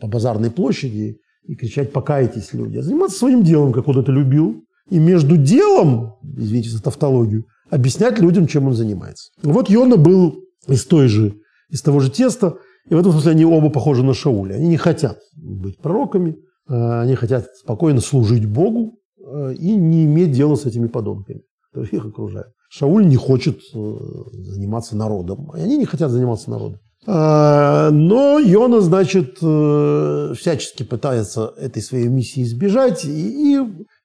по 0.00 0.06
базарной 0.06 0.50
площади 0.50 1.18
и 1.44 1.54
кричать 1.54 1.92
«покайтесь, 1.92 2.52
люди», 2.52 2.78
а 2.78 2.82
заниматься 2.82 3.18
своим 3.18 3.42
делом, 3.42 3.72
как 3.72 3.88
он 3.88 3.98
это 3.98 4.12
любил, 4.12 4.64
и 4.88 4.98
между 4.98 5.36
делом, 5.36 6.16
извините 6.36 6.70
за 6.70 6.82
тавтологию, 6.82 7.46
объяснять 7.70 8.18
людям, 8.18 8.46
чем 8.46 8.66
он 8.66 8.74
занимается. 8.74 9.30
Вот 9.42 9.70
Йона 9.70 9.96
был 9.96 10.40
из 10.66 10.84
той 10.84 11.08
же, 11.08 11.36
из 11.70 11.82
того 11.82 12.00
же 12.00 12.10
теста, 12.10 12.58
и 12.88 12.94
в 12.94 12.98
этом 12.98 13.12
смысле 13.12 13.32
они 13.32 13.44
оба 13.44 13.70
похожи 13.70 14.02
на 14.02 14.14
Шауля. 14.14 14.54
Они 14.54 14.68
не 14.68 14.76
хотят 14.76 15.18
быть 15.36 15.78
пророками, 15.78 16.36
а 16.68 17.02
они 17.02 17.14
хотят 17.14 17.46
спокойно 17.56 18.00
служить 18.00 18.46
Богу, 18.46 18.98
э, 19.18 19.54
и 19.54 19.74
не 19.76 20.04
иметь 20.04 20.32
дела 20.32 20.56
с 20.56 20.66
этими 20.66 20.88
подонками, 20.88 21.42
которые 21.72 21.90
их 21.92 22.06
окружают. 22.06 22.52
Шауль 22.68 23.06
не 23.06 23.16
хочет 23.16 23.60
э, 23.74 23.96
заниматься 24.32 24.96
народом, 24.96 25.50
и 25.56 25.60
они 25.60 25.76
не 25.76 25.84
хотят 25.84 26.10
заниматься 26.10 26.50
народом. 26.50 26.80
А, 27.06 27.90
но 27.90 28.38
Йона, 28.38 28.80
значит, 28.80 29.38
э, 29.42 30.34
всячески 30.36 30.82
пытается 30.82 31.52
этой 31.56 31.82
своей 31.82 32.08
миссии 32.08 32.42
избежать, 32.42 33.04
и 33.04 33.58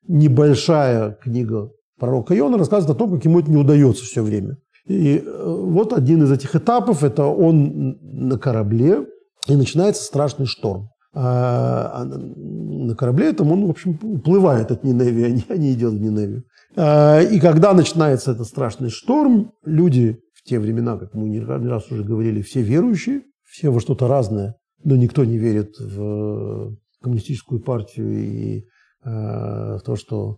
небольшая 0.08 1.18
книга 1.22 1.72
пророка 2.00 2.34
Йона 2.34 2.58
рассказывает 2.58 2.96
о 2.96 3.00
том, 3.00 3.12
как 3.12 3.26
ему 3.26 3.40
это 3.40 3.52
не 3.52 3.58
удается 3.58 4.06
все 4.06 4.24
время. 4.24 4.58
И 4.88 5.24
вот 5.26 5.94
один 5.94 6.24
из 6.24 6.32
этих 6.32 6.56
этапов– 6.56 7.04
это 7.04 7.26
он 7.26 7.98
на 8.02 8.38
корабле, 8.38 9.06
и 9.48 9.56
начинается 9.56 10.04
страшный 10.04 10.46
шторм. 10.46 10.90
А, 11.14 11.92
а 11.94 12.06
на 12.06 12.96
корабле 12.96 13.30
этом 13.30 13.52
он, 13.52 13.68
в 13.68 13.70
общем, 13.70 13.98
уплывает 14.02 14.72
от 14.72 14.84
Ниневии, 14.84 15.44
а 15.50 15.58
не 15.58 15.74
идет 15.74 15.94
в 15.94 16.02
Ниневию. 16.02 16.44
А, 16.76 17.22
и 17.22 17.40
когда 17.40 17.74
начинается 17.74 18.32
этот 18.32 18.48
страшный 18.48 18.90
шторм, 18.90 19.52
люди 19.64 20.20
те 20.46 20.60
времена, 20.60 20.98
как 20.98 21.14
мы 21.14 21.28
не 21.28 21.40
раз 21.40 21.92
уже 21.92 22.04
говорили, 22.04 22.42
все 22.42 22.62
верующие, 22.62 23.24
все 23.44 23.70
во 23.70 23.80
что-то 23.80 24.08
разное, 24.08 24.56
но 24.84 24.96
никто 24.96 25.26
не 25.26 25.38
верит 25.38 25.78
в 25.80 26.76
коммунистическую 27.02 27.62
партию 27.62 28.12
и 28.12 28.64
в 29.04 29.82
то, 29.86 29.96
что 29.96 30.38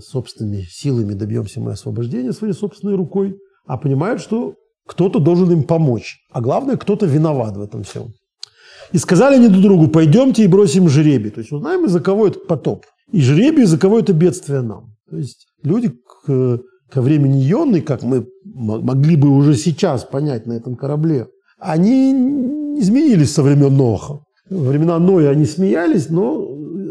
собственными 0.00 0.62
силами 0.68 1.12
добьемся 1.12 1.60
мы 1.60 1.72
освобождения 1.72 2.32
своей 2.32 2.54
собственной 2.54 2.96
рукой, 2.96 3.36
а 3.66 3.76
понимают, 3.76 4.20
что 4.20 4.54
кто-то 4.86 5.18
должен 5.18 5.50
им 5.50 5.64
помочь, 5.64 6.18
а 6.30 6.40
главное, 6.40 6.76
кто-то 6.76 7.06
виноват 7.06 7.56
в 7.56 7.62
этом 7.62 7.82
всем. 7.82 8.12
И 8.92 8.98
сказали 8.98 9.36
они 9.36 9.48
друг 9.48 9.62
другу, 9.62 9.88
пойдемте 9.88 10.44
и 10.44 10.46
бросим 10.46 10.88
жребий. 10.88 11.30
То 11.30 11.40
есть 11.40 11.52
узнаем, 11.52 11.86
из-за 11.86 12.00
кого 12.00 12.26
этот 12.26 12.46
потоп. 12.46 12.84
И 13.10 13.20
жребий, 13.20 13.64
из-за 13.64 13.78
кого 13.78 13.98
это 13.98 14.12
бедствие 14.12 14.60
нам. 14.60 14.94
То 15.08 15.16
есть 15.16 15.46
люди 15.62 15.90
к, 16.26 16.60
ко 16.90 17.02
времени 17.02 17.38
Йонны, 17.38 17.80
как 17.80 18.02
мы 18.02 18.26
могли 18.54 19.16
бы 19.16 19.28
уже 19.28 19.54
сейчас 19.56 20.04
понять 20.04 20.46
на 20.46 20.54
этом 20.54 20.76
корабле, 20.76 21.26
они 21.58 22.12
изменились 22.78 23.32
со 23.32 23.42
времен 23.42 23.76
Ноха. 23.76 24.20
Во 24.48 24.70
времена 24.70 24.98
Ноя 24.98 25.30
они 25.30 25.44
смеялись, 25.44 26.08
но 26.08 26.48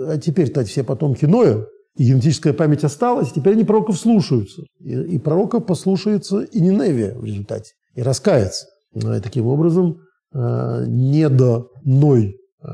а 0.07 0.17
теперь-то 0.17 0.65
все 0.65 0.83
потомки 0.83 1.25
Ноя, 1.25 1.65
и 1.95 2.05
генетическая 2.05 2.53
память 2.53 2.83
осталась, 2.83 3.31
теперь 3.31 3.53
они 3.53 3.63
пророков 3.63 3.97
слушаются. 3.97 4.63
И, 4.79 4.93
и 4.93 5.19
пророков 5.19 5.65
послушается 5.65 6.41
и 6.41 6.59
Ниневия 6.59 7.15
в 7.15 7.23
результате, 7.23 7.73
и 7.95 8.01
раскается. 8.01 8.65
И 8.93 8.99
таким 9.21 9.47
образом, 9.47 9.97
Э, 10.35 10.85
недоной 10.87 12.39
э, 12.63 12.67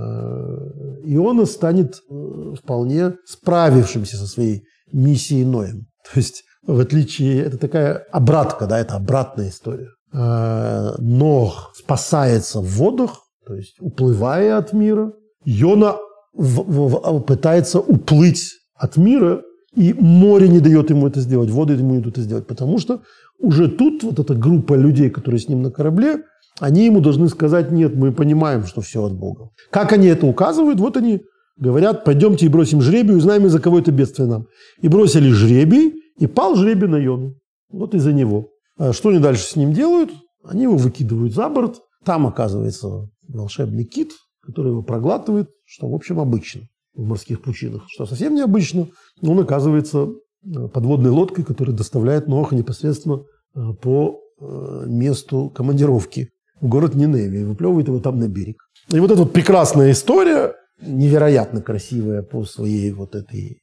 Иона 1.04 1.46
станет 1.46 1.96
э, 2.10 2.54
вполне 2.58 3.16
справившимся 3.26 4.16
со 4.16 4.28
своей 4.28 4.64
миссией 4.94 5.44
Ноем. 5.44 5.88
То 6.14 6.20
есть, 6.20 6.44
в 6.76 6.80
отличие, 6.80 7.42
это 7.44 7.58
такая 7.58 8.06
обратка, 8.12 8.68
да, 8.68 8.80
это 8.80 8.96
обратная 8.96 9.50
история. 9.50 9.90
Нох 10.12 11.72
спасается 11.76 12.60
в 12.60 12.66
водах, 12.66 13.22
то 13.46 13.56
есть 13.56 13.76
уплывая 13.80 14.58
от 14.58 14.74
мира. 14.74 15.14
Йона 15.46 15.96
в, 16.34 16.62
в, 16.62 17.20
пытается 17.22 17.80
уплыть 17.80 18.54
от 18.76 18.98
мира, 18.98 19.42
и 19.76 19.94
море 19.94 20.48
не 20.48 20.60
дает 20.60 20.90
ему 20.90 21.08
это 21.08 21.20
сделать, 21.22 21.50
воды 21.50 21.74
ему 21.74 21.92
не 21.92 22.00
дают 22.00 22.18
это 22.18 22.22
сделать, 22.22 22.48
потому 22.48 22.80
что 22.80 23.02
уже 23.40 23.68
тут 23.68 24.04
вот 24.04 24.20
эта 24.20 24.36
группа 24.36 24.74
людей, 24.74 25.10
которые 25.10 25.40
с 25.40 25.48
ним 25.48 25.62
на 25.62 25.72
корабле, 25.72 26.24
они 26.60 26.86
ему 26.86 27.00
должны 27.00 27.30
сказать, 27.30 27.72
нет, 27.72 27.96
мы 27.96 28.12
понимаем, 28.12 28.66
что 28.66 28.82
все 28.82 29.04
от 29.04 29.14
Бога. 29.14 29.50
Как 29.72 29.94
они 29.94 30.08
это 30.08 30.26
указывают? 30.26 30.80
Вот 30.80 30.98
они 30.98 31.22
говорят, 31.58 32.04
пойдемте 32.04 32.46
и 32.46 32.50
бросим 32.50 32.82
жребий, 32.82 33.16
узнаем, 33.16 33.46
из-за 33.46 33.60
кого 33.60 33.80
это 33.80 33.92
бедствие 33.92 34.28
нам. 34.28 34.48
И 34.82 34.88
бросили 34.88 35.30
жребий, 35.32 35.94
и 36.20 36.28
пал 36.28 36.56
жребий 36.56 36.88
на 36.88 36.98
Йону. 36.98 37.36
Вот 37.72 37.96
из-за 37.96 38.14
него. 38.14 38.50
А 38.78 38.94
что 38.94 39.10
они 39.10 39.20
дальше 39.20 39.44
с 39.44 39.56
ним 39.56 39.74
делают? 39.74 40.12
Они 40.44 40.64
его 40.64 40.78
выкидывают 40.78 41.34
за 41.34 41.50
борт. 41.50 41.82
Там 42.06 42.28
оказывается 42.28 43.10
волшебный 43.28 43.86
кит, 43.86 44.12
который 44.42 44.70
его 44.70 44.84
проглатывает, 44.84 45.50
что, 45.66 45.90
в 45.90 45.96
общем, 45.96 46.20
обычно 46.20 46.62
в 46.94 47.06
морских 47.06 47.42
пучинах. 47.42 47.84
Что 47.88 48.06
совсем 48.06 48.36
необычно, 48.36 48.88
но 49.22 49.32
он 49.32 49.40
оказывается 49.40 50.08
э, 50.08 50.68
подводной 50.68 51.12
лодкой, 51.12 51.44
которая 51.44 51.76
доставляет 51.76 52.28
Ноха 52.28 52.56
непосредственно 52.56 53.24
э, 53.56 53.74
по 53.82 54.20
э, 54.40 54.84
месту 54.88 55.50
командировки 55.50 56.30
в 56.60 56.68
город 56.68 56.96
Ниневия 56.96 57.46
выплевывает 57.46 57.88
его 57.88 58.00
там 58.00 58.20
на 58.20 58.28
берег. 58.28 58.58
И 58.90 59.00
вот 59.00 59.12
эта 59.12 59.22
вот 59.22 59.32
прекрасная 59.32 59.92
история, 59.92 60.56
невероятно 60.82 61.62
красивая 61.62 62.22
по 62.22 62.44
своей 62.44 62.92
вот 62.92 63.16
этой, 63.16 63.62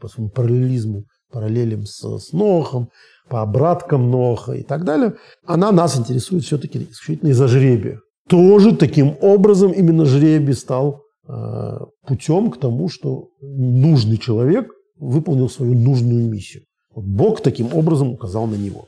по 0.00 0.06
своему 0.06 0.30
параллелизму, 0.30 1.06
параллелям 1.34 1.84
с, 1.84 2.00
с 2.18 2.32
Нохом, 2.32 2.88
по 3.28 3.42
обраткам 3.42 4.10
Ноха 4.10 4.52
и 4.52 4.62
так 4.62 4.84
далее, 4.84 5.14
она 5.44 5.72
нас 5.72 5.98
интересует 5.98 6.44
все-таки 6.44 6.78
исключительно 6.90 7.30
из-за 7.30 7.48
жребия. 7.48 8.00
Тоже 8.28 8.74
таким 8.76 9.16
образом 9.20 9.72
именно 9.72 10.04
жребий 10.04 10.54
стал 10.54 11.02
э, 11.28 11.78
путем 12.06 12.50
к 12.50 12.58
тому, 12.58 12.88
что 12.88 13.28
нужный 13.40 14.18
человек 14.18 14.68
выполнил 14.98 15.50
свою 15.50 15.74
нужную 15.74 16.24
миссию. 16.24 16.62
Вот 16.94 17.04
Бог 17.04 17.42
таким 17.42 17.74
образом 17.74 18.10
указал 18.10 18.46
на 18.46 18.54
него. 18.54 18.86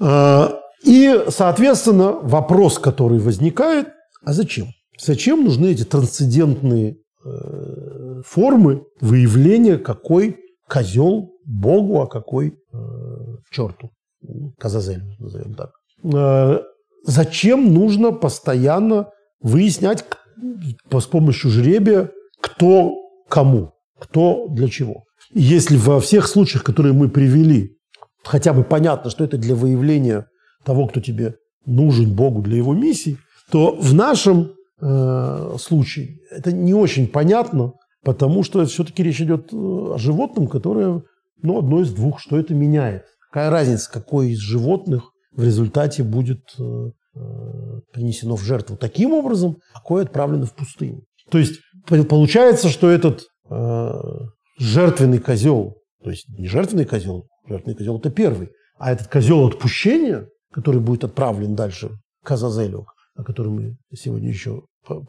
Э, 0.00 0.48
и, 0.84 1.24
соответственно, 1.28 2.12
вопрос, 2.12 2.78
который 2.78 3.18
возникает, 3.18 3.88
а 4.24 4.32
зачем? 4.32 4.68
Зачем 4.98 5.44
нужны 5.44 5.72
эти 5.72 5.84
трансцендентные 5.84 6.96
э, 7.24 8.22
формы 8.24 8.84
выявления, 9.00 9.76
какой 9.78 10.36
козел 10.68 11.33
Богу, 11.46 12.00
а 12.00 12.06
какой 12.06 12.48
э, 12.48 12.76
черту, 13.50 13.90
Казазелю, 14.58 15.04
назовем 15.18 15.54
так. 15.54 15.70
Э, 16.04 16.60
зачем 17.04 17.72
нужно 17.72 18.12
постоянно 18.12 19.10
выяснять 19.40 20.04
с 20.90 21.06
помощью 21.06 21.50
жребия, 21.50 22.10
кто 22.40 22.94
кому, 23.28 23.72
кто 23.98 24.48
для 24.48 24.68
чего? 24.68 25.04
Если 25.32 25.76
во 25.76 26.00
всех 26.00 26.26
случаях, 26.26 26.64
которые 26.64 26.92
мы 26.92 27.08
привели, 27.08 27.76
хотя 28.22 28.52
бы 28.52 28.64
понятно, 28.64 29.10
что 29.10 29.24
это 29.24 29.38
для 29.38 29.54
выявления 29.54 30.26
того, 30.64 30.86
кто 30.86 31.00
тебе 31.00 31.36
нужен 31.66 32.14
Богу 32.14 32.42
для 32.42 32.56
его 32.56 32.74
миссии, 32.74 33.18
то 33.50 33.76
в 33.76 33.94
нашем 33.94 34.52
э, 34.80 35.56
случае 35.58 36.18
это 36.30 36.52
не 36.52 36.74
очень 36.74 37.08
понятно, 37.08 37.72
потому 38.02 38.42
что 38.42 38.64
все-таки 38.66 39.02
речь 39.02 39.20
идет 39.20 39.52
э, 39.52 39.56
о 39.56 39.98
животном, 39.98 40.46
которое, 40.46 41.02
ну, 41.44 41.58
одно 41.58 41.80
из 41.80 41.92
двух, 41.92 42.20
что 42.20 42.38
это 42.38 42.54
меняет. 42.54 43.04
Какая 43.30 43.50
разница, 43.50 43.90
какой 43.92 44.30
из 44.30 44.38
животных 44.38 45.10
в 45.32 45.42
результате 45.44 46.02
будет 46.02 46.40
э, 46.58 46.62
э, 46.62 47.20
принесено 47.92 48.36
в 48.36 48.42
жертву 48.42 48.76
таким 48.76 49.12
образом, 49.12 49.58
какое 49.74 50.04
отправлено 50.04 50.46
в 50.46 50.54
пустыню. 50.54 51.02
То 51.30 51.38
есть 51.38 51.60
получается, 52.08 52.68
что 52.68 52.88
этот 52.88 53.24
э, 53.50 53.92
жертвенный 54.58 55.18
козел, 55.18 55.76
то 56.02 56.10
есть 56.10 56.28
не 56.28 56.46
жертвенный 56.46 56.86
козел, 56.86 57.26
жертвенный 57.46 57.76
козел 57.76 57.98
это 57.98 58.10
первый, 58.10 58.50
а 58.78 58.92
этот 58.92 59.08
козел 59.08 59.46
отпущения, 59.46 60.28
который 60.52 60.80
будет 60.80 61.04
отправлен 61.04 61.54
дальше 61.54 61.90
к 62.22 62.30
Азазелю, 62.30 62.86
о 63.16 63.24
котором 63.24 63.56
мы 63.56 63.76
сегодня 63.94 64.28
еще 64.28 64.62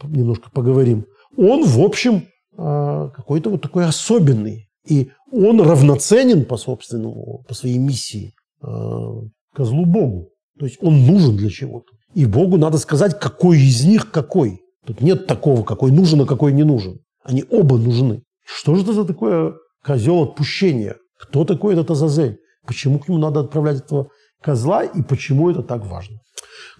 немножко 0.04 0.50
поговорим, 0.52 1.06
он, 1.38 1.64
в 1.64 1.80
общем, 1.80 2.24
а, 2.58 3.10
какой-то 3.10 3.50
вот 3.50 3.62
такой 3.62 3.86
особенный. 3.86 4.70
И 4.88 5.12
он 5.36 5.62
равноценен 5.62 6.46
по 6.46 6.58
собственному, 6.58 7.44
по 7.48 7.54
своей 7.54 7.78
миссии 7.78 8.34
а, 8.62 9.22
козлу 9.54 9.86
Богу. 9.86 10.30
То 10.60 10.66
есть 10.66 10.78
он 10.82 11.06
нужен 11.06 11.36
для 11.36 11.50
чего-то. 11.50 11.92
И 12.14 12.26
Богу 12.26 12.58
надо 12.58 12.78
сказать, 12.78 13.20
какой 13.20 13.60
из 13.60 13.84
них 13.84 14.12
какой. 14.12 14.62
Тут 14.86 15.02
нет 15.02 15.28
такого, 15.28 15.64
какой 15.64 15.92
нужен, 15.92 16.22
а 16.22 16.26
какой 16.26 16.54
не 16.54 16.64
нужен. 16.64 17.00
Они 17.24 17.44
оба 17.50 17.78
нужны. 17.78 18.24
Что 18.46 18.76
же 18.76 18.84
это 18.84 18.94
за 18.94 19.06
такое 19.06 19.54
козел 19.84 20.24
отпущения? 20.24 20.96
Кто 21.20 21.44
такой 21.44 21.74
этот 21.74 21.92
Азазель? 21.92 22.38
Почему 22.66 23.00
к 23.00 23.08
нему 23.08 23.20
надо 23.20 23.42
отправлять 23.42 23.82
этого 23.82 24.10
козла 24.46 24.84
и 24.84 25.02
почему 25.02 25.50
это 25.50 25.64
так 25.64 25.86
важно. 25.86 26.18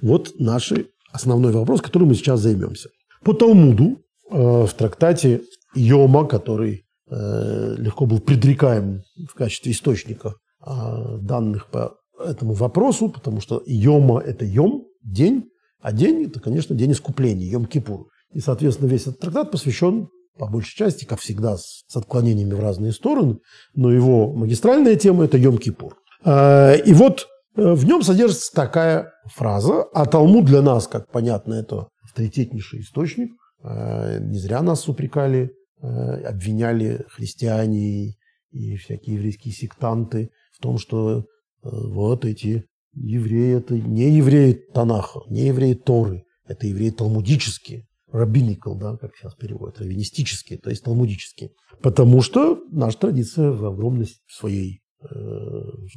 Вот 0.02 0.34
наш 0.40 0.72
основной 1.12 1.52
вопрос, 1.52 1.82
которым 1.82 2.10
мы 2.10 2.16
сейчас 2.16 2.40
займемся. 2.42 2.90
По 3.24 3.34
Талмуду 3.34 3.98
э, 4.30 4.66
в 4.66 4.74
трактате 4.78 5.42
Йома, 5.74 6.28
который 6.28 6.74
э, 6.74 6.85
легко 7.08 8.06
был 8.06 8.20
предрекаем 8.20 9.04
в 9.30 9.36
качестве 9.36 9.72
источника 9.72 10.34
э, 10.66 11.18
данных 11.22 11.68
по 11.68 11.96
этому 12.20 12.54
вопросу, 12.54 13.10
потому 13.10 13.42
что 13.42 13.62
Йома– 13.66 14.20
это 14.26 14.46
Йом, 14.46 14.86
день, 15.04 15.46
а 15.82 15.92
день– 15.92 16.26
это, 16.26 16.40
конечно, 16.40 16.76
день 16.76 16.94
искупления, 16.94 17.52
Йом-Кипур. 17.52 18.06
И, 18.34 18.40
соответственно, 18.40 18.88
весь 18.88 19.04
этот 19.04 19.20
трактат 19.20 19.52
посвящен 19.52 20.10
по 20.38 20.48
большей 20.48 20.76
части, 20.76 21.06
как 21.06 21.20
всегда, 21.20 21.58
с, 21.58 21.84
отклонениями 21.94 22.54
в 22.54 22.60
разные 22.60 22.92
стороны, 22.92 23.38
но 23.74 23.92
его 23.92 24.34
магистральная 24.34 24.96
тема– 24.96 25.24
это 25.26 25.38
Йом-Кипур. 25.38 25.94
И 26.26 26.94
вот 26.94 27.28
Э, 27.56 27.74
в 27.74 27.86
нем 27.86 28.02
содержится 28.02 28.54
такая 28.54 29.12
фраза, 29.26 29.84
а 29.94 30.06
Талмуд 30.06 30.46
для 30.46 30.62
нас, 30.62 30.88
как 30.88 31.10
понятно, 31.12 31.54
это 31.54 31.88
авторитетнейший 32.04 32.82
источник. 32.82 33.32
Э, 33.64 34.20
не 34.20 34.38
зря 34.40 34.62
нас 34.62 34.88
упрекали, 34.88 35.44
э, 35.44 35.50
обвиняли 35.82 37.06
христиане 37.10 38.16
и 38.56 38.78
всякие 38.78 39.16
еврейские 39.16 39.54
сектанты 39.54 40.32
в 40.54 40.62
том, 40.62 40.78
что 40.78 41.20
э, 41.20 41.24
вот 41.62 42.26
эти 42.26 42.66
евреи, 42.94 43.58
это 43.58 43.76
не 43.76 44.16
евреи 44.18 44.54
Танаха, 44.74 45.20
не 45.30 45.48
евреи 45.48 45.74
Торы, 45.74 46.24
это 46.48 46.66
евреи 46.66 46.92
талмудические, 46.92 47.86
раббиникал, 48.12 48.78
да, 48.78 48.96
как 48.98 49.12
сейчас 49.16 49.36
переводят, 49.36 49.80
раввинистические, 49.80 50.58
то 50.60 50.70
есть 50.70 50.84
талмудические. 50.84 51.52
Потому 51.82 52.22
что 52.22 52.64
наша 52.72 52.98
традиция 53.00 53.52
в 53.52 53.66
огромной 53.66 54.08
своей 54.30 54.82
э, 55.02 55.08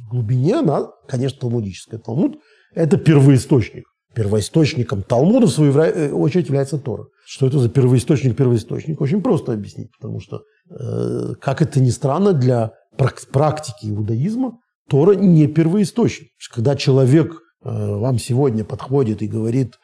глубине, 0.09 0.55
она, 0.55 0.87
конечно, 1.07 1.39
талмудическая. 1.39 1.99
Талмуд– 1.99 2.39
это 2.73 2.97
первоисточник. 2.97 3.85
Первоисточником 4.13 5.03
Талмуда, 5.03 5.47
в 5.47 5.51
свою 5.51 5.71
э, 5.71 6.11
очередь, 6.11 6.47
является 6.47 6.77
Тора. 6.77 7.05
Что 7.31 7.45
это 7.45 7.59
за 7.59 7.69
первоисточник, 7.69 8.35
первоисточник? 8.35 8.99
Очень 8.99 9.21
просто 9.21 9.53
объяснить, 9.53 9.91
потому 9.95 10.19
что, 10.19 10.41
э, 10.71 11.33
как 11.39 11.61
это 11.61 11.79
ни 11.79 11.91
странно, 11.91 12.33
для 12.33 12.71
практики 13.31 13.85
иудаизма 13.85 14.57
Тора 14.89 15.13
не 15.13 15.45
первоисточник. 15.45 16.29
Когда 16.51 16.75
человек 16.75 17.33
э, 17.63 17.69
вам 17.69 18.17
сегодня 18.17 18.65
подходит 18.65 19.21
и 19.21 19.27
говорит, 19.27 19.75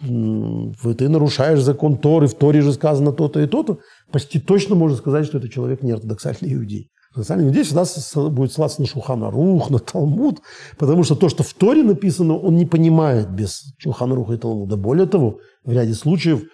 ты 0.00 1.08
нарушаешь 1.10 1.60
закон 1.60 1.98
Торы, 1.98 2.26
в 2.26 2.34
Торе 2.34 2.62
же 2.62 2.72
сказано 2.72 3.12
то-то 3.12 3.40
и 3.40 3.46
то-то, 3.46 3.80
почти 4.10 4.40
точно 4.40 4.74
можно 4.74 4.96
сказать, 4.96 5.26
что 5.26 5.36
это 5.36 5.50
человек 5.50 5.82
не 5.82 5.92
ортодоксальный 5.92 6.54
иудей. 6.54 6.88
Ортодоксальный 7.10 7.48
иудей 7.48 7.64
всегда 7.64 7.84
будет 8.30 8.52
ссылаться 8.52 8.80
на 8.80 8.86
Шухана 8.86 9.30
Рух, 9.30 9.68
на 9.68 9.78
Талмуд, 9.78 10.40
потому 10.78 11.04
что 11.04 11.16
то, 11.16 11.28
что 11.28 11.42
в 11.42 11.52
Торе 11.52 11.82
написано, 11.82 12.38
он 12.38 12.56
не 12.56 12.64
понимает 12.64 13.30
без 13.30 13.74
Шухана 13.76 14.14
Руха 14.14 14.32
и 14.32 14.38
Талмуда. 14.38 14.78
Более 14.78 15.06
того, 15.06 15.40
в 15.64 15.72
ряде 15.72 15.92
случаев 15.92 16.44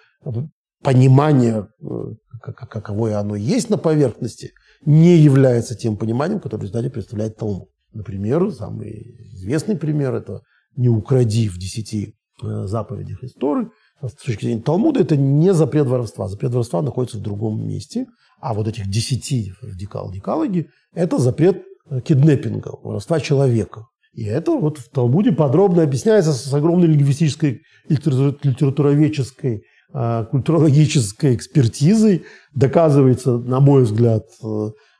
понимание, 0.83 1.69
э, 1.81 2.15
каковое 2.41 3.19
оно 3.19 3.37
есть 3.37 3.71
на 3.71 3.79
поверхности, 3.79 4.53
не 4.85 5.17
является 5.17 5.75
тем 5.75 5.97
пониманием, 5.97 6.41
которое 6.41 6.61
в 6.61 6.63
результате 6.63 6.91
представляет 6.91 7.37
Талмуд. 7.37 7.69
Например, 7.93 8.51
самый 8.53 9.17
известный 9.35 9.77
пример– 9.77 10.15
это 10.17 10.43
«не 10.77 10.89
укради 10.89 11.49
в 11.49 11.59
десяти 11.59 12.15
э, 12.43 12.67
заповедях 12.67 13.23
истории». 13.25 13.69
С 14.03 14.13
точки 14.13 14.45
зрения 14.45 14.63
Талмуда 14.63 15.01
это 15.01 15.17
не 15.17 15.55
запрет 15.55 15.87
воровства. 15.87 16.29
Запрет 16.29 16.53
воровства 16.53 16.83
находится 16.83 17.19
в 17.19 17.23
другом 17.23 17.67
месте. 17.67 18.07
А 18.41 18.53
вот 18.53 18.69
этих 18.69 18.91
десяти 18.91 19.53
в 19.63 19.77
декал, 19.77 20.11
декалоге– 20.11 20.67
это 20.93 21.19
запрет 21.19 21.63
э, 21.89 22.01
киднеппинга, 22.01 22.77
воровства 22.83 23.21
человека. 23.21 23.87
И 24.13 24.25
это 24.25 24.53
вот 24.53 24.79
в 24.79 24.91
Талмуде 24.91 25.33
подробно 25.33 25.83
объясняется 25.83 26.33
с 26.33 26.53
огромной 26.53 26.89
лингвистической, 26.89 27.63
литературоведческой, 27.89 29.63
культурологической 29.95 31.37
экспертизой. 31.37 32.25
Доказывается, 32.53 33.39
на 33.39 33.61
мой 33.61 33.85
взгляд, 33.85 34.27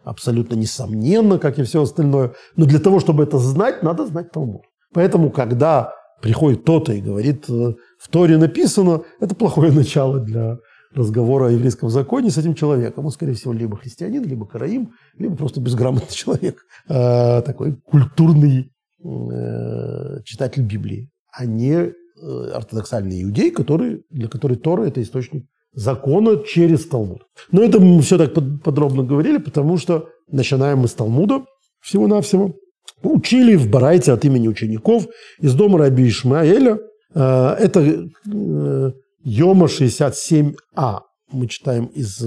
абсолютно 0.05 0.55
несомненно, 0.55 1.39
как 1.39 1.59
и 1.59 1.65
все 1.65 1.83
остальное. 1.83 2.35
Но 2.57 2.65
для 2.67 2.79
того, 2.79 3.01
чтобы 3.01 3.25
это 3.25 3.39
знать, 3.39 3.83
надо 3.83 4.07
знать 4.07 4.31
Талмуд. 4.31 4.63
Поэтому, 4.93 5.31
когда 5.31 5.93
приходит 6.23 6.63
кто-то 6.63 6.93
и 6.93 7.01
говорит, 7.01 7.45
э, 7.49 7.75
в 7.99 8.09
Торе 8.09 8.39
написано, 8.39 9.03
это 9.21 9.35
плохое 9.35 9.73
начало 9.73 10.21
для 10.21 10.59
разговора 10.95 11.49
о 11.49 11.51
еврейском 11.51 11.91
законе 11.91 12.31
с 12.31 12.39
этим 12.39 12.55
человеком. 12.55 13.05
Он, 13.05 13.11
скорее 13.11 13.35
всего, 13.35 13.53
либо 13.53 13.77
христианин, 13.77 14.25
либо 14.25 14.47
караим, 14.47 14.93
либо 15.19 15.37
просто 15.37 15.61
безграмотный 15.61 16.09
человек. 16.15 16.63
Э, 16.89 17.43
такой 17.43 17.77
культурный 17.77 18.73
э, 19.03 20.23
читатель 20.25 20.63
Библии, 20.63 21.11
а 21.33 21.45
не 21.45 21.93
ортодоксальный 22.21 23.23
иудей, 23.23 23.51
который, 23.51 24.03
для 24.11 24.29
которой 24.29 24.57
Тора– 24.57 24.83
это 24.87 25.03
источник 25.03 25.45
закона 25.75 26.43
через 26.45 26.87
Талмуд. 26.87 27.23
Но 27.51 27.63
это 27.63 27.81
мы 27.81 28.01
все 28.03 28.19
так 28.19 28.33
подробно 28.63 29.03
говорили, 29.03 29.39
потому 29.39 29.77
что 29.77 30.09
начинаем 30.31 30.79
мы 30.79 30.89
с 30.89 30.95
Талмуда 30.95 31.45
всего-навсего. 31.81 32.55
Учили 33.03 33.57
в 33.57 33.69
Барайте 33.69 34.13
от 34.13 34.25
имени 34.25 34.49
учеников 34.49 35.07
из 35.41 35.55
дома 35.55 35.79
Раби 35.79 36.09
Ишмаэля. 36.09 36.79
Э, 37.15 37.57
это 37.59 37.81
э, 37.81 38.93
Йома 39.25 39.67
67а. 39.67 41.01
Мы 41.31 41.49
читаем 41.49 41.87
из 41.87 42.23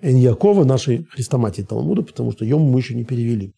Эньякова, 0.00 0.64
нашей 0.64 1.04
хрестоматии 1.10 1.62
Талмуда, 1.62 2.02
потому 2.02 2.32
что 2.32 2.44
Йому 2.44 2.70
мы 2.70 2.78
еще 2.78 2.94
не 2.94 3.04
перевели. 3.04 3.52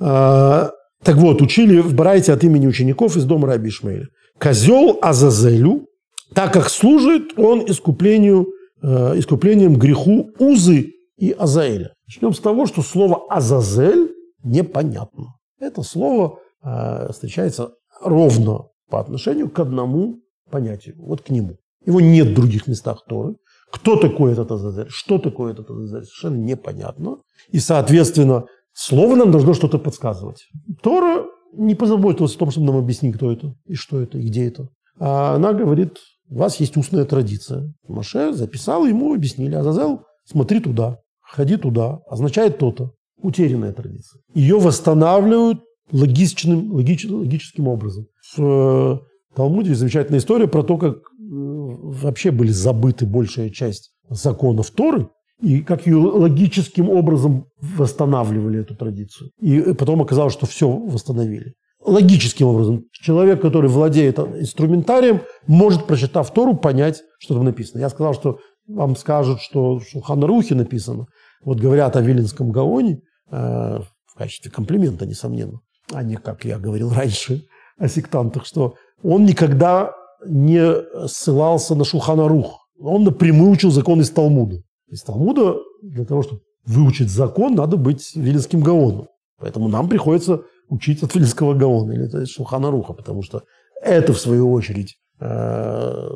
Э, 0.00 0.70
так 1.02 1.16
вот, 1.16 1.42
учили 1.42 1.80
в 1.80 1.94
Барайте 1.94 2.32
от 2.32 2.42
имени 2.44 2.66
учеников 2.66 3.16
из 3.16 3.24
дома 3.24 3.46
Раби 3.46 3.68
Ишмаэля. 3.68 4.08
Козел 4.38 4.98
Азазелю 5.00 5.86
так 6.34 6.52
как 6.52 6.68
служит 6.68 7.38
он 7.38 7.64
искуплению, 7.70 8.48
э, 8.82 9.18
искуплением 9.18 9.76
греху 9.76 10.30
Узы 10.38 10.92
и 11.16 11.30
Азаэля. 11.30 11.94
Начнем 12.06 12.34
с 12.34 12.40
того, 12.40 12.66
что 12.66 12.82
слово 12.82 13.24
«Азазель» 13.30 14.12
непонятно. 14.42 15.36
Это 15.58 15.82
слово 15.82 16.40
э, 16.62 17.12
встречается 17.12 17.74
ровно 18.00 18.66
по 18.90 19.00
отношению 19.00 19.48
к 19.48 19.58
одному 19.60 20.20
понятию, 20.50 20.96
вот 20.98 21.22
к 21.22 21.30
нему. 21.30 21.56
Его 21.86 22.00
нет 22.00 22.28
в 22.28 22.34
других 22.34 22.66
местах 22.66 23.04
Торы. 23.08 23.36
Кто 23.70 23.96
такой 23.96 24.32
этот 24.32 24.50
Азазель, 24.50 24.88
что 24.88 25.18
такое 25.18 25.52
этот 25.52 25.70
Азазель, 25.70 26.04
совершенно 26.04 26.36
непонятно. 26.36 27.18
И, 27.50 27.60
соответственно, 27.60 28.44
слово 28.72 29.14
нам 29.16 29.30
должно 29.30 29.54
что-то 29.54 29.78
подсказывать. 29.78 30.46
Тора 30.82 31.26
не 31.56 31.74
позаботилась 31.74 32.34
о 32.34 32.38
том, 32.38 32.50
чтобы 32.50 32.66
нам 32.66 32.76
объяснить, 32.76 33.14
кто 33.16 33.30
это, 33.30 33.54
и 33.66 33.74
что 33.74 34.00
это, 34.00 34.18
и 34.18 34.26
где 34.26 34.46
это. 34.46 34.68
А 34.98 35.34
она 35.34 35.52
говорит 35.52 35.98
у 36.30 36.38
вас 36.38 36.56
есть 36.56 36.76
устная 36.76 37.04
традиция. 37.04 37.72
Маше 37.86 38.32
записал, 38.32 38.86
ему 38.86 39.14
объяснили. 39.14 39.54
Азазел, 39.54 40.02
смотри 40.24 40.60
туда, 40.60 40.98
ходи 41.20 41.56
туда, 41.56 42.00
означает 42.08 42.58
то-то. 42.58 42.92
Утерянная 43.18 43.72
традиция. 43.72 44.20
Ее 44.34 44.58
восстанавливают 44.58 45.60
логичным, 45.92 46.72
логич, 46.72 47.06
логическим 47.08 47.68
образом. 47.68 48.06
В 48.36 48.42
э, 48.42 48.98
Талмуде 49.36 49.74
замечательная 49.74 50.18
история 50.18 50.48
про 50.48 50.62
то, 50.62 50.76
как 50.76 50.96
э, 50.96 51.00
вообще 51.20 52.30
были 52.30 52.50
забыты 52.50 53.06
большая 53.06 53.50
часть 53.50 53.92
законов 54.10 54.70
Торы, 54.70 55.08
и 55.40 55.60
как 55.60 55.86
ее 55.86 55.96
логическим 55.96 56.88
образом 56.88 57.46
восстанавливали 57.60 58.60
эту 58.60 58.74
традицию. 58.76 59.30
И 59.40 59.60
потом 59.74 60.02
оказалось, 60.02 60.32
что 60.32 60.46
все 60.46 60.70
восстановили 60.70 61.54
логическим 61.84 62.46
образом. 62.46 62.84
Человек, 62.92 63.40
который 63.40 63.68
владеет 63.68 64.18
инструментарием, 64.18 65.20
может, 65.46 65.86
прочитав 65.86 66.32
Тору, 66.32 66.56
понять, 66.56 67.02
что 67.18 67.34
там 67.34 67.44
написано. 67.44 67.80
Я 67.80 67.90
сказал, 67.90 68.14
что 68.14 68.38
вам 68.66 68.96
скажут, 68.96 69.40
что 69.40 69.78
в 69.78 69.86
Шулханарухе 69.86 70.54
написано. 70.54 71.06
Вот 71.44 71.60
говорят 71.60 71.96
о 71.96 72.00
Виленском 72.00 72.50
Гаоне 72.50 73.00
э, 73.30 73.36
в 73.36 74.14
качестве 74.16 74.50
комплимента, 74.50 75.04
несомненно, 75.04 75.60
а 75.92 76.02
не, 76.02 76.16
как 76.16 76.44
я 76.44 76.58
говорил 76.58 76.90
раньше, 76.92 77.44
о 77.76 77.88
сектантах, 77.88 78.46
что 78.46 78.76
он 79.02 79.26
никогда 79.26 79.92
не 80.26 81.06
ссылался 81.06 81.74
на 81.74 81.84
Шулханарух. 81.84 82.66
Он 82.80 83.04
напрямую 83.04 83.50
учил 83.50 83.70
закон 83.70 84.00
из 84.00 84.10
Талмуда. 84.10 84.62
Из 84.88 85.02
Талмуда 85.02 85.56
для 85.82 86.04
того, 86.04 86.22
чтобы 86.22 86.42
выучить 86.64 87.10
закон, 87.10 87.54
надо 87.54 87.76
быть 87.76 88.14
Виленским 88.14 88.60
Гаоном. 88.60 89.08
Поэтому 89.38 89.68
нам 89.68 89.88
приходится 89.88 90.42
учить 90.68 91.02
от 91.02 91.14
Вильского 91.14 91.54
Гаона 91.54 91.92
или 91.92 92.24
Шуханаруха, 92.24 92.92
потому 92.92 93.22
что 93.22 93.42
это, 93.82 94.12
в 94.12 94.18
свою 94.18 94.50
очередь, 94.52 94.96
э, 95.20 96.08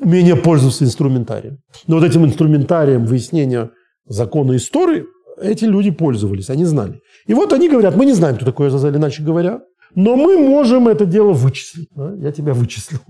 умение 0.00 0.36
пользоваться 0.36 0.84
инструментарием. 0.84 1.58
Но 1.86 1.96
вот 1.96 2.04
этим 2.04 2.24
инструментарием 2.24 3.04
выяснения 3.04 3.70
закона 4.06 4.56
истории 4.56 5.04
эти 5.40 5.64
люди 5.64 5.90
пользовались, 5.90 6.50
они 6.50 6.64
знали. 6.64 7.00
И 7.26 7.34
вот 7.34 7.52
они 7.52 7.68
говорят, 7.68 7.96
мы 7.96 8.06
не 8.06 8.12
знаем, 8.12 8.36
кто 8.36 8.44
такой 8.44 8.68
Азазель, 8.68 8.96
иначе 8.96 9.22
говоря, 9.22 9.60
но 9.94 10.16
мы 10.16 10.38
можем 10.38 10.88
это 10.88 11.06
дело 11.06 11.32
вычислить. 11.32 11.88
Да? 11.94 12.14
Я 12.16 12.32
тебя 12.32 12.54
вычислил. 12.54 13.00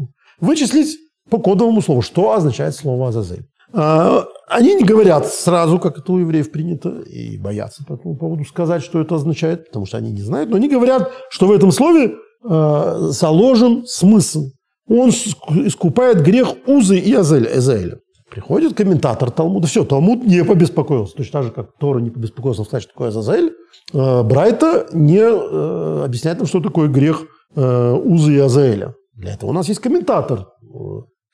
Вычислить 0.41 0.99
по 1.31 1.39
кодовому 1.39 1.81
слову, 1.83 2.03
что 2.03 2.33
означает 2.33 2.75
слово 2.75 3.09
Азазель. 3.09 3.47
А, 3.73 4.25
они 4.49 4.75
не 4.75 4.85
говорят 4.85 5.27
сразу, 5.27 5.79
как 5.79 5.99
это 5.99 6.13
у 6.13 6.19
евреев 6.19 6.51
принято, 6.51 7.01
и 7.01 7.39
боятся 7.39 7.85
по 7.85 7.95
этому 7.95 8.17
поводу 8.17 8.45
сказать, 8.45 8.83
что 8.83 9.01
это 9.01 9.15
означает, 9.15 9.67
потому 9.67 9.87
что 9.87 9.97
они 9.97 10.13
не 10.13 10.23
знают, 10.23 10.51
но 10.51 10.57
они 10.57 10.69
говорят, 10.69 11.11
что 11.31 11.47
в 11.47 11.53
этом 11.53 11.73
слове 11.73 12.15
э, 12.49 12.97
заложен 13.11 13.87
смысл. 13.87 14.51
Он 14.89 15.09
искупает 15.09 16.23
грех 16.23 16.49
Узы 16.67 16.99
и 16.99 17.15
Эзеля. 17.15 17.99
Приходит 18.31 18.75
комментатор 18.75 19.31
Талмуда. 19.31 19.67
Все, 19.67 19.85
Талмуд 19.85 20.25
не 20.25 20.45
побеспокоился. 20.45 21.15
Точно 21.15 21.33
так 21.33 21.45
же, 21.45 21.51
как 21.53 21.77
Тора 21.79 22.01
не 22.01 22.11
побеспокоился 22.11 22.65
сказать, 22.65 22.83
что 22.83 22.93
такое 22.93 23.09
Азазель. 23.09 23.53
Э, 23.93 24.23
Брайта 24.23 24.89
не 24.93 25.21
э, 25.21 26.05
объясняет 26.05 26.39
нам, 26.39 26.47
что 26.47 26.61
такое 26.61 26.89
грех 26.89 27.23
э, 27.55 27.93
Узы 27.93 28.35
и 28.35 28.39
Азаэля. 28.39 28.95
Для 29.15 29.35
этого 29.35 29.51
у 29.51 29.53
нас 29.53 29.69
есть 29.69 29.81
комментатор 29.81 30.41
э, 30.41 30.77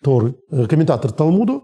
Торы, 0.03 0.35
э, 0.51 0.67
комментатор 0.67 1.11
Талмуда, 1.11 1.61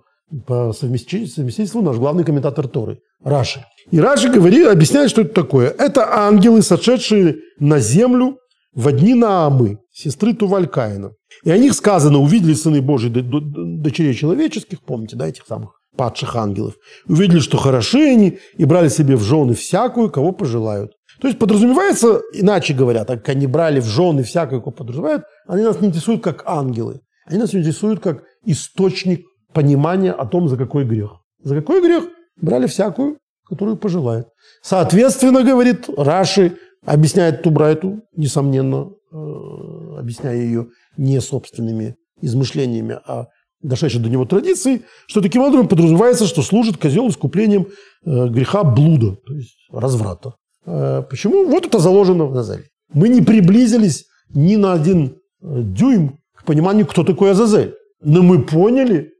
по 0.47 0.73
совместительству 0.73 1.83
наш 1.83 1.97
главный 1.97 2.25
комментатор 2.25 2.67
Торы, 2.69 2.99
Раши. 3.23 3.65
И 3.91 4.01
Раши 4.01 4.29
говорит, 4.29 4.67
объясняет, 4.67 5.11
что 5.11 5.23
это 5.23 5.35
такое. 5.35 5.71
Это 5.71 6.13
ангелы, 6.13 6.63
сошедшие 6.63 7.37
на 7.61 7.79
землю 7.79 8.39
в 8.75 8.89
одни 8.89 9.15
Наамы, 9.15 9.79
сестры 9.93 10.35
Тувалькаина. 10.35 11.13
И 11.45 11.51
о 11.51 11.59
них 11.59 11.75
сказано, 11.75 12.19
увидели 12.19 12.55
сыны 12.55 12.83
Божьи 12.83 13.09
дочерей 13.09 14.15
человеческих, 14.15 14.83
помните, 14.83 15.17
да, 15.17 15.29
этих 15.29 15.47
самых 15.47 15.71
падших 15.97 16.37
ангелов. 16.37 16.75
Увидели, 17.09 17.39
что 17.39 17.57
хороши 17.57 17.99
они, 17.99 18.39
и 18.59 18.65
брали 18.65 18.89
себе 18.89 19.17
в 19.17 19.23
жены 19.23 19.55
всякую, 19.55 20.11
кого 20.11 20.33
пожелают. 20.33 20.93
То 21.21 21.29
есть 21.29 21.39
подразумевается, 21.39 22.21
иначе 22.35 22.75
говоря, 22.75 23.05
так 23.05 23.21
как 23.21 23.31
они 23.31 23.47
брали 23.47 23.81
в 23.81 23.87
жены 23.87 24.23
всякую, 24.23 24.61
кого 24.61 24.73
подразумевают, 24.73 25.23
они 25.47 25.63
нас 25.63 25.81
не 25.81 25.89
интересуют 25.89 26.23
как 26.23 26.43
ангелы. 26.47 27.01
Они 27.27 27.39
нас 27.39 27.55
интересуют 27.55 28.01
как 28.01 28.23
источник 28.45 29.25
понимания 29.57 30.13
о 30.13 30.27
том, 30.27 30.49
за 30.49 30.57
какой 30.59 30.85
грех. 30.85 31.13
За 31.43 31.55
какой 31.55 31.81
грех 31.81 32.05
брали 32.43 32.67
всякую, 32.67 33.17
которую 33.49 33.79
пожелает. 33.79 34.27
Соответственно, 34.63 35.43
говорит 35.43 35.89
Раши, 35.97 36.59
объясняет 36.85 37.43
Тубрайту, 37.43 38.03
несомненно, 38.15 38.91
э, 39.13 39.99
объясняя 39.99 40.37
ее 40.37 40.67
не 40.99 41.21
собственными 41.21 41.97
измышлениями, 42.21 42.99
а 43.07 43.29
дошедшей 43.63 44.03
до 44.03 44.11
него 44.11 44.27
традиции, 44.27 44.83
что 45.07 45.23
таким 45.23 45.41
образом 45.41 45.69
подразумевается, 45.69 46.27
что 46.27 46.43
служит 46.43 46.77
козел 46.77 47.09
искуплением 47.09 47.69
э, 48.05 48.29
греха 48.29 48.63
блуда, 48.63 49.17
то 49.27 49.35
есть 49.35 49.57
разврата. 49.73 50.35
Э, 50.67 51.03
почему? 51.09 51.47
Вот 51.47 51.65
это 51.65 51.79
заложено 51.79 52.27
в 52.27 52.33
Азазеле. 52.33 52.65
Мы 52.93 53.09
не 53.09 53.23
приблизились 53.23 54.05
ни 54.35 54.57
на 54.57 54.75
один 54.75 55.17
дюйм 55.41 56.19
к 56.35 56.45
пониманию, 56.45 56.85
кто 56.85 57.05
такой 57.05 57.31
Азазель. 57.31 57.75
Но 58.03 58.23
мы 58.23 58.43
поняли, 58.45 59.16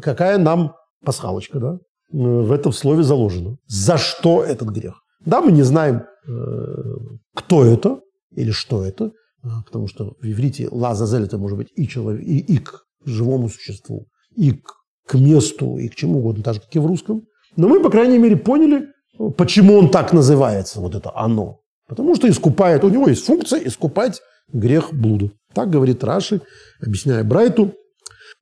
какая 0.00 0.38
нам 0.38 0.74
пасхалочка, 1.04 1.58
да? 1.58 1.78
в 2.12 2.52
этом 2.52 2.72
слове 2.72 3.02
заложено. 3.02 3.56
За 3.66 3.96
что 3.96 4.44
этот 4.44 4.68
грех? 4.68 5.02
Да, 5.24 5.40
мы 5.40 5.52
не 5.52 5.62
знаем, 5.62 6.02
э, 6.26 6.84
кто 7.34 7.64
это 7.64 8.00
или 8.34 8.50
что 8.50 8.84
это, 8.84 9.12
потому 9.66 9.88
что 9.88 10.14
в 10.20 10.24
иврите 10.24 10.68
лазазель 10.70 11.24
это 11.24 11.38
может 11.38 11.58
быть 11.58 11.68
и, 11.74 11.88
человек, 11.88 12.22
и, 12.22 12.38
и 12.38 12.58
к 12.58 12.82
живому 13.04 13.48
существу, 13.48 14.06
и 14.36 14.52
к, 14.52 14.74
к 15.06 15.14
месту, 15.14 15.78
и 15.78 15.88
к 15.88 15.94
чему 15.94 16.18
угодно, 16.18 16.42
так 16.42 16.54
же, 16.54 16.60
как 16.60 16.74
и 16.74 16.78
в 16.78 16.86
русском. 16.86 17.22
Но 17.56 17.68
мы, 17.68 17.82
по 17.82 17.90
крайней 17.90 18.18
мере, 18.18 18.36
поняли, 18.36 18.88
почему 19.36 19.74
он 19.74 19.90
так 19.90 20.12
называется, 20.12 20.80
вот 20.80 20.94
это 20.94 21.12
«оно». 21.14 21.60
Потому 21.88 22.14
что 22.14 22.28
искупает, 22.28 22.84
у 22.84 22.88
него 22.88 23.08
есть 23.08 23.24
функция 23.24 23.58
искупать 23.60 24.20
грех 24.52 24.94
блуда. 24.94 25.30
Так 25.52 25.68
говорит 25.68 26.02
Раши, 26.04 26.40
объясняя 26.80 27.22
Брайту. 27.22 27.74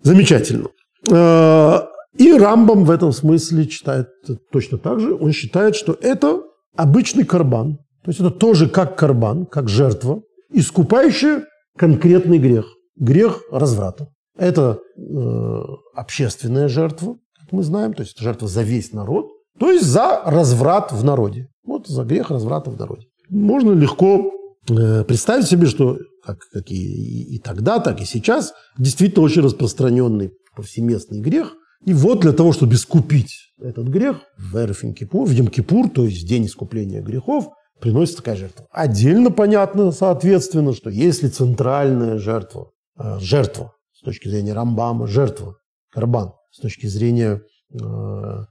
Замечательно. 0.02 0.68
Э, 1.10 1.80
и 2.16 2.32
Рамбам 2.32 2.84
в 2.84 2.90
этом 2.90 3.12
смысле 3.12 3.66
читает 3.66 4.08
точно 4.52 4.78
так 4.78 5.00
же. 5.00 5.14
Он 5.14 5.32
считает, 5.32 5.76
что 5.76 5.96
это 6.00 6.42
обычный 6.76 7.24
карбан. 7.24 7.78
То 8.04 8.10
есть 8.10 8.20
это 8.20 8.30
тоже 8.30 8.68
как 8.68 8.96
карбан, 8.96 9.46
как 9.46 9.68
жертва, 9.68 10.22
искупающая 10.52 11.44
конкретный 11.76 12.38
грех. 12.38 12.66
Грех 12.96 13.42
разврата. 13.50 14.08
Это 14.36 14.78
э, 14.96 15.62
общественная 15.94 16.68
жертва, 16.68 17.16
как 17.38 17.52
мы 17.52 17.62
знаем, 17.62 17.92
то 17.92 18.02
есть 18.02 18.18
жертва 18.18 18.48
за 18.48 18.62
весь 18.62 18.92
народ, 18.92 19.26
то 19.58 19.70
есть 19.70 19.84
за 19.84 20.22
разврат 20.24 20.92
в 20.92 21.04
народе. 21.04 21.48
Вот 21.64 21.86
за 21.86 22.04
грех 22.04 22.30
разврата 22.30 22.70
в 22.70 22.78
народе. 22.78 23.06
Можно 23.28 23.72
легко 23.72 24.32
э, 24.68 25.04
представить 25.04 25.46
себе, 25.46 25.66
что 25.66 25.98
как, 26.22 26.40
как 26.52 26.70
и, 26.70 26.74
и, 26.74 27.36
и 27.36 27.38
тогда, 27.38 27.78
так 27.80 28.00
и 28.00 28.04
сейчас, 28.04 28.52
действительно 28.78 29.24
очень 29.24 29.42
распространенный 29.42 30.32
повсеместный 30.54 31.20
грех 31.20 31.56
и 31.84 31.94
вот 31.94 32.20
для 32.20 32.32
того, 32.32 32.52
чтобы 32.52 32.74
искупить 32.74 33.52
этот 33.58 33.88
грех, 33.88 34.18
в 34.36 34.56
Эрфин 34.56 34.94
Кипур, 34.94 35.26
в 35.26 35.32
Йом-Кипур, 35.32 35.88
то 35.90 36.04
есть 36.04 36.26
день 36.28 36.46
искупления 36.46 37.00
грехов, 37.00 37.48
приносится 37.80 38.18
такая 38.18 38.36
жертва. 38.36 38.66
Отдельно 38.70 39.30
понятно, 39.30 39.90
соответственно, 39.90 40.74
что 40.74 40.90
если 40.90 41.28
центральная 41.28 42.18
жертва, 42.18 42.72
э, 42.98 43.18
жертва 43.20 43.72
с 43.92 44.02
точки 44.02 44.28
зрения 44.28 44.52
Рамбама, 44.52 45.06
жертва, 45.06 45.56
карбан, 45.90 46.32
с 46.50 46.60
точки 46.60 46.86
зрения 46.86 47.40
э, 47.72 47.78
э, 47.78 48.46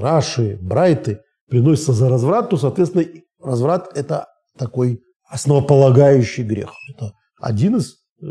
Раши, 0.00 0.58
Брайты, 0.62 1.20
приносится 1.50 1.92
за 1.92 2.08
разврат, 2.08 2.48
то, 2.48 2.56
соответственно, 2.56 3.04
разврат– 3.42 3.90
это 3.94 4.28
такой 4.56 5.02
основополагающий 5.32 6.44
грех. 6.44 6.72
Это 6.90 7.12
один 7.40 7.76
из 7.76 7.94
э, 8.20 8.26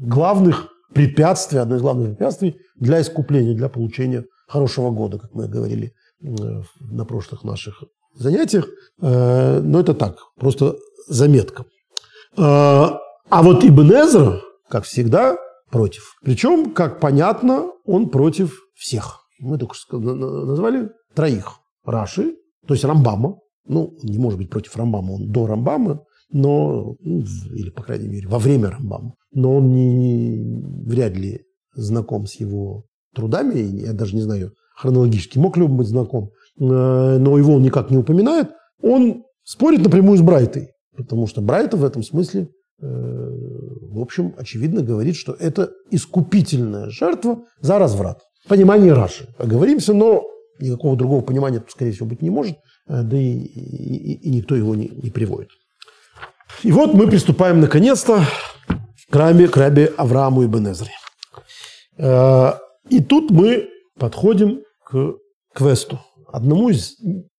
главных 0.00 0.68
препятствий, 0.92 1.58
одно 1.58 1.76
из 1.76 1.82
главных 1.82 2.10
препятствий 2.10 2.56
для 2.74 3.00
искупления, 3.00 3.54
для 3.54 3.68
получения 3.68 4.24
хорошего 4.48 4.90
года, 4.90 5.18
как 5.18 5.32
мы 5.34 5.46
говорили 5.46 5.94
э, 6.20 6.26
на 6.80 7.04
прошлых 7.04 7.44
наших 7.44 7.84
занятиях. 8.14 8.66
Э, 9.00 9.60
но 9.60 9.80
это 9.80 9.94
так, 9.94 10.16
просто 10.36 10.76
заметка. 11.06 11.64
А 12.36 13.42
вот 13.42 13.64
Ибн 13.64 13.92
Эзра, 13.92 14.40
как 14.68 14.84
всегда, 14.84 15.36
против. 15.70 16.16
Причем, 16.22 16.72
как 16.72 16.98
понятно, 16.98 17.70
он 17.84 18.08
против 18.08 18.58
всех. 18.74 19.20
Мы 19.38 19.58
только 19.58 19.74
что 19.74 19.98
назвали 19.98 20.90
троих. 21.14 21.58
Раши, 21.84 22.36
то 22.66 22.74
есть 22.74 22.84
Рамбама. 22.84 23.38
Ну, 23.66 23.94
не 24.02 24.18
может 24.18 24.38
быть 24.38 24.50
против 24.50 24.76
Рамбама, 24.76 25.12
он 25.12 25.30
до 25.30 25.46
Рамбама, 25.46 26.04
но, 26.32 26.96
ну, 27.00 27.24
или, 27.54 27.70
по 27.70 27.82
крайней 27.82 28.08
мере, 28.08 28.26
во 28.28 28.38
время 28.38 28.70
Рамбама. 28.70 29.14
Но 29.32 29.56
он 29.56 29.72
не, 29.72 30.62
вряд 30.84 31.16
ли 31.16 31.42
знаком 31.74 32.26
с 32.26 32.34
его 32.34 32.84
трудами, 33.14 33.58
я 33.58 33.92
даже 33.92 34.14
не 34.16 34.22
знаю 34.22 34.52
хронологически, 34.76 35.38
мог 35.38 35.56
ли 35.56 35.64
он 35.64 35.76
быть 35.76 35.86
знаком, 35.86 36.30
э, 36.58 36.64
но 37.18 37.38
его 37.38 37.54
он 37.54 37.62
никак 37.62 37.90
не 37.90 37.98
упоминает. 37.98 38.50
Он 38.82 39.24
спорит 39.44 39.82
напрямую 39.82 40.18
с 40.18 40.22
Брайтой, 40.22 40.70
потому 40.96 41.26
что 41.26 41.40
Брайта 41.40 41.76
в 41.76 41.84
этом 41.84 42.02
смысле, 42.02 42.48
э, 42.80 42.86
в 42.86 44.00
общем, 44.00 44.34
очевидно 44.38 44.82
говорит, 44.82 45.16
что 45.16 45.32
это 45.32 45.70
искупительная 45.90 46.88
жертва 46.90 47.44
за 47.60 47.78
разврат. 47.78 48.20
Понимание 48.48 48.92
Раши. 48.92 49.28
Оговоримся, 49.38 49.94
но 49.94 50.24
никакого 50.58 50.96
другого 50.96 51.22
понимания, 51.22 51.62
скорее 51.68 51.92
всего, 51.92 52.06
быть 52.06 52.22
не 52.22 52.30
может, 52.30 52.56
э, 52.88 53.02
да 53.02 53.16
и, 53.16 53.36
и, 53.36 54.14
и 54.14 54.30
никто 54.30 54.54
его 54.54 54.74
не, 54.74 54.88
не 54.88 55.10
приводит. 55.10 55.50
И 56.62 56.70
вот 56.70 56.94
мы 56.94 57.08
приступаем 57.08 57.60
наконец-то 57.60 58.24
к 59.10 59.16
рабе, 59.16 59.48
к 59.48 59.56
рабе 59.56 59.92
Аврааму 59.96 60.42
и 60.42 60.46
Бенезре. 60.46 60.92
Э, 61.98 62.52
и 62.88 63.02
тут 63.02 63.30
мы 63.30 63.68
подходим 63.98 64.62
к 64.84 65.16
квесту. 65.54 66.00
Одному 66.28 66.68
из 66.68 66.96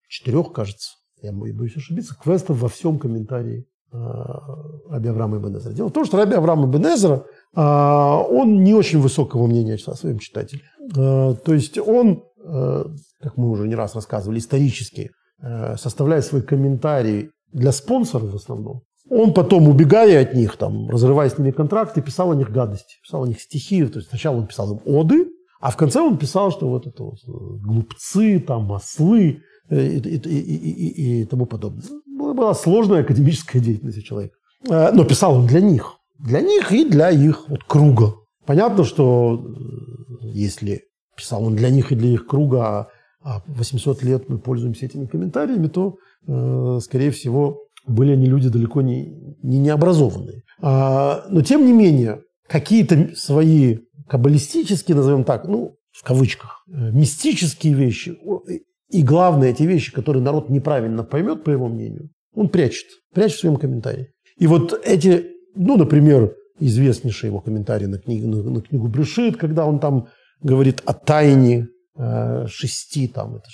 четырех, 0.08 0.52
кажется, 0.52 0.92
я 1.22 1.32
боюсь 1.32 1.76
ошибиться, 1.78 2.16
квестов 2.22 2.60
во 2.60 2.68
всем 2.68 3.00
комментарии 3.00 3.66
э, 3.92 3.98
Раби 4.90 5.10
Авраама 5.10 5.38
и 5.38 5.40
Бенезра. 5.40 5.72
Дело 5.72 5.88
в 5.88 5.94
том, 5.94 6.06
что 6.06 6.18
Раби 6.18 6.36
Авраам 6.36 6.70
и 6.70 6.72
Бенезра, 6.72 7.26
э, 7.56 7.60
он 7.60 8.64
не 8.64 8.74
очень 8.74 9.00
высокого 9.00 9.48
мнения 9.48 9.78
о 9.86 9.96
своем 9.96 10.20
читателе. 10.20 10.62
То 10.94 11.54
есть 11.54 11.78
он, 11.78 12.24
как 12.36 13.38
мы 13.38 13.50
уже 13.50 13.70
не 13.70 13.76
раз 13.76 13.96
рассказывали, 13.96 14.40
исторически 14.40 15.12
составляет 15.78 16.26
свой 16.26 16.42
комментарий 16.42 17.32
для 17.54 17.72
спонсоров 17.72 18.34
в 18.34 18.36
основном, 18.36 18.82
он 19.10 19.34
потом, 19.34 19.68
убегая 19.68 20.22
от 20.22 20.34
них, 20.34 20.58
там, 20.58 20.90
разрывая 20.90 21.30
с 21.30 21.38
ними 21.38 21.52
контракты, 21.52 22.02
писал 22.02 22.32
о 22.32 22.36
них 22.36 22.52
гадости, 22.52 22.96
писал 23.04 23.24
о 23.24 23.28
них 23.28 23.42
стихи. 23.42 23.86
То 23.86 24.00
есть 24.00 24.10
сначала 24.10 24.38
он 24.38 24.48
писал 24.48 24.74
им 24.74 24.80
оды, 24.86 25.28
а 25.60 25.72
в 25.72 25.78
конце 25.78 26.00
он 26.00 26.18
писал, 26.18 26.52
что 26.52 26.70
вот 26.70 26.88
это 26.88 27.04
вот 27.04 27.20
э, 27.26 27.32
глупцы, 27.62 28.40
там, 28.40 28.72
ослы 28.72 29.42
э, 29.70 29.88
и, 29.88 30.18
и, 30.18 30.18
и, 30.18 31.22
и, 31.22 31.26
тому 31.26 31.46
подобное. 31.46 31.86
Была 32.06 32.54
сложная 32.54 33.02
академическая 33.02 33.62
деятельность 33.62 34.04
человека. 34.04 34.36
Э, 34.70 34.92
но 34.92 35.06
писал 35.06 35.36
он 35.36 35.48
для 35.48 35.62
них. 35.62 35.96
Для 36.20 36.42
них 36.42 36.72
и 36.72 36.86
для 36.86 37.12
их 37.12 37.46
вот, 37.48 37.64
круга. 37.66 38.16
Понятно, 38.46 38.84
что 38.84 39.46
если 40.22 40.84
писал 41.16 41.46
он 41.46 41.56
для 41.56 41.70
них 41.70 41.92
и 41.92 41.96
для 41.96 42.10
их 42.10 42.26
круга, 42.26 42.90
а 43.22 43.42
800 43.48 44.04
лет 44.04 44.30
мы 44.30 44.40
пользуемся 44.40 44.86
этими 44.86 45.06
комментариями, 45.06 45.68
то, 45.68 45.98
скорее 46.82 47.12
всего, 47.12 47.68
были 47.86 48.12
они 48.12 48.28
люди 48.28 48.50
далеко 48.50 48.82
не, 48.82 49.36
не 49.42 49.60
необразованные. 49.60 50.44
А, 50.62 51.26
но 51.30 51.42
тем 51.42 51.66
не 51.66 51.74
менее, 51.74 52.22
какие-то 52.48 53.16
свои 53.16 53.80
каббалистические, 54.08 54.96
назовем 54.96 55.24
так, 55.24 55.48
ну, 55.48 55.76
в 55.92 56.04
кавычках, 56.04 56.64
э, 56.68 56.92
мистические 56.92 57.74
вещи, 57.74 58.18
и 58.90 59.02
главное, 59.02 59.50
эти 59.50 59.64
вещи, 59.64 59.92
которые 59.92 60.24
народ 60.24 60.50
неправильно 60.50 61.04
поймет, 61.04 61.44
по 61.44 61.50
его 61.50 61.68
мнению, 61.68 62.10
он 62.34 62.50
прячет, 62.50 62.86
прячет 63.14 63.38
в 63.38 63.40
своем 63.40 63.56
комментарии. 63.58 64.10
И 64.38 64.48
вот 64.48 64.80
эти, 64.86 65.32
ну, 65.56 65.78
например, 65.78 66.36
известнейший 66.60 67.28
его 67.28 67.42
комментарий 67.42 67.88
на 67.88 67.98
книгу, 67.98 68.28
на, 68.28 68.44
на 68.44 68.62
книгу 68.62 68.88
Брюшит, 68.88 69.38
когда 69.38 69.66
он 69.66 69.80
там 69.80 70.08
говорит 70.42 70.82
о 70.86 70.94
тайне 70.94 71.68
э, 71.96 72.48
шести, 72.48 73.08
там, 73.08 73.36
это 73.36 73.50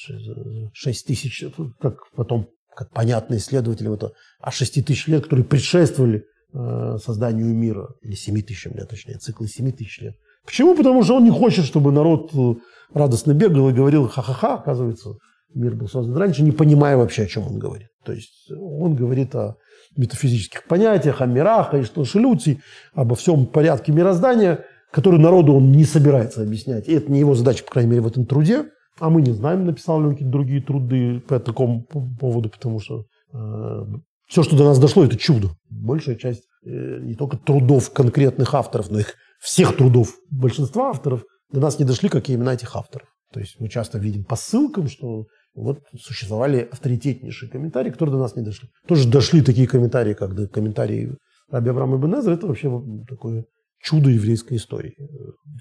шесть 0.74 1.08
тысяч, 1.08 1.46
как 1.80 2.00
потом 2.16 2.50
как 2.80 2.92
понятно 2.92 3.36
исследователям, 3.36 3.94
это 3.94 4.14
о 4.40 4.52
6 4.52 4.86
тысяч 4.86 5.08
лет, 5.08 5.24
которые 5.26 5.46
предшествовали 5.46 6.24
э, 6.54 6.98
созданию 7.04 7.54
мира, 7.54 7.90
или 8.02 8.16
7 8.16 8.42
тысячам 8.42 8.74
лет, 8.78 8.88
точнее, 8.88 9.18
циклы 9.18 9.50
7 9.50 9.74
тысяч 9.74 10.00
лет. 10.00 10.16
Почему? 10.46 10.78
Потому 10.78 11.04
что 11.04 11.18
он 11.18 11.26
не 11.26 11.30
хочет, 11.30 11.66
чтобы 11.66 11.92
народ 11.92 12.32
э, 12.34 12.54
радостно 12.94 13.34
бегал 13.34 13.70
и 13.70 13.74
говорил 13.74 14.08
ха-ха-ха, 14.08 14.54
оказывается, 14.54 15.16
мир 15.54 15.76
был 15.76 15.90
создан 15.90 16.16
раньше, 16.16 16.42
не 16.42 16.54
понимая 16.54 16.96
вообще, 16.96 17.24
о 17.24 17.28
чем 17.28 17.48
он 17.48 17.60
говорит. 17.60 17.90
То 18.06 18.14
есть 18.14 18.50
он 18.50 18.96
говорит 18.96 19.36
о 19.36 19.58
метафизических 19.98 20.64
понятиях, 20.64 21.20
о 21.20 21.26
мирах, 21.26 21.74
о 21.74 21.82
Ишталшелюте, 21.82 22.62
обо 22.94 23.16
всем 23.16 23.46
порядке 23.46 23.92
мироздания, 23.92 24.64
который 24.94 25.20
народу 25.20 25.54
он 25.54 25.74
не 25.74 25.84
собирается 25.84 26.44
объяснять. 26.44 26.88
И 26.88 26.94
это 26.94 27.12
не 27.12 27.20
его 27.20 27.36
задача, 27.36 27.66
по 27.66 27.72
крайней 27.72 27.90
мере, 27.90 28.04
в 28.04 28.08
этом 28.08 28.26
труде. 28.26 28.68
А 29.00 29.10
мы 29.10 29.22
не 29.22 29.32
знаем, 29.32 29.66
написал 29.66 30.02
ли 30.02 30.08
он 30.08 30.12
какие-то 30.14 30.32
другие 30.32 30.62
труды 30.62 31.20
по 31.22 31.40
такому 31.40 31.84
поводу, 31.84 32.50
потому 32.50 32.80
что 32.80 33.06
э, 33.34 33.86
все, 34.28 34.44
что 34.44 34.58
до 34.58 34.66
нас 34.66 34.80
дошло, 34.80 35.04
это 35.04 35.18
чудо. 35.18 35.50
Большая 35.70 36.16
часть 36.16 36.44
э, 36.66 37.00
не 37.02 37.16
только 37.16 37.38
трудов 37.38 37.92
конкретных 37.92 38.54
авторов, 38.54 38.90
но 38.90 39.00
их 39.00 39.16
всех 39.40 39.78
трудов 39.78 40.16
большинства 40.30 40.90
авторов 40.90 41.24
до 41.52 41.60
нас 41.60 41.80
не 41.80 41.86
дошли, 41.86 42.10
как 42.10 42.30
и 42.30 42.34
имена 42.34 42.54
этих 42.54 42.76
авторов. 42.76 43.08
То 43.32 43.40
есть 43.40 43.60
мы 43.60 43.70
часто 43.70 44.00
видим 44.00 44.24
по 44.26 44.36
ссылкам, 44.36 44.88
что 44.88 45.28
вот 45.56 45.80
существовали 46.00 46.68
авторитетнейшие 46.72 47.50
комментарии, 47.50 47.92
которые 47.92 48.14
до 48.14 48.20
нас 48.20 48.36
не 48.36 48.44
дошли. 48.44 48.70
Тоже 48.88 49.08
дошли 49.10 49.42
такие 49.42 49.68
комментарии, 49.68 50.14
как 50.14 50.52
комментарии 50.52 51.16
Раби 51.50 51.70
Авраама 51.70 51.98
Ибн 51.98 52.20
Эзра. 52.20 52.34
Это 52.34 52.48
вообще 52.48 52.72
такое 53.08 53.46
чудо 53.82 54.10
еврейской 54.10 54.58
истории, 54.58 54.96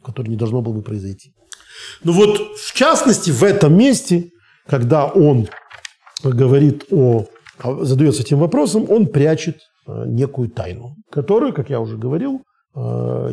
которое 0.04 0.30
не 0.30 0.36
должно 0.36 0.60
было 0.60 0.74
бы 0.74 0.82
произойти. 0.82 1.32
Но 2.04 2.12
ну 2.12 2.18
вот 2.18 2.38
в 2.56 2.74
частности 2.74 3.30
в 3.30 3.42
этом 3.42 3.76
месте, 3.76 4.30
когда 4.66 5.06
он 5.06 5.48
говорит 6.22 6.86
о, 6.90 7.26
задается 7.80 8.22
этим 8.22 8.38
вопросом, 8.38 8.86
он 8.88 9.06
прячет 9.06 9.58
э, 9.86 10.04
некую 10.06 10.50
тайну, 10.50 10.96
которую, 11.10 11.52
как 11.52 11.70
я 11.70 11.80
уже 11.80 11.96
говорил, 11.96 12.42
э, 12.74 13.30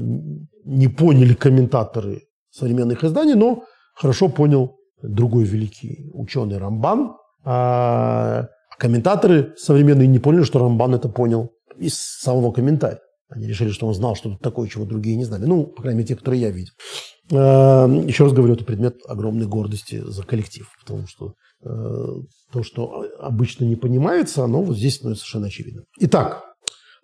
не 0.65 0.87
поняли 0.87 1.33
комментаторы 1.33 2.23
современных 2.51 3.03
изданий, 3.03 3.35
но 3.35 3.63
хорошо 3.95 4.29
понял 4.29 4.77
другой 5.01 5.43
великий 5.43 6.09
ученый 6.13 6.57
Рамбан. 6.57 7.15
А 7.43 8.47
комментаторы 8.79 9.53
современные 9.57 10.07
не 10.07 10.19
поняли, 10.19 10.43
что 10.43 10.59
Рамбан 10.59 10.95
это 10.95 11.09
понял 11.09 11.51
из 11.77 11.95
самого 11.95 12.51
комментария. 12.51 12.99
Они 13.29 13.47
решили, 13.47 13.69
что 13.69 13.87
он 13.87 13.93
знал 13.93 14.15
что-то 14.15 14.37
такое, 14.37 14.67
чего 14.69 14.85
другие 14.85 15.17
не 15.17 15.25
знали. 15.25 15.45
Ну, 15.45 15.65
по 15.65 15.81
крайней 15.81 15.99
мере, 15.99 16.09
те, 16.09 16.15
которые 16.15 16.41
я 16.41 16.51
видел. 16.51 16.73
А, 17.31 17.87
еще 17.87 18.25
раз 18.25 18.33
говорю, 18.33 18.53
это 18.53 18.65
предмет 18.65 18.97
огромной 19.07 19.47
гордости 19.47 20.01
за 20.05 20.23
коллектив, 20.23 20.67
потому 20.83 21.07
что 21.07 21.33
э, 21.63 21.69
то, 22.51 22.63
что 22.63 23.05
обычно 23.19 23.65
не 23.65 23.75
понимается, 23.75 24.43
оно 24.43 24.61
вот 24.61 24.77
здесь 24.77 24.95
становится 24.95 25.23
совершенно 25.23 25.47
очевидно. 25.47 25.83
Итак, 25.99 26.43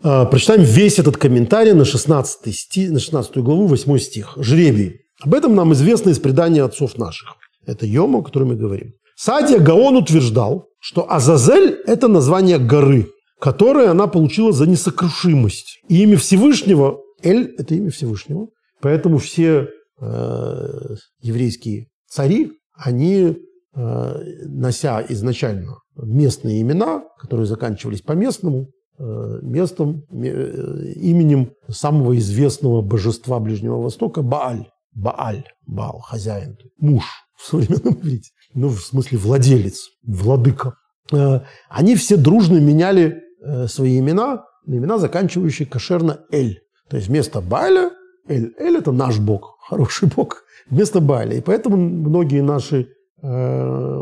э, 0.04 0.26
прочитаем 0.26 0.62
весь 0.62 1.00
этот 1.00 1.18
комментарий 1.18 1.74
на 1.74 1.86
16, 1.86 2.56
стих, 2.56 2.92
на 2.92 3.00
16 3.00 3.38
главу, 3.38 3.68
8 3.68 3.98
стих. 3.98 4.34
Жребий. 4.38 5.02
Об 5.22 5.34
этом 5.34 5.56
нам 5.56 5.74
известно 5.74 6.10
из 6.10 6.20
предания 6.20 6.64
отцов 6.64 6.98
наших. 6.98 7.36
Это 7.66 7.86
Йома, 7.86 8.20
о 8.20 8.24
котором 8.24 8.50
мы 8.50 8.56
говорим. 8.56 8.94
Садия 9.16 9.60
Гаон 9.60 9.98
утверждал, 9.98 10.66
что 10.80 11.12
Азазель– 11.12 11.80
это 11.86 12.08
название 12.08 12.58
горы, 12.58 13.08
которое 13.40 13.90
она 13.90 14.08
получила 14.08 14.52
за 14.52 14.68
несокрушимость. 14.68 15.80
И 15.88 16.02
имя 16.04 16.18
Всевышнего– 16.18 17.00
Эль– 17.24 17.54
это 17.58 17.76
имя 17.76 17.92
Всевышнего. 17.92 18.48
Поэтому 18.82 19.20
все 19.20 19.46
э, 19.46 19.68
еврейские 20.02 21.88
цари, 22.08 22.52
они, 22.74 23.38
э, 23.76 24.24
нося 24.46 25.06
изначально 25.10 25.78
местные 25.96 26.62
имена, 26.62 27.04
которые 27.20 27.46
заканчивались 27.46 28.02
по 28.02 28.14
местному, 28.14 28.68
э, 28.98 29.40
местом, 29.42 30.04
э, 30.12 30.94
именем 30.96 31.52
самого 31.70 32.18
известного 32.18 32.82
божества 32.82 33.40
Ближнего 33.40 33.82
Востока– 33.82 34.22
Бааль. 34.24 34.68
Бааль, 34.94 35.46
Баал, 35.66 36.00
хозяин, 36.00 36.58
муж 36.78 37.04
в 37.38 37.48
современном 37.48 37.94
иврите. 38.02 38.32
Ну, 38.54 38.68
в 38.68 38.82
смысле, 38.82 39.18
владелец, 39.18 39.90
владыка. 40.04 40.76
Э, 41.12 41.42
они 41.70 41.96
все 41.96 42.18
дружно 42.18 42.60
меняли 42.60 43.22
э, 43.44 43.68
свои 43.68 44.00
имена 44.00 44.44
на 44.66 44.76
имена, 44.76 44.98
заканчивающие 44.98 45.68
кошерно 45.68 46.22
«эль». 46.32 46.60
То 46.90 46.98
есть 46.98 47.08
вместо 47.08 47.42
Бааля 47.42 47.92
«эль». 48.28 48.54
«Эль»– 48.60 48.78
это 48.78 48.92
наш 48.92 49.20
бог, 49.20 49.51
хороший 49.68 50.10
бог, 50.16 50.44
вместо 50.70 51.02
Бааля. 51.02 51.38
И 51.38 51.42
поэтому 51.42 51.78
многие 51.78 52.42
наши 52.42 52.88
э, 53.22 54.02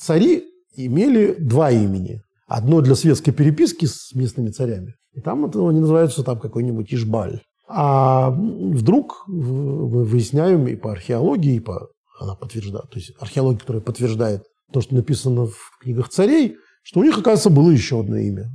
цари 0.00 0.44
имели 0.76 1.34
два 1.38 1.70
имени. 1.70 2.22
Одно 2.46 2.80
для 2.80 2.94
светской 2.94 3.32
переписки 3.32 3.86
с 3.86 4.14
местными 4.14 4.50
царями. 4.50 4.94
И 5.14 5.20
там 5.20 5.46
это, 5.46 5.66
они 5.68 5.80
называются 5.80 6.22
там 6.22 6.38
какой-нибудь 6.38 6.92
Ишбаль. 6.92 7.40
А 7.66 8.30
вдруг 8.30 9.24
мы 9.26 10.04
выясняем 10.04 10.66
и 10.68 10.76
по 10.76 10.92
археологии, 10.92 11.56
и 11.56 11.60
по 11.60 11.88
она 12.20 12.34
подтверждает, 12.34 12.90
то 12.90 12.98
есть 12.98 13.12
археология, 13.18 13.58
которая 13.58 13.82
подтверждает 13.82 14.44
то, 14.72 14.80
что 14.80 14.94
написано 14.94 15.46
в 15.46 15.78
книгах 15.80 16.08
царей, 16.08 16.56
что 16.82 17.00
у 17.00 17.04
них, 17.04 17.18
оказывается, 17.18 17.50
было 17.50 17.70
еще 17.70 18.00
одно 18.00 18.16
имя, 18.16 18.50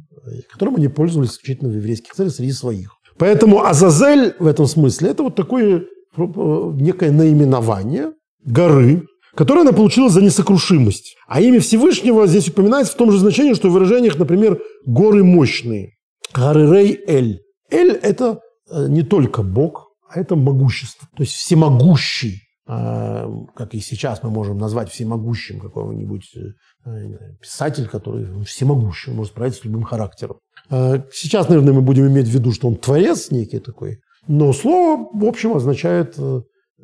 которым 0.52 0.76
они 0.76 0.88
пользовались 0.88 1.32
исключительно 1.32 1.70
в 1.70 1.76
еврейских 1.76 2.14
царей 2.14 2.30
среди 2.30 2.52
своих. 2.52 2.92
Поэтому 3.18 3.64
Азазель 3.64 4.36
в 4.40 4.48
этом 4.48 4.66
смысле– 4.66 5.10
это 5.12 5.24
вот 5.24 5.36
такое 5.36 5.80
э, 5.80 5.86
некое 6.18 7.12
наименование 7.12 8.14
горы, 8.44 9.06
которое 9.36 9.62
она 9.62 9.74
получила 9.74 10.10
за 10.10 10.22
несокрушимость. 10.22 11.16
А 11.28 11.42
имя 11.42 11.60
Всевышнего 11.60 12.28
здесь 12.28 12.50
упоминается 12.50 12.94
в 12.94 12.98
том 12.98 13.12
же 13.12 13.20
значении, 13.20 13.54
что 13.54 13.70
в 13.70 13.74
выражениях, 13.74 14.18
например, 14.18 14.60
горы 14.86 15.24
мощные. 15.24 15.94
Горы 16.34 16.68
Рей-Эль. 16.68 17.42
Эль– 17.72 17.92
это 18.04 18.40
э, 18.70 18.88
не 18.88 19.04
только 19.04 19.44
Бог, 19.44 19.92
а 20.10 20.20
это 20.20 20.36
могущество. 20.36 21.08
То 21.16 21.24
есть 21.24 21.34
всемогущий. 21.34 22.42
А, 22.68 23.28
как 23.56 23.74
и 23.74 23.80
сейчас 23.80 24.22
мы 24.24 24.30
можем 24.30 24.58
назвать 24.58 24.90
всемогущим 24.90 25.60
какого-нибудь 25.60 26.32
э, 26.36 26.92
писатель, 27.42 27.88
который 27.88 28.44
всемогущий, 28.44 29.12
он 29.12 29.18
может 29.18 29.32
справиться 29.32 29.62
с 29.62 29.66
любым 29.66 29.84
характером. 29.84 30.38
Сейчас, 31.12 31.50
наверное, 31.50 31.74
мы 31.74 31.82
будем 31.82 32.08
иметь 32.08 32.28
в 32.28 32.32
виду, 32.32 32.52
что 32.52 32.68
он 32.68 32.76
творец 32.76 33.32
некий 33.32 33.58
такой, 33.58 34.02
но 34.30 34.54
слово, 34.54 35.10
в 35.12 35.26
общем, 35.26 35.56
означает, 35.56 36.14
э, 36.20 36.42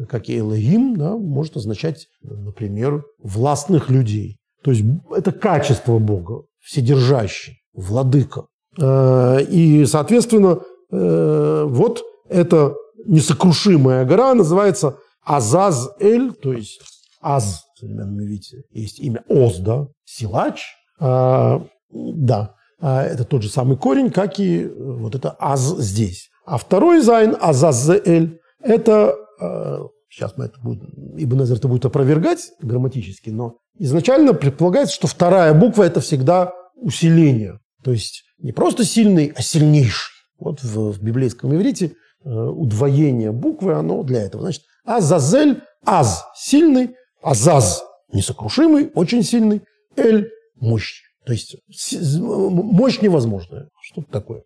как 0.10 0.30
и 0.30 0.40
Элоим, 0.40 0.98
да, 0.98 1.16
может 1.16 1.56
означать, 1.56 2.08
например, 2.24 3.06
властных 3.20 3.92
людей. 3.92 4.40
То 4.64 4.72
есть 4.72 4.84
это 5.16 5.32
качество 5.32 6.00
Бога, 6.00 6.46
вседержащий, 6.60 7.60
владыка. 7.72 8.48
А, 8.82 9.38
и, 9.38 9.86
соответственно, 9.86 10.62
э, 10.92 11.66
вот 11.68 12.02
эта 12.30 12.74
несокрушимая 13.06 14.06
гора 14.06 14.34
называется 14.34 14.98
Азаз-эль, 15.24 16.34
то 16.34 16.52
есть 16.52 16.82
Аз 17.22 17.64
в 17.76 17.80
современном 17.80 18.24
иврите, 18.24 18.64
есть 18.72 19.00
имя 19.00 19.24
Оз, 19.30 19.58
да, 19.60 19.88
силач, 20.04 20.64
да, 21.00 22.56
это 22.80 23.24
тот 23.24 23.44
же 23.44 23.50
самый 23.50 23.78
корень, 23.78 24.10
как 24.10 24.40
и 24.40 24.66
вот 24.66 25.14
это 25.14 25.36
Аз 25.40 25.62
здесь. 25.78 26.30
А 26.46 26.58
второй 26.58 27.02
зайн, 27.02 27.36
Азаз-эль, 27.40 28.40
это, 28.62 29.16
а, 29.40 29.88
сейчас 30.10 30.38
мы 30.38 30.46
это 30.46 30.60
будем, 30.62 31.16
Ибн 31.18 31.44
Эзра 31.44 31.58
это 31.58 31.68
будет 31.68 31.86
опровергать 31.86 32.52
грамматически, 32.62 33.32
но 33.32 33.58
изначально 33.80 34.34
предполагается, 34.34 34.96
что 34.96 35.08
вторая 35.08 35.54
буква– 35.54 35.84
это 35.86 36.02
всегда 36.02 36.54
усиление. 36.76 37.60
То 37.84 37.92
есть 37.92 38.24
не 38.38 38.52
просто 38.52 38.86
сильный, 38.86 39.34
а 39.36 39.42
сильнейший. 39.42 40.14
Вот 40.40 40.62
в, 40.62 40.92
в 40.92 41.02
библейском 41.02 41.56
иврите 41.56 41.94
э, 42.24 42.30
удвоение 42.30 43.32
буквы, 43.32 43.74
оно 43.74 44.04
для 44.04 44.22
этого. 44.22 44.44
Значит, 44.44 44.64
Азазель, 44.84 45.62
аз– 45.86 46.26
сильный, 46.36 46.96
азаз– 47.24 47.84
несокрушимый, 48.14 48.92
очень 48.94 49.24
сильный, 49.24 49.62
эль– 49.96 50.30
мощь. 50.56 51.02
То 51.26 51.34
есть 51.34 51.56
мощь 51.68 53.02
невозможная. 53.02 53.70
Что-то 53.82 54.12
такое. 54.12 54.44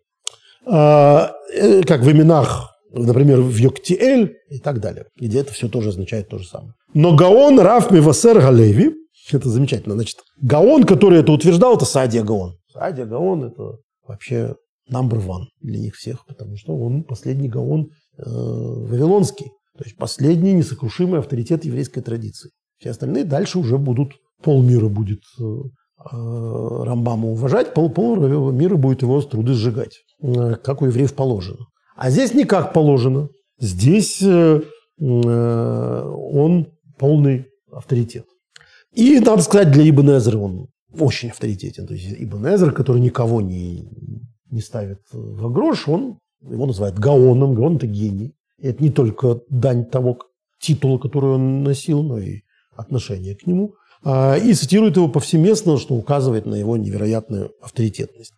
А, 0.66 1.32
э, 1.54 1.82
как 1.82 2.02
в 2.02 2.10
именах, 2.10 2.70
например, 2.92 3.40
в 3.40 3.56
Йоктиэль 3.56 4.36
и 4.50 4.58
так 4.58 4.80
далее, 4.80 5.06
где 5.16 5.40
это 5.40 5.52
все 5.52 5.68
тоже 5.68 5.90
означает 5.90 6.28
то 6.28 6.38
же 6.38 6.46
самое. 6.46 6.74
Но 6.94 7.14
Гаон 7.14 7.58
Раф 7.60 7.90
Мивасер 7.90 8.40
Галеви, 8.40 8.94
это 9.32 9.48
замечательно, 9.48 9.94
значит, 9.94 10.18
Гаон, 10.40 10.84
который 10.84 11.20
это 11.20 11.32
утверждал, 11.32 11.76
это 11.76 11.84
Садия 11.84 12.22
Гаон. 12.22 12.56
Садия 12.72 13.06
Гаон– 13.06 13.44
это 13.44 13.76
вообще 14.06 14.54
number 14.90 15.24
one 15.24 15.44
для 15.60 15.78
них 15.78 15.94
всех, 15.94 16.26
потому 16.26 16.56
что 16.56 16.76
он 16.76 17.04
последний 17.04 17.48
Гаон 17.48 17.90
э, 18.18 18.22
вавилонский. 18.26 19.46
То 19.78 19.84
есть 19.84 19.96
последний 19.96 20.52
несокрушимый 20.52 21.20
авторитет 21.20 21.64
еврейской 21.64 22.00
традиции. 22.00 22.50
Все 22.78 22.90
остальные 22.90 23.24
дальше 23.24 23.58
уже 23.58 23.78
будут, 23.78 24.12
полмира 24.42 24.88
будет 24.88 25.20
э, 25.38 25.42
э, 25.42 25.54
Рамбама 26.12 27.28
уважать, 27.28 27.72
пол, 27.74 27.90
пол 27.90 28.16
мира 28.52 28.76
будет 28.76 29.02
его 29.02 29.20
труды 29.22 29.54
сжигать, 29.54 30.00
как 30.62 30.82
у 30.82 30.86
евреев 30.86 31.14
положено. 31.14 31.66
А 31.96 32.10
здесь 32.10 32.34
не 32.34 32.44
как 32.44 32.72
положено. 32.72 33.28
Здесь 33.58 34.22
он 34.22 34.66
полный 36.98 37.46
авторитет. 37.72 38.26
И, 38.92 39.20
надо 39.20 39.42
сказать, 39.42 39.70
для 39.70 39.88
Ибн 39.88 40.10
Эзра 40.16 40.38
он 40.38 40.68
очень 40.98 41.30
авторитетен. 41.30 41.86
То 41.86 41.94
есть 41.94 42.14
Ибн 42.18 42.46
Эзра, 42.54 42.72
который 42.72 43.00
никого 43.00 43.40
не, 43.40 43.88
не 44.50 44.60
ставит 44.60 44.98
в 45.12 45.50
грош, 45.52 45.88
он 45.88 46.18
его 46.42 46.66
называют 46.66 46.98
Гаоном. 46.98 47.54
Гаон– 47.54 47.76
это 47.78 47.86
гений. 47.86 48.34
И 48.58 48.66
это 48.68 48.82
не 48.82 48.90
только 48.90 49.40
дань 49.48 49.84
того 49.84 50.18
титула, 50.60 50.98
который 50.98 51.30
он 51.30 51.62
носил, 51.62 52.02
но 52.02 52.18
и 52.18 52.40
отношение 52.76 53.36
к 53.36 53.46
нему. 53.46 53.74
А, 54.02 54.36
и 54.36 54.52
цитирует 54.54 54.96
его 54.96 55.08
повсеместно, 55.08 55.78
что 55.78 55.94
указывает 55.94 56.46
на 56.46 56.54
его 56.54 56.76
невероятную 56.76 57.52
авторитетность. 57.62 58.32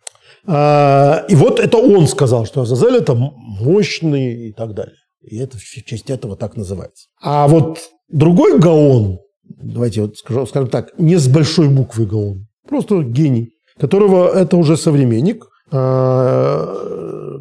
А, 0.45 1.25
и 1.29 1.35
вот 1.35 1.59
это 1.59 1.77
он 1.77 2.07
сказал, 2.07 2.45
что 2.45 2.61
Азазель– 2.61 2.95
это 2.97 3.15
мощный 3.15 4.49
и 4.49 4.53
так 4.53 4.73
далее. 4.73 4.95
И 5.21 5.37
это 5.37 5.57
в 5.57 5.61
честь 5.61 6.09
этого 6.09 6.35
так 6.35 6.57
называется. 6.57 7.07
А 7.21 7.47
вот 7.47 7.79
другой 8.09 8.59
Гаон, 8.59 9.19
давайте 9.43 10.01
вот 10.01 10.17
скажем, 10.17 10.47
скажем 10.47 10.69
так, 10.69 10.97
не 10.97 11.15
с 11.17 11.27
большой 11.27 11.69
буквы 11.69 12.05
Гаон, 12.05 12.47
просто 12.67 13.03
гений, 13.03 13.53
которого 13.79 14.27
это 14.27 14.57
уже 14.57 14.77
современник, 14.77 15.47
а, 15.71 17.39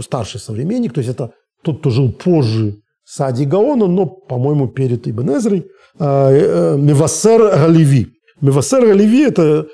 старший 0.00 0.40
современник, 0.40 0.92
то 0.92 1.00
есть 1.00 1.10
это 1.10 1.32
тот, 1.62 1.80
кто 1.80 1.90
жил 1.90 2.12
позже 2.12 2.76
Сади 3.04 3.44
Гаона, 3.44 3.86
но, 3.86 4.06
по-моему, 4.06 4.68
перед 4.68 5.08
Ибн 5.08 5.36
Эзрой, 5.36 5.66
а, 5.98 6.30
э, 6.30 6.76
Мевасер 6.76 7.40
Галеви. 7.40 8.08
Мевасер 8.40 8.86
Галеви– 8.86 9.24
это 9.26 9.66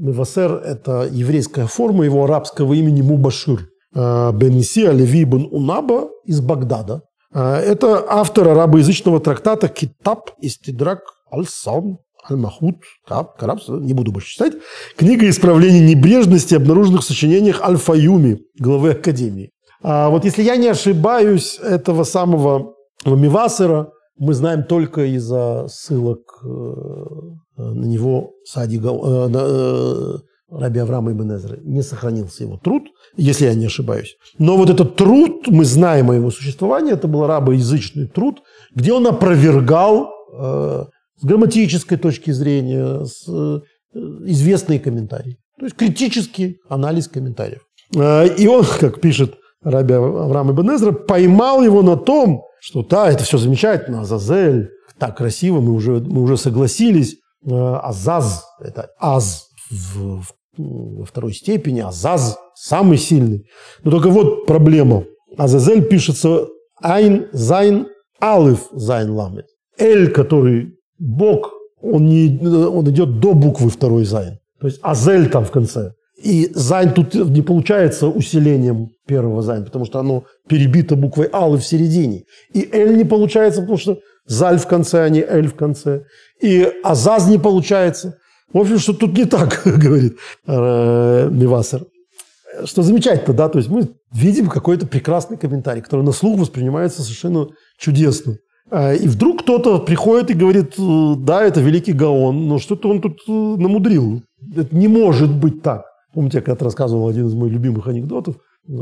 Мевасер– 0.00 0.52
это 0.64 1.06
еврейская 1.10 1.66
форма 1.66 2.04
его 2.04 2.24
арабского 2.24 2.72
имени 2.72 3.02
Мубашир. 3.02 3.68
Бен 3.94 4.58
Иси 4.60 4.86
Алеви 4.86 5.24
бен 5.24 5.46
Унаба 5.50 6.08
из 6.24 6.40
Багдада. 6.40 7.02
Это 7.32 8.06
автор 8.08 8.48
арабоязычного 8.48 9.20
трактата 9.20 9.68
«Китаб 9.68 10.30
истидрак 10.40 11.00
аль-сам 11.32 11.98
Аль-Махуд, 12.30 12.76
Караб, 13.06 13.60
не 13.68 13.92
буду 13.92 14.12
больше 14.12 14.30
читать. 14.30 14.54
Книга 14.96 15.28
исправления 15.28 15.80
небрежности, 15.80 16.54
обнаруженных 16.54 17.02
в 17.02 17.04
сочинениях 17.04 17.62
Аль-Фаюми, 17.62 18.40
главы 18.58 18.92
Академии. 18.92 19.50
А 19.82 20.08
вот 20.10 20.24
если 20.24 20.42
я 20.42 20.56
не 20.56 20.68
ошибаюсь, 20.68 21.58
этого 21.58 22.04
самого 22.04 22.74
Мивасера 23.04 23.90
мы 24.18 24.34
знаем 24.34 24.64
только 24.64 25.02
из-за 25.16 25.66
ссылок 25.68 26.20
э, 26.44 26.48
на 27.60 27.84
него 27.84 28.32
Сади 28.44 28.78
э, 28.78 28.80
э, 28.82 30.18
Раби 30.50 30.80
Авраама 30.80 31.12
Ибн 31.12 31.36
Эзры. 31.36 31.60
Не 31.62 31.82
сохранился 31.82 32.44
его 32.44 32.56
труд, 32.56 32.84
если 33.16 33.46
я 33.46 33.54
не 33.54 33.66
ошибаюсь. 33.66 34.16
Но 34.38 34.56
вот 34.56 34.70
этот 34.70 34.96
труд, 34.96 35.46
мы 35.48 35.64
знаем 35.64 36.10
о 36.10 36.14
его 36.14 36.30
существовании, 36.30 36.92
это 36.92 37.06
был 37.08 37.24
арабоязычный 37.24 38.06
труд, 38.06 38.42
где 38.74 38.92
он 38.92 39.06
опровергал 39.06 40.10
с 41.20 41.24
грамматической 41.24 41.98
точки 41.98 42.30
зрения, 42.30 43.04
с 43.04 43.28
э, 43.28 43.60
известные 44.24 44.80
комментарии. 44.80 45.36
То 45.58 45.66
есть 45.66 45.76
критический 45.76 46.58
анализ 46.68 47.08
комментариев. 47.08 47.60
А, 47.96 48.24
и 48.24 48.46
он, 48.46 48.64
как 48.80 49.00
пишет 49.00 49.34
Раби 49.62 49.94
Авраам 49.94 50.52
Ибн 50.52 50.76
Эзра, 50.76 50.92
поймал 50.92 51.62
его 51.62 51.82
на 51.82 51.96
том, 51.96 52.42
что 52.60 52.82
да, 52.82 53.10
это 53.10 53.24
все 53.24 53.38
замечательно, 53.38 54.02
Азазель, 54.02 54.70
так 54.98 55.18
красиво, 55.18 55.60
мы 55.60 55.72
уже, 55.72 56.00
мы 56.00 56.22
уже 56.22 56.36
согласились. 56.36 57.16
А, 57.48 57.80
Азаз, 57.80 58.44
это 58.60 58.90
Аз 58.98 59.48
в, 59.70 60.22
во 60.56 61.04
второй 61.04 61.32
степени, 61.32 61.80
Азаз 61.80 62.38
самый 62.54 62.98
сильный. 62.98 63.46
Но 63.84 63.90
только 63.90 64.08
вот 64.08 64.46
проблема. 64.46 65.04
Азазель 65.36 65.86
пишется 65.86 66.48
Айн, 66.82 67.28
Зайн, 67.32 67.86
Алеф, 68.22 68.68
Зайн, 68.72 69.10
Ламед. 69.10 69.46
Эль, 69.78 70.10
который 70.10 70.74
Бог, 70.98 71.52
он, 71.80 72.06
не, 72.06 72.38
он 72.46 72.88
идет 72.90 73.20
до 73.20 73.32
буквы 73.32 73.70
второй 73.70 74.04
зайн. 74.04 74.38
То 74.60 74.66
есть 74.66 74.78
азель 74.82 75.30
там 75.30 75.44
в 75.44 75.50
конце. 75.50 75.92
И 76.22 76.50
зайн 76.54 76.92
тут 76.92 77.14
не 77.14 77.40
получается 77.40 78.06
усилением 78.06 78.90
первого 79.06 79.40
зайн, 79.40 79.64
потому 79.64 79.86
что 79.86 79.98
оно 79.98 80.24
перебито 80.48 80.96
буквой 80.96 81.30
алеф 81.32 81.56
в 81.56 81.64
середине. 81.64 82.24
И 82.52 82.68
эль 82.70 82.96
не 82.96 83.04
получается, 83.04 83.62
потому 83.62 83.78
что 83.78 83.98
заль 84.26 84.58
в 84.58 84.66
конце, 84.66 85.02
а 85.02 85.08
не 85.08 85.20
эль 85.20 85.48
в 85.48 85.54
конце. 85.54 86.02
И 86.40 86.66
азаз 86.82 87.28
не 87.28 87.38
получается. 87.38 88.18
В 88.52 88.58
общем, 88.58 88.78
что 88.78 88.92
тут 88.92 89.16
не 89.16 89.26
так, 89.26 89.62
говорит 89.64 90.16
э, 90.46 91.28
Мивасер. 91.30 91.86
Что 92.64 92.82
замечательно, 92.82 93.34
да, 93.34 93.48
то 93.48 93.58
есть 93.58 93.70
мы 93.70 93.88
видим 94.12 94.48
какой-то 94.48 94.86
прекрасный 94.86 95.36
комментарий, 95.36 95.82
который 95.82 96.04
на 96.04 96.12
слух 96.12 96.40
воспринимается 96.40 97.02
совершенно 97.02 97.48
чудесно. 97.78 98.38
А, 98.70 98.94
и 98.94 99.06
вдруг 99.08 99.42
кто-то 99.42 99.78
приходит 99.80 100.30
и 100.30 100.34
говорит, 100.34 100.74
«Э, 100.78 101.14
да, 101.18 101.42
это 101.42 101.60
великий 101.60 101.92
Гаон, 101.92 102.48
но 102.48 102.58
что-то 102.58 102.88
он 102.88 103.00
тут 103.00 103.18
э, 103.28 103.32
намудрил. 103.32 104.22
Это 104.56 104.74
не 104.74 104.88
может 104.88 105.34
быть 105.34 105.62
так. 105.62 105.84
Помните, 106.14 106.38
я 106.38 106.42
когда-то 106.42 106.64
рассказывал 106.64 107.08
один 107.08 107.26
из 107.26 107.34
моих 107.34 107.52
любимых 107.52 107.86
анекдотов 107.88 108.36
э, 108.36 108.72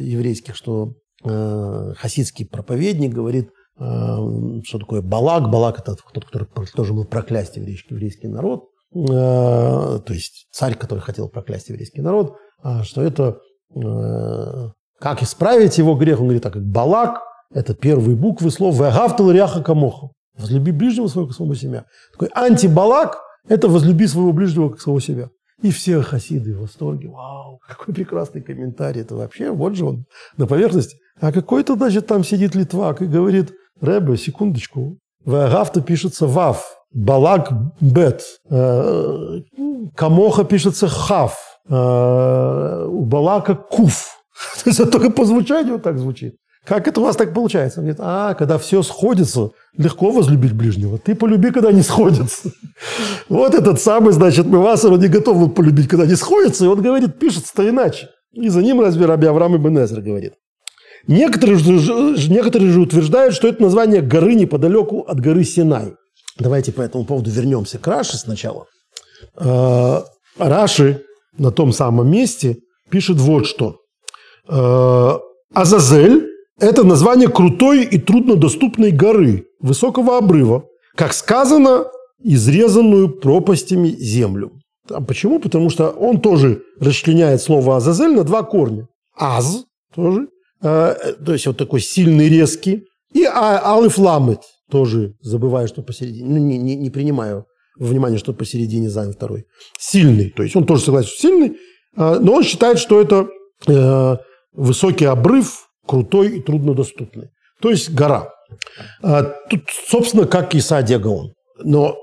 еврейских, 0.00 0.56
что 0.56 0.94
хасидский 1.24 2.44
проповедник 2.44 3.12
говорит, 3.12 3.50
что 3.76 4.78
такое 4.78 5.02
Балак. 5.02 5.50
Балак– 5.50 5.78
это 5.80 5.96
тот, 6.12 6.24
который 6.24 6.46
тоже 6.74 6.92
был 6.92 7.04
проклясть 7.04 7.56
еврейский, 7.56 7.94
еврейский 7.94 8.28
народ. 8.28 8.68
То 8.94 10.02
есть 10.08 10.48
царь, 10.52 10.74
который 10.74 11.00
хотел 11.00 11.28
проклясть 11.28 11.68
еврейский 11.70 12.02
народ. 12.02 12.36
А 12.62 12.84
что 12.84 13.02
это 13.02 13.38
как 15.00 15.22
исправить 15.22 15.78
его 15.78 15.94
грех? 15.94 16.20
Он 16.20 16.26
говорит, 16.26 16.42
так 16.42 16.52
как 16.52 16.64
Балак– 16.64 17.22
это 17.54 17.74
первые 17.74 18.16
буквы 18.16 18.50
слов 18.50 18.76
«Вегавтал 18.76 19.30
ряха 19.30 19.62
камоха». 19.62 20.08
«Возлюби 20.38 20.72
ближнего 20.72 21.08
своего, 21.08 21.28
как 21.28 21.36
самого 21.36 21.56
себя». 21.56 21.84
Такой 22.12 22.28
антибалак– 22.28 23.18
это 23.48 23.68
«возлюби 23.68 24.06
своего 24.06 24.32
ближнего, 24.32 24.70
как 24.70 24.80
самого 24.80 25.00
себя». 25.00 25.28
И 25.60 25.70
все 25.70 26.00
хасиды 26.02 26.56
в 26.56 26.60
восторге. 26.62 27.08
Вау, 27.08 27.60
какой 27.68 27.94
прекрасный 27.94 28.42
комментарий. 28.42 29.02
Это 29.02 29.14
вообще, 29.14 29.50
вот 29.50 29.74
же 29.74 29.84
он 29.84 30.06
на 30.36 30.46
поверхности. 30.46 30.96
А 31.20 31.30
какой-то, 31.30 31.76
значит, 31.76 32.06
там 32.06 32.24
сидит 32.24 32.54
Литвак 32.54 33.02
и 33.02 33.06
говорит, 33.06 33.52
Рэбе, 33.82 34.16
секундочку, 34.16 34.96
Вагафта 35.24 35.82
пишется 35.82 36.26
Вав, 36.26 36.64
Балак 36.92 37.52
Бет, 37.80 38.22
э, 38.48 39.40
Камоха 39.96 40.44
пишется 40.44 40.88
Хав, 40.88 41.36
э, 41.68 42.86
у 42.88 43.04
Балака 43.04 43.54
Куф. 43.54 44.16
То 44.64 44.70
есть 44.70 44.80
это 44.80 44.92
только 44.92 45.10
по 45.10 45.24
звучанию 45.24 45.78
так 45.78 45.98
звучит. 45.98 46.36
Как 46.64 46.86
это 46.86 47.00
у 47.00 47.04
вас 47.04 47.16
так 47.16 47.34
получается? 47.34 47.80
Он 47.80 47.86
говорит, 47.86 48.00
а, 48.00 48.34
когда 48.34 48.56
все 48.56 48.82
сходится, 48.82 49.50
легко 49.76 50.12
возлюбить 50.12 50.52
ближнего. 50.52 50.96
Ты 50.96 51.16
полюби, 51.16 51.50
когда 51.50 51.72
не 51.72 51.82
сходится. 51.82 52.50
Вот 53.28 53.54
этот 53.54 53.80
самый, 53.80 54.12
значит, 54.12 54.46
Мивасар, 54.46 54.92
он 54.92 55.00
не 55.00 55.08
готов 55.08 55.54
полюбить, 55.54 55.88
когда 55.88 56.06
не 56.06 56.14
сходится. 56.14 56.64
И 56.64 56.68
он 56.68 56.82
говорит, 56.82 57.18
пишется-то 57.18 57.68
иначе. 57.68 58.08
И 58.32 58.48
за 58.48 58.62
ним 58.62 58.80
разве 58.80 59.06
Раби 59.06 59.26
Авраам 59.26 59.56
Ибн 59.56 59.78
Эзер 59.78 60.00
говорит. 60.00 60.34
Некоторые 61.06 61.58
же, 61.58 62.30
некоторые 62.30 62.70
же 62.70 62.80
утверждают, 62.80 63.34
что 63.34 63.48
это 63.48 63.62
название 63.62 64.02
горы 64.02 64.34
неподалеку 64.34 65.00
от 65.00 65.20
горы 65.20 65.44
Синай. 65.44 65.94
Давайте 66.38 66.72
по 66.72 66.80
этому 66.80 67.04
поводу 67.04 67.30
вернемся 67.30 67.78
к 67.78 67.86
Раши 67.86 68.16
сначала. 68.16 68.66
А, 69.36 70.04
Раши 70.38 71.02
на 71.36 71.50
том 71.50 71.72
самом 71.72 72.10
месте 72.10 72.58
пишет 72.90 73.18
вот 73.18 73.46
что. 73.46 73.76
А, 74.48 75.18
Азазель 75.52 76.32
это 76.62 76.84
название 76.84 77.28
крутой 77.28 77.82
и 77.84 77.98
труднодоступной 77.98 78.92
горы, 78.92 79.46
высокого 79.60 80.18
обрыва, 80.18 80.64
как 80.94 81.12
сказано, 81.12 81.86
изрезанную 82.22 83.08
пропастями 83.08 83.88
землю. 83.88 84.52
А 84.88 85.00
почему? 85.00 85.40
Потому 85.40 85.70
что 85.70 85.90
он 85.90 86.20
тоже 86.20 86.62
расчленяет 86.78 87.42
слово 87.42 87.78
«азазель» 87.78 88.14
на 88.14 88.22
два 88.22 88.44
корня. 88.44 88.86
«Аз» 89.16 89.64
тоже, 89.94 90.28
то 90.62 91.32
есть 91.32 91.46
вот 91.46 91.56
такой 91.56 91.80
сильный, 91.80 92.28
резкий, 92.28 92.84
и 93.12 93.24
а, 93.24 93.76
«алиф 93.76 93.98
ламет» 93.98 94.40
тоже, 94.70 95.14
забываю, 95.20 95.68
что 95.68 95.82
посередине, 95.82 96.28
ну, 96.28 96.38
не, 96.38 96.56
не, 96.56 96.76
не 96.76 96.90
принимаю 96.90 97.46
внимание, 97.78 98.18
что 98.18 98.32
посередине 98.32 98.88
занят 98.88 99.16
второй. 99.16 99.44
Сильный, 99.78 100.30
то 100.30 100.42
есть 100.42 100.56
он 100.56 100.64
тоже 100.64 100.84
согласен, 100.84 101.10
сильный, 101.14 101.56
э, 101.96 102.18
но 102.20 102.34
он 102.34 102.42
считает, 102.42 102.78
что 102.78 103.00
это 103.00 103.28
э, 103.66 104.16
высокий 104.52 105.04
обрыв, 105.04 105.66
крутой 105.86 106.38
и 106.38 106.40
труднодоступный. 106.40 107.30
То 107.60 107.70
есть 107.70 107.90
гора. 107.90 108.30
Тут, 109.50 109.62
собственно, 109.88 110.26
как 110.26 110.54
и 110.54 110.60
Гаон. 110.60 111.32
Но 111.62 111.96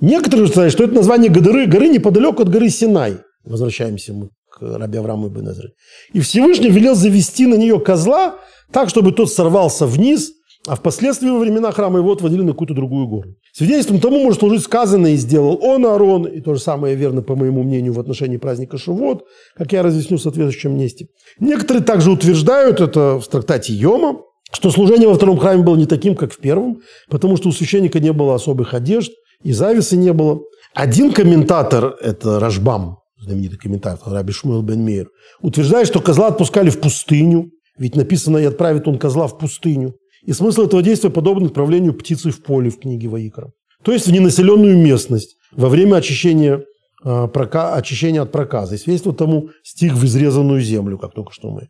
некоторые 0.00 0.48
считают, 0.48 0.72
что 0.72 0.84
это 0.84 0.94
название 0.94 1.30
горы, 1.30 1.66
горы 1.66 1.88
неподалеку 1.88 2.42
от 2.42 2.48
горы 2.48 2.68
Синай. 2.70 3.18
Возвращаемся 3.44 4.12
мы 4.12 4.30
к 4.54 4.78
Раби 4.78 4.98
Аврааму 4.98 5.28
Ибн 5.28 5.50
Эзре. 5.50 5.70
И 6.12 6.20
Всевышний 6.20 6.70
велел 6.70 6.94
завести 6.94 7.46
на 7.46 7.54
нее 7.54 7.80
козла 7.80 8.36
так, 8.72 8.88
чтобы 8.88 9.12
тот 9.12 9.30
сорвался 9.30 9.86
вниз– 9.86 10.32
а 10.66 10.76
впоследствии 10.76 11.28
во 11.28 11.38
времена 11.38 11.72
храма 11.72 11.98
его 11.98 12.12
отводили 12.12 12.40
на 12.40 12.52
какую-то 12.52 12.74
другую 12.74 13.06
гору. 13.06 13.34
Свидетельством 13.52 14.00
тому 14.00 14.22
может 14.22 14.40
служить 14.40 14.62
сказанное 14.62 15.12
и 15.12 15.16
сделал 15.16 15.58
он, 15.60 15.84
Аарон, 15.84 16.24
и 16.24 16.40
то 16.40 16.54
же 16.54 16.60
самое 16.60 16.94
верно, 16.94 17.20
по 17.20 17.36
моему 17.36 17.62
мнению, 17.62 17.92
в 17.92 18.00
отношении 18.00 18.38
праздника 18.38 18.78
Шивот, 18.78 19.24
как 19.56 19.72
я 19.72 19.82
разъясню 19.82 20.16
в 20.16 20.22
соответствующем 20.22 20.76
месте. 20.78 21.08
Некоторые 21.38 21.84
также 21.84 22.10
утверждают, 22.10 22.80
это 22.80 23.20
в 23.20 23.28
трактате 23.28 23.74
Йома, 23.74 24.22
что 24.52 24.70
служение 24.70 25.06
во 25.06 25.14
втором 25.14 25.38
храме 25.38 25.62
было 25.62 25.76
не 25.76 25.86
таким, 25.86 26.14
как 26.14 26.32
в 26.32 26.38
первом, 26.38 26.80
потому 27.10 27.36
что 27.36 27.50
у 27.50 27.52
священника 27.52 28.00
не 28.00 28.12
было 28.12 28.34
особых 28.34 28.72
одежд, 28.72 29.12
и 29.42 29.52
зависы 29.52 29.96
не 29.96 30.14
было. 30.14 30.40
Один 30.72 31.12
комментатор, 31.12 31.94
это 32.00 32.40
Рашбам, 32.40 33.00
знаменитый 33.24 33.58
комментатор 33.58 34.12
Раби 34.12 34.32
Шмуэл 34.32 34.62
бен 34.62 34.84
Мейер, 34.84 35.08
утверждает, 35.40 35.86
что 35.86 36.00
козла 36.00 36.28
отпускали 36.28 36.70
в 36.70 36.80
пустыню, 36.80 37.50
ведь 37.78 37.96
написано 37.96 38.38
«и 38.38 38.44
отправит 38.44 38.86
он 38.86 38.98
козла 38.98 39.26
в 39.26 39.38
пустыню». 39.38 39.94
И 40.24 40.32
смысл 40.32 40.62
этого 40.62 40.82
действия 40.82 41.10
подобен 41.10 41.46
отправлению 41.46 41.94
птицы 41.94 42.30
в 42.30 42.42
поле 42.42 42.70
в 42.70 42.78
книге 42.78 43.08
Ваикра. 43.08 43.50
То 43.82 43.92
есть 43.92 44.06
в 44.06 44.12
ненаселенную 44.12 44.78
местность 44.78 45.36
во 45.52 45.68
время 45.68 45.96
очищения, 45.96 46.64
э, 47.04 47.28
прока, 47.28 47.74
очищения 47.74 48.22
от 48.22 48.32
проказа. 48.32 48.74
И 48.74 48.78
свидетельство 48.78 49.12
тому 49.12 49.50
стих 49.62 49.94
в 49.94 50.04
изрезанную 50.04 50.62
землю, 50.62 50.98
как 50.98 51.12
только 51.12 51.32
что 51.32 51.50
мы 51.50 51.68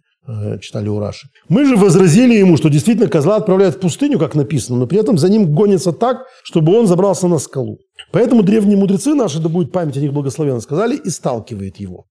читали 0.60 0.88
у 0.88 0.98
Раши. 0.98 1.28
Мы 1.48 1.64
же 1.66 1.76
возразили 1.76 2.34
ему, 2.34 2.56
что 2.56 2.68
действительно 2.68 3.08
козла 3.08 3.36
отправляют 3.36 3.76
в 3.76 3.80
пустыню, 3.80 4.18
как 4.18 4.34
написано, 4.34 4.78
но 4.78 4.86
при 4.86 4.98
этом 4.98 5.18
за 5.18 5.28
ним 5.28 5.54
гонится 5.54 5.92
так, 5.92 6.24
чтобы 6.42 6.76
он 6.78 6.86
забрался 6.86 7.28
на 7.28 7.38
скалу. 7.38 7.78
Поэтому 8.12 8.42
древние 8.42 8.76
мудрецы 8.76 9.14
наши, 9.14 9.40
да 9.40 9.48
будет 9.48 9.72
память 9.72 9.96
о 9.96 10.00
них 10.00 10.12
благословенно, 10.12 10.60
сказали, 10.60 10.96
и 10.96 11.10
сталкивает 11.10 11.76
его. 11.76 12.06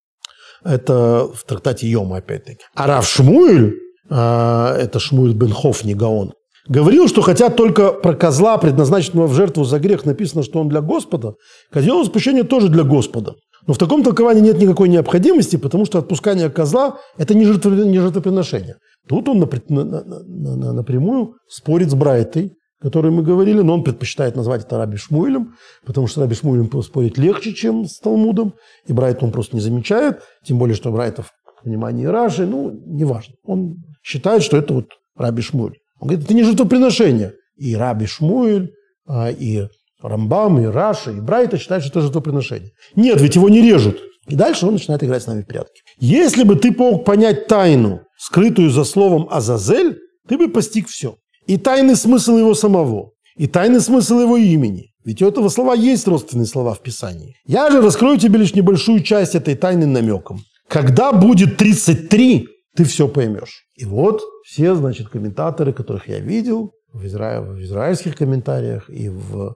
Это 0.64 1.28
в 1.34 1.43
трактате 1.45 1.88
Йома, 1.88 2.18
опять-таки. 2.18 2.59
А 2.76 2.88
Рав 2.88 3.07
Шмуэль, 3.07 3.76
а, 4.09 4.76
это 4.78 4.99
Шмуэль 4.99 5.34
бен 5.34 5.51
Хофни 5.51 5.93
Гаон, 5.93 6.34
говорил, 6.68 7.07
что 7.07 7.22
хотя 7.22 7.49
только 7.49 7.91
про 7.91 8.14
козла, 8.14 8.57
предназначенного 8.57 9.28
в 9.28 9.34
жертву 9.34 9.64
за 9.64 9.80
грех, 9.80 10.05
написано, 10.05 10.43
что 10.43 10.59
он 10.59 10.70
для 10.70 10.82
Господа, 10.82 11.34
козел 11.72 12.05
спущения 12.05 12.43
тоже 12.43 12.70
для 12.70 12.84
Господа. 12.84 13.36
Но 13.66 13.74
в 13.74 13.78
таком 13.78 14.03
толковании 14.03 14.41
нет 14.41 14.59
никакой 14.59 14.89
необходимости, 14.89 15.55
потому 15.55 15.86
что 15.86 15.99
отпускание 15.99 16.49
козла– 16.49 16.99
это 17.18 17.34
не, 17.34 17.45
жертвоприношение. 17.45 18.76
Тут 19.07 19.30
он 19.30 19.39
напрямую 19.39 21.36
спорит 21.47 21.89
с 21.89 21.93
Брайтой, 21.93 22.53
о 22.80 22.84
которой 22.84 23.11
мы 23.11 23.24
говорили, 23.24 23.61
но 23.61 23.76
он 23.76 23.84
предпочитает 23.84 24.36
назвать 24.36 24.66
это 24.66 24.78
Раби 24.78 24.97
Шмуэлем, 24.97 25.55
потому 25.86 26.07
что 26.07 26.22
Раби 26.22 26.36
Шмуэлем 26.36 26.70
спорить 26.82 27.18
легче, 27.18 27.53
чем 27.53 27.86
с 27.86 27.99
Талмудом, 27.99 28.53
и 28.86 28.93
Брайт 28.93 29.24
он 29.24 29.32
просто 29.32 29.55
не 29.55 29.61
замечает, 29.61 30.20
тем 30.45 30.57
более, 30.57 30.76
что 30.76 30.91
Брайтов 30.91 31.32
в 31.61 31.66
внимании 31.66 32.05
Раши, 32.05 32.45
ну, 32.45 32.72
неважно. 32.86 33.36
Он 33.45 33.78
считает, 34.01 34.43
что 34.43 34.57
это 34.57 34.74
вот 34.74 34.88
Раби 35.16 35.41
Шмуэль. 35.41 35.78
Он 35.99 36.09
говорит, 36.09 36.26
это 36.26 36.34
не 36.34 36.43
жертвоприношение. 36.43 37.34
И 37.55 37.76
Раби 37.76 38.05
Шмуэль, 38.05 38.74
а, 39.07 39.32
и 39.32 39.68
Рамбам, 40.03 40.59
и 40.59 40.65
Раша, 40.65 41.11
и 41.11 41.19
Брайта 41.19 41.57
считают, 41.57 41.83
что 41.83 41.99
это 41.99 42.01
жертвоприношение. 42.01 42.71
Нет, 42.95 43.21
ведь 43.21 43.35
его 43.35 43.49
не 43.49 43.61
режут. 43.61 43.99
И 44.27 44.35
дальше 44.35 44.65
он 44.65 44.73
начинает 44.73 45.03
играть 45.03 45.23
с 45.23 45.27
нами 45.27 45.41
в 45.41 45.47
прятки. 45.47 45.81
Если 45.99 46.43
бы 46.43 46.55
ты 46.55 46.71
мог 46.71 47.05
понять 47.05 47.47
тайну, 47.47 48.01
скрытую 48.17 48.69
за 48.69 48.83
словом 48.83 49.27
Азазель, 49.31 49.97
ты 50.27 50.37
бы 50.37 50.49
постиг 50.49 50.87
все. 50.87 51.15
И 51.47 51.57
тайный 51.57 51.95
смысл 51.95 52.37
его 52.37 52.53
самого, 52.53 53.11
и 53.35 53.47
тайный 53.47 53.81
смысл 53.81 54.19
его 54.19 54.37
имени. 54.37 54.91
Ведь 55.03 55.21
у 55.21 55.27
этого 55.27 55.49
слова 55.49 55.73
есть 55.73 56.07
родственные 56.07 56.45
слова 56.45 56.73
в 56.73 56.81
Писании. 56.81 57.35
Я 57.45 57.69
же 57.69 57.81
раскрою 57.81 58.17
тебе 58.17 58.39
лишь 58.39 58.55
небольшую 58.55 59.01
часть 59.01 59.35
этой 59.35 59.55
тайны 59.55 59.85
намеком. 59.85 60.39
Когда 60.69 61.11
будет 61.11 61.57
33, 61.57 62.47
ты 62.75 62.83
все 62.85 63.07
поймешь. 63.07 63.65
И 63.75 63.85
вот 63.85 64.21
все, 64.45 64.75
значит, 64.75 65.09
комментаторы, 65.09 65.73
которых 65.73 66.07
я 66.07 66.19
видел 66.19 66.71
в, 66.93 67.05
изра... 67.05 67.41
в 67.41 67.61
израильских 67.61 68.15
комментариях 68.15 68.89
и 68.89 69.09
в, 69.09 69.55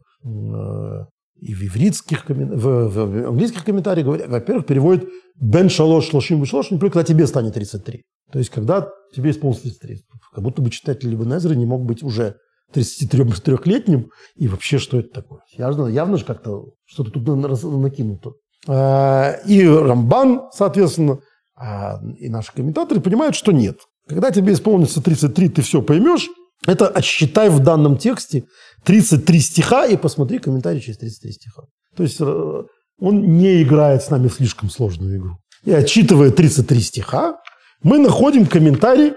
и 1.39 1.53
в 1.53 1.63
ивритских 1.63 2.25
в, 2.27 2.89
в 2.89 3.27
английских 3.27 3.63
комментариях, 3.63 4.05
говорят, 4.05 4.27
во-первых, 4.27 4.65
переводят 4.65 5.05
«бен 5.39 5.69
шалош 5.69 6.09
шлошим 6.09 6.45
шлош», 6.45 6.71
например, 6.71 6.91
когда 6.91 7.03
тебе 7.03 7.27
станет 7.27 7.53
33. 7.53 8.03
То 8.31 8.39
есть, 8.39 8.51
когда 8.51 8.89
тебе 9.13 9.31
исполнилось 9.31 9.61
33. 9.61 9.99
Как 10.33 10.43
будто 10.43 10.61
бы 10.61 10.69
читатель 10.69 11.09
Либенезера 11.09 11.53
не 11.53 11.65
мог 11.65 11.85
быть 11.85 12.03
уже 12.03 12.37
33-летним. 12.73 14.11
И 14.35 14.47
вообще, 14.47 14.77
что 14.77 14.99
это 14.99 15.09
такое? 15.09 15.41
Явно, 15.57 15.87
явно 15.87 16.17
же 16.17 16.25
как-то 16.25 16.71
что-то 16.85 17.11
тут 17.11 17.25
накинуто. 17.27 18.33
А, 18.67 19.33
и 19.45 19.65
Рамбан, 19.65 20.49
соответственно, 20.51 21.19
а, 21.55 21.99
и 22.17 22.29
наши 22.29 22.51
комментаторы 22.53 22.99
понимают, 22.99 23.35
что 23.35 23.51
нет. 23.51 23.79
Когда 24.07 24.31
тебе 24.31 24.53
исполнится 24.53 25.01
33, 25.01 25.49
ты 25.49 25.61
все 25.61 25.81
поймешь. 25.81 26.29
Это 26.65 26.87
отсчитай 26.87 27.49
в 27.49 27.59
данном 27.59 27.97
тексте 27.97 28.45
33 28.83 29.39
стиха 29.39 29.85
и 29.85 29.97
посмотри 29.97 30.39
комментарий 30.39 30.81
через 30.81 30.97
33 30.97 31.31
стиха. 31.31 31.63
То 31.95 32.03
есть 32.03 32.17
э, 32.19 32.63
он 32.99 33.37
не 33.37 33.61
играет 33.61 34.03
с 34.03 34.09
нами 34.09 34.27
в 34.27 34.33
слишком 34.33 34.69
сложную 34.69 35.17
игру. 35.17 35.37
И 35.65 35.71
отчитывая 35.71 36.31
33 36.31 36.81
стиха, 36.81 37.37
мы 37.83 37.99
находим 37.99 38.45
комментарий 38.45 39.13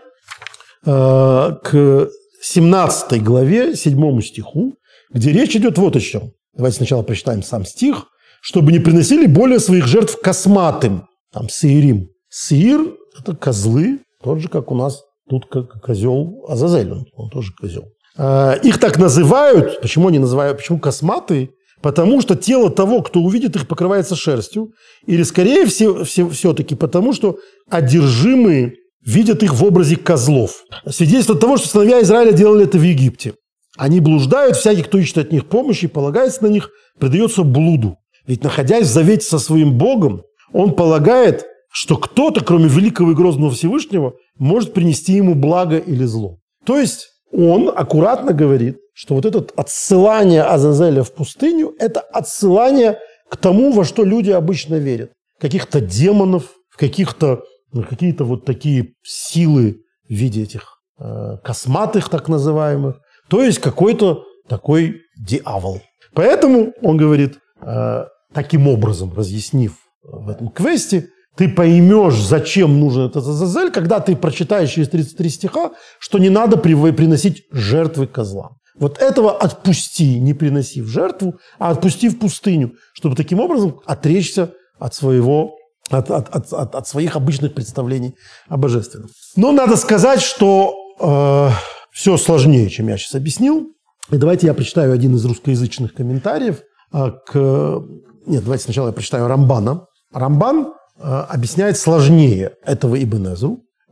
э, 0.84 1.56
к 1.62 2.10
17 2.42 3.22
главе, 3.22 3.76
7 3.76 4.20
стиху, 4.20 4.74
где 5.10 5.32
речь 5.32 5.56
идет 5.56 5.78
вот 5.78 5.96
о 5.96 6.00
чем. 6.00 6.32
Давайте 6.54 6.78
сначала 6.78 7.02
прочитаем 7.02 7.42
сам 7.42 7.64
стих. 7.64 8.06
«Чтобы 8.42 8.72
не 8.72 8.78
приносили 8.78 9.26
более 9.26 9.60
своих 9.60 9.86
жертв 9.86 10.18
косматым». 10.22 11.06
Там 11.30 11.50
сеирим. 11.50 12.08
Сеир– 12.30 12.80
это 13.18 13.36
козлы, 13.36 14.00
тот 14.22 14.40
же, 14.40 14.48
как 14.48 14.70
у 14.70 14.74
нас 14.74 15.02
тут 15.30 15.46
как 15.46 15.80
козел 15.80 16.44
Азазель, 16.48 16.92
он, 16.92 17.06
он 17.14 17.30
тоже 17.30 17.52
козел. 17.58 17.84
Э, 18.18 18.58
их 18.62 18.78
так 18.78 18.98
называют, 18.98 19.80
почему 19.80 20.08
они 20.08 20.18
называют, 20.18 20.58
почему 20.58 20.78
косматые? 20.80 21.50
Потому 21.80 22.20
что 22.20 22.36
тело 22.36 22.68
того, 22.68 23.00
кто 23.00 23.20
увидит 23.20 23.56
их, 23.56 23.66
покрывается 23.66 24.16
шерстью. 24.16 24.72
Или, 25.06 25.22
скорее 25.22 25.64
всего, 25.64 26.04
все, 26.04 26.28
все-таки 26.28 26.74
потому, 26.74 27.14
что 27.14 27.38
одержимые 27.70 28.74
видят 29.06 29.42
их 29.42 29.54
в 29.54 29.64
образе 29.64 29.96
козлов. 29.96 30.64
Свидетельство 30.86 31.34
того, 31.34 31.56
что 31.56 31.68
сыновья 31.68 32.02
Израиля 32.02 32.32
делали 32.32 32.64
это 32.64 32.76
в 32.76 32.82
Египте. 32.82 33.34
Они 33.78 34.00
блуждают, 34.00 34.56
всякий, 34.56 34.82
кто 34.82 34.98
ищет 34.98 35.16
от 35.16 35.32
них 35.32 35.46
помощи 35.46 35.86
полагается 35.86 36.42
на 36.42 36.48
них, 36.48 36.68
предается 36.98 37.44
блуду. 37.44 37.96
Ведь 38.26 38.44
находясь 38.44 38.86
в 38.86 38.92
завете 38.92 39.24
со 39.24 39.38
своим 39.38 39.78
Богом, 39.78 40.22
он 40.52 40.74
полагает, 40.74 41.46
что 41.70 41.96
кто-то, 41.96 42.44
кроме 42.44 42.68
великого 42.68 43.12
и 43.12 43.14
грозного 43.14 43.52
Всевышнего, 43.52 44.14
может 44.38 44.74
принести 44.74 45.12
ему 45.12 45.34
благо 45.34 45.78
или 45.78 46.04
зло. 46.04 46.38
То 46.64 46.78
есть 46.78 47.08
он 47.32 47.70
аккуратно 47.74 48.32
говорит, 48.32 48.78
что 48.92 49.14
вот 49.14 49.24
это 49.24 49.46
отсылание 49.56 50.42
Азазеля 50.42 51.02
в 51.02 51.14
пустыню– 51.14 51.74
это 51.78 52.00
отсылание 52.00 52.98
к 53.30 53.36
тому, 53.36 53.72
во 53.72 53.84
что 53.84 54.04
люди 54.04 54.30
обычно 54.30 54.74
верят. 54.74 55.12
Каких-то 55.38 55.80
демонов, 55.80 56.50
в 56.68 56.76
каких-то 56.76 57.44
ну, 57.72 57.84
какие-то 57.84 58.24
вот 58.24 58.44
такие 58.44 58.94
силы 59.02 59.82
в 60.08 60.12
виде 60.12 60.42
этих 60.42 60.80
э, 60.98 61.36
косматых 61.44 62.08
так 62.08 62.28
называемых. 62.28 63.00
То 63.28 63.42
есть 63.42 63.60
какой-то 63.60 64.24
такой 64.48 65.02
дьявол. 65.16 65.80
Поэтому 66.12 66.72
он 66.82 66.96
говорит, 66.96 67.38
э, 67.62 68.04
таким 68.32 68.66
образом, 68.66 69.14
разъяснив 69.14 69.76
в 70.02 70.28
этом 70.28 70.48
квесте, 70.48 71.08
ты 71.40 71.48
поймешь, 71.48 72.20
зачем 72.20 72.78
нужен 72.78 73.06
этот 73.06 73.26
Азазель, 73.26 73.70
когда 73.70 74.00
ты 74.00 74.14
прочитаешь 74.14 74.72
через 74.72 74.90
33 74.90 75.30
стиха, 75.30 75.70
что 75.98 76.18
не 76.18 76.28
надо 76.28 76.58
приносить 76.58 77.44
жертвы 77.50 78.06
козлам. 78.06 78.58
Вот 78.78 78.98
этого 78.98 79.38
отпусти, 79.38 80.20
не 80.20 80.34
приноси 80.34 80.82
в 80.82 80.88
жертву, 80.88 81.36
а 81.58 81.70
отпусти 81.70 82.10
в 82.10 82.18
пустыню, 82.18 82.74
чтобы 82.92 83.16
таким 83.16 83.40
образом 83.40 83.80
отречься 83.86 84.52
от 84.78 84.94
своего 84.94 85.56
от, 85.88 86.10
от, 86.10 86.28
от, 86.28 86.52
от, 86.52 86.74
от 86.74 86.86
своих 86.86 87.16
обычных 87.16 87.54
представлений 87.54 88.14
о 88.50 88.58
божественном. 88.58 89.08
Но 89.34 89.50
надо 89.50 89.76
сказать, 89.76 90.20
что 90.20 90.74
э, 91.00 91.48
все 91.90 92.18
сложнее, 92.18 92.68
чем 92.68 92.88
я 92.88 92.98
сейчас 92.98 93.14
объяснил. 93.14 93.66
И 94.10 94.18
давайте 94.18 94.46
я 94.46 94.52
прочитаю 94.52 94.92
один 94.92 95.16
из 95.16 95.24
русскоязычных 95.24 95.94
комментариев 95.94 96.60
э, 96.92 97.12
к... 97.26 97.82
Нет, 98.26 98.44
давайте 98.44 98.64
сначала 98.64 98.88
я 98.88 98.92
прочитаю 98.92 99.26
Рамбана. 99.26 99.86
Рамбан 100.12 100.74
объясняет 101.00 101.76
сложнее 101.76 102.52
этого 102.64 103.02
Ибн. 103.02 103.34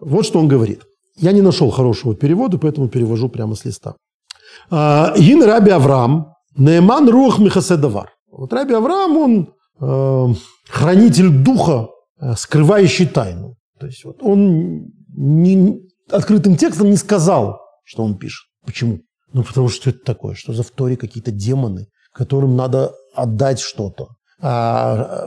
Вот 0.01 0.27
что 0.27 0.39
он 0.39 0.49
говорит. 0.49 0.83
Я 1.17 1.33
не 1.33 1.43
нашел 1.43 1.71
хорошего 1.71 2.15
перевода, 2.15 2.59
поэтому 2.59 2.89
перевожу 2.89 3.29
прямо 3.29 3.55
с 3.55 3.65
листа. 3.65 3.97
Ин 4.71 5.43
Раби 5.43 5.71
Авраам, 5.71 6.35
Нееман 6.57 7.09
Рух 7.09 7.39
Михаседавар. 7.39 8.11
Вот 8.31 8.53
Раби 8.53 8.75
Авраам, 8.75 9.17
он 9.17 9.55
э, 9.81 10.35
хранитель 10.69 11.31
духа, 11.31 11.89
э, 12.21 12.35
скрывающий 12.37 13.07
тайну. 13.07 13.57
То 13.81 13.87
есть 13.87 14.05
вот 14.05 14.23
он 14.23 14.87
не, 15.17 15.81
открытым 16.11 16.57
текстом 16.57 16.91
не 16.91 16.97
сказал, 16.97 17.61
что 17.85 18.05
он 18.05 18.19
пишет. 18.19 18.47
Почему? 18.67 19.01
Ну, 19.33 19.43
потому 19.43 19.69
что 19.69 19.91
это 19.91 20.01
такое? 20.05 20.35
Что 20.35 20.53
за 20.53 20.63
в 20.63 20.71
Торе 20.71 20.97
какие-то 20.97 21.31
демоны, 21.31 21.87
которым 22.13 22.57
надо 22.57 22.93
отдать 23.15 23.61
что-то. 23.61 24.09
А, 24.41 25.26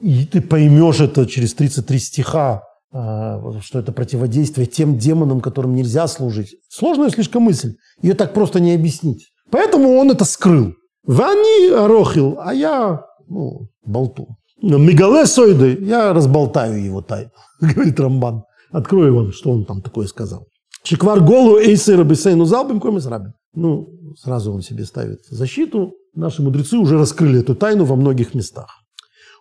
и 0.00 0.26
ты 0.26 0.40
поймешь 0.40 1.00
это 1.00 1.26
через 1.26 1.54
33 1.54 1.98
стиха, 1.98 2.62
а, 2.92 3.60
что 3.60 3.78
это 3.78 3.92
противодействие 3.92 4.66
тем 4.66 4.98
демонам, 4.98 5.40
которым 5.40 5.74
нельзя 5.74 6.06
служить. 6.06 6.56
Сложная 6.68 7.10
слишком 7.10 7.44
мысль. 7.44 7.74
Ее 8.02 8.14
так 8.14 8.34
просто 8.34 8.60
не 8.60 8.74
объяснить. 8.74 9.28
Поэтому 9.50 9.96
он 9.96 10.10
это 10.10 10.24
скрыл. 10.24 10.74
Вани 11.04 11.70
рохил, 11.70 12.38
а 12.40 12.52
я 12.52 13.04
ну, 13.28 13.68
болту. 13.84 14.36
Мегале 14.60 15.26
Сойды, 15.26 15.78
я 15.82 16.12
разболтаю 16.12 16.82
его 16.82 17.02
тайну, 17.02 17.30
говорит 17.60 18.00
Рамбан. 18.00 18.44
Открою 18.72 19.14
вам, 19.14 19.32
что 19.32 19.50
он 19.50 19.64
там 19.64 19.80
такое 19.80 20.06
сказал. 20.06 20.46
Чеквар 20.82 21.20
голу 21.20 21.58
эйсера 21.58 22.04
бесейну 22.04 22.44
залбим 22.44 22.80
комис 22.80 23.06
рабин. 23.06 23.34
Ну, 23.56 23.88
сразу 24.18 24.52
он 24.52 24.60
себе 24.60 24.84
ставит 24.84 25.24
защиту. 25.30 25.94
Наши 26.14 26.42
мудрецы 26.42 26.76
уже 26.76 26.98
раскрыли 26.98 27.40
эту 27.40 27.54
тайну 27.54 27.84
во 27.84 27.96
многих 27.96 28.34
местах. 28.34 28.68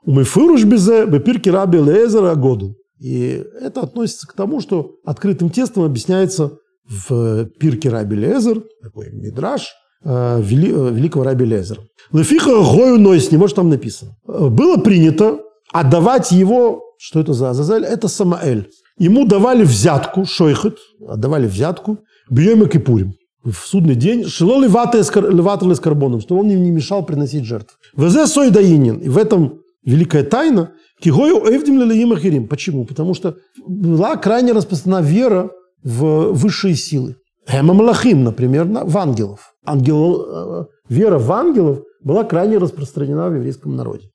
Умыфыруш 0.03 0.63
безе 0.63 1.05
бепирки 1.05 1.49
раби 1.49 1.79
лезера 1.79 2.33
году. 2.35 2.75
И 2.99 3.43
это 3.59 3.81
относится 3.81 4.25
к 4.25 4.33
тому, 4.33 4.61
что 4.61 4.95
открытым 5.03 5.49
тестом 5.49 5.83
объясняется 5.83 6.57
в 6.87 7.45
пирке 7.59 7.89
раби 7.89 8.15
лезер, 8.15 8.63
такой 8.81 9.11
мидраж, 9.11 9.67
э, 10.05 10.41
вели, 10.41 10.71
э, 10.71 10.91
великого 10.93 11.25
раби 11.25 11.43
лезера. 11.43 11.81
Лефиха 12.13 12.51
гою 12.63 12.97
нойс, 12.97 13.31
не 13.31 13.37
может 13.37 13.57
там 13.57 13.69
написано. 13.69 14.15
Было 14.25 14.77
принято 14.77 15.41
отдавать 15.73 16.31
его, 16.31 16.83
что 16.99 17.19
это 17.19 17.33
за 17.33 17.49
Азазель? 17.49 17.83
Это 17.83 18.07
Самаэль. 18.07 18.69
ему 18.97 19.27
давали 19.27 19.65
взятку, 19.65 20.25
шойхет, 20.25 20.77
отдавали 21.05 21.47
взятку, 21.47 21.97
бьем 22.29 22.63
и 22.63 22.69
кипурим 22.69 23.15
в 23.45 23.67
судный 23.67 23.95
день, 23.95 24.25
шило 24.25 24.59
леваты 24.59 25.03
с 25.03 25.79
карбоном, 25.79 26.19
что 26.19 26.37
он 26.37 26.49
им 26.49 26.63
не 26.63 26.71
мешал 26.71 27.05
приносить 27.05 27.45
жертв. 27.45 27.77
Везе 27.95 28.25
сой 28.27 28.49
даинин. 28.49 28.97
И 28.97 29.09
в 29.09 29.17
этом 29.17 29.61
великая 29.85 30.23
тайна. 30.23 30.71
Кигою 30.99 31.37
эвдим 31.45 31.79
лилаим 31.79 32.47
Почему? 32.47 32.85
Потому 32.85 33.13
что 33.13 33.35
была 33.67 34.15
крайне 34.15 34.53
распространена 34.53 35.01
вера 35.01 35.51
в 35.83 36.31
высшие 36.31 36.75
силы. 36.75 37.17
Малахим, 37.61 38.23
например, 38.23 38.65
в 38.65 38.97
ангелов. 38.97 39.53
Ангел, 39.65 40.21
э, 40.21 40.65
вера 40.89 41.19
в 41.19 41.31
ангелов 41.31 41.83
была 42.03 42.23
крайне 42.23 42.57
распространена 42.57 43.29
в 43.29 43.35
еврейском 43.35 43.75
народе. 43.75 44.09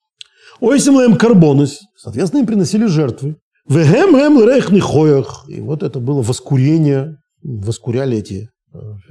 Ойсим 0.60 1.16
карбонус, 1.16 1.78
соответственно, 1.96 2.40
им 2.40 2.46
приносили 2.46 2.86
жертвы. 2.86 3.36
Вегем 3.68 4.16
гем 4.16 4.44
рейхный 4.44 4.80
хоях. 4.80 5.44
И 5.48 5.60
вот 5.60 5.84
это 5.84 6.00
было 6.00 6.22
воскурение, 6.22 7.18
воскуряли 7.42 8.18
эти 8.18 8.48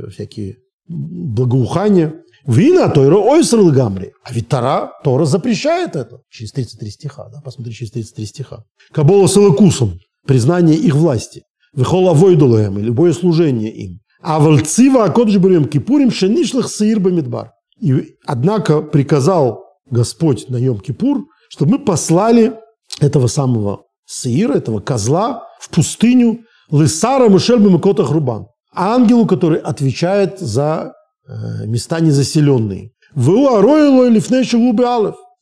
всякие 0.09 0.57
благоухания. 0.87 2.15
Вина 2.45 2.89
Тойра 2.89 3.17
ойсрл 3.17 3.71
гамри. 3.71 4.13
А 4.23 4.33
ведь 4.33 4.47
Тора, 4.47 4.91
Тора 5.03 5.25
запрещает 5.25 5.95
это. 5.95 6.21
Через 6.29 6.51
33 6.53 6.91
стиха, 6.91 7.29
да, 7.29 7.41
посмотри, 7.43 7.73
через 7.73 7.91
33 7.91 8.25
стиха. 8.25 8.63
Кабола 8.91 9.27
салакусом, 9.27 9.99
признание 10.25 10.77
их 10.77 10.95
власти. 10.95 11.43
Вехола 11.73 12.13
войдулаем, 12.13 12.77
любое 12.77 13.13
служение 13.13 13.71
им. 13.71 13.99
А 14.21 14.39
вальцива 14.39 15.05
акоджбурем 15.05 15.65
кипурим 15.65 16.11
шенишлах 16.11 16.69
саир 16.69 16.99
бамидбар. 16.99 17.51
И, 17.79 18.15
однако, 18.25 18.81
приказал 18.81 19.63
Господь 19.89 20.49
на 20.49 20.57
Йом-Кипур, 20.57 21.23
чтобы 21.49 21.77
мы 21.77 21.79
послали 21.79 22.53
этого 22.99 23.27
самого 23.27 23.83
саира, 24.05 24.53
этого 24.53 24.79
козла 24.79 25.43
в 25.59 25.69
пустыню 25.69 26.45
Лысара 26.69 27.29
Мишель 27.29 27.59
Макота 27.59 28.03
Хрубан, 28.03 28.47
ангелу, 28.73 29.25
который 29.25 29.59
отвечает 29.59 30.39
за 30.39 30.93
э, 31.27 31.65
места 31.65 31.99
незаселенные. 31.99 32.91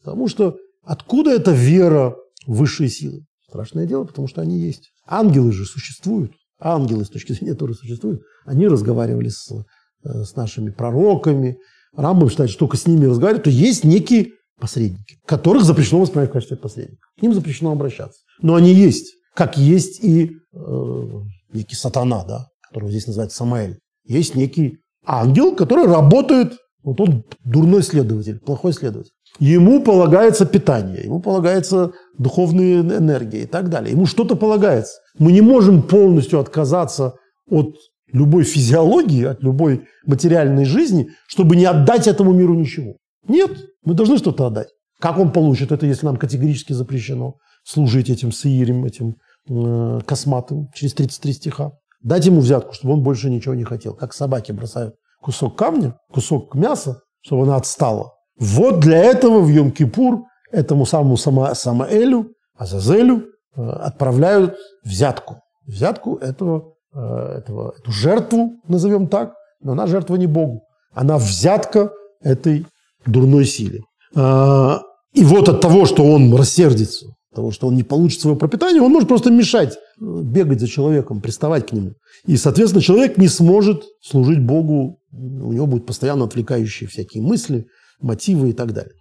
Потому 0.03 0.27
что 0.27 0.57
откуда 0.83 1.31
эта 1.31 1.51
вера 1.51 2.15
в 2.45 2.55
высшие 2.55 2.89
силы? 2.89 3.25
Страшное 3.47 3.85
дело, 3.85 4.05
потому 4.05 4.27
что 4.27 4.41
они 4.41 4.59
есть. 4.59 4.91
Ангелы 5.05 5.51
же 5.51 5.65
существуют. 5.65 6.33
Ангелы 6.59 7.05
с 7.05 7.09
точки 7.09 7.33
зрения 7.33 7.53
Торы 7.53 7.73
существуют. 7.73 8.21
Они 8.45 8.67
разговаривали 8.67 9.29
с, 9.29 9.51
э, 9.51 10.23
с 10.23 10.35
нашими 10.35 10.69
пророками. 10.69 11.57
Рамбам 11.95 12.29
считает, 12.29 12.49
что 12.49 12.59
только 12.59 12.77
с 12.77 12.87
ними 12.87 13.05
разговаривают, 13.05 13.45
то 13.45 13.49
есть 13.49 13.83
некие 13.83 14.33
посредники, 14.59 15.17
которых 15.25 15.63
запрещено 15.63 16.01
воспринимать 16.01 16.29
в 16.29 16.33
качестве 16.33 16.57
посредников. 16.57 17.05
К 17.17 17.21
ним 17.21 17.33
запрещено 17.33 17.71
обращаться. 17.71 18.21
Но 18.41 18.55
они 18.55 18.73
есть. 18.73 19.15
Как 19.35 19.57
есть 19.57 20.03
и 20.03 20.31
э, 20.53 21.09
некий 21.53 21.75
сатана, 21.75 22.23
да, 22.25 22.47
которого 22.77 22.91
здесь 22.91 23.07
называют 23.07 23.31
Самаэль. 23.31 23.79
Есть 24.05 24.35
некий 24.35 24.77
ангел, 25.05 25.55
который 25.55 25.87
работает, 25.87 26.57
вот 26.83 27.01
он 27.01 27.23
дурной 27.43 27.81
следователь, 27.81 28.39
плохой 28.39 28.71
следователь. 28.73 29.11
Ему 29.39 29.81
полагается 29.81 30.45
питание, 30.45 31.03
ему 31.03 31.19
полагается 31.19 31.91
духовная 32.17 32.81
энергия 32.81 33.43
и 33.43 33.45
так 33.45 33.69
далее. 33.69 33.93
Ему 33.93 34.05
что-то 34.05 34.35
полагается. 34.35 34.93
Мы 35.17 35.31
не 35.31 35.41
можем 35.41 35.81
полностью 35.81 36.39
отказаться 36.39 37.15
от 37.49 37.75
любой 38.13 38.43
физиологии, 38.43 39.25
от 39.25 39.41
любой 39.43 39.85
материальной 40.05 40.65
жизни, 40.65 41.09
чтобы 41.27 41.55
не 41.55 41.65
отдать 41.65 42.07
этому 42.07 42.31
миру 42.31 42.53
ничего. 42.53 42.97
Нет, 43.27 43.51
мы 43.83 43.95
должны 43.95 44.17
что-то 44.17 44.45
отдать. 44.45 44.67
Как 44.99 45.17
он 45.17 45.31
получит 45.31 45.71
это, 45.71 45.85
если 45.87 46.05
нам 46.05 46.17
категорически 46.17 46.73
запрещено 46.73 47.33
служить 47.63 48.09
этим 48.09 48.31
саирим, 48.31 48.85
этим 48.85 49.15
э, 49.49 49.99
косматым 50.05 50.67
через 50.73 50.93
33 50.93 51.33
стиха? 51.33 51.71
Дать 52.07 52.25
ему 52.25 52.39
взятку, 52.39 52.73
чтобы 52.73 52.93
он 52.93 53.03
больше 53.03 53.29
ничего 53.29 53.53
не 53.53 53.65
хотел. 53.65 53.93
Как 53.93 54.13
собаки 54.13 54.53
бросают 54.53 54.95
кусок 55.21 55.57
камня, 55.57 55.99
кусок 56.09 56.55
мяса, 56.55 57.01
чтобы 57.19 57.43
она 57.43 57.57
отстала. 57.57 58.13
Вот 58.39 58.79
для 58.79 59.03
этого 59.03 59.41
в 59.41 59.49
Йом-Кипур 59.49 60.21
этому 60.49 60.85
самому 60.85 61.17
Сама, 61.17 61.53
Самаэлю, 61.53 62.29
Азазелю 62.57 63.25
э, 63.57 63.61
отправляют 63.61 64.55
взятку. 64.85 65.41
Взятку 65.65 66.15
этого, 66.15 66.75
э, 66.93 67.39
этого, 67.39 67.73
эту 67.77 67.91
жертву, 67.91 68.53
назовем 68.69 69.09
так, 69.09 69.33
но 69.59 69.73
она 69.73 69.85
жертва 69.85 70.15
не 70.15 70.27
Богу. 70.27 70.61
Она 70.93 71.17
взятка 71.17 71.91
этой 72.21 72.65
дурной 73.05 73.43
силе. 73.43 73.81
А, 74.15 74.79
и 75.11 75.25
вот 75.25 75.49
от 75.49 75.59
того, 75.59 75.85
что 75.85 76.05
он 76.05 76.33
рассердится, 76.33 77.07
того, 77.35 77.51
что 77.51 77.67
он 77.67 77.75
не 77.75 77.83
получит 77.83 78.21
свое 78.21 78.37
пропитание, 78.37 78.81
он 78.81 78.93
может 78.93 79.09
просто 79.09 79.29
мешать, 79.29 79.77
бегать 79.99 80.59
за 80.59 80.67
человеком, 80.67 81.21
приставать 81.21 81.67
к 81.67 81.71
нему. 81.71 81.93
И, 82.25 82.37
соответственно, 82.37 82.81
человек 82.81 83.17
не 83.17 83.27
сможет 83.27 83.83
служить 84.01 84.39
Богу, 84.39 84.99
у 85.11 85.53
него 85.53 85.65
будут 85.65 85.85
постоянно 85.85 86.25
отвлекающие 86.25 86.87
всякие 86.87 87.23
мысли, 87.23 87.67
мотивы 87.99 88.49
и 88.49 88.53
так 88.53 88.73
далее. 88.73 88.93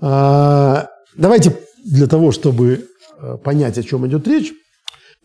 А, 0.00 0.88
давайте 1.16 1.56
для 1.84 2.06
того, 2.06 2.32
чтобы 2.32 2.86
э, 3.18 3.36
понять, 3.42 3.78
о 3.78 3.82
чем 3.82 4.06
идет 4.06 4.26
речь, 4.28 4.52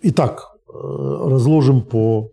итак, 0.01 0.45
э, 0.70 0.74
разложим 0.74 1.82
по, 1.82 2.30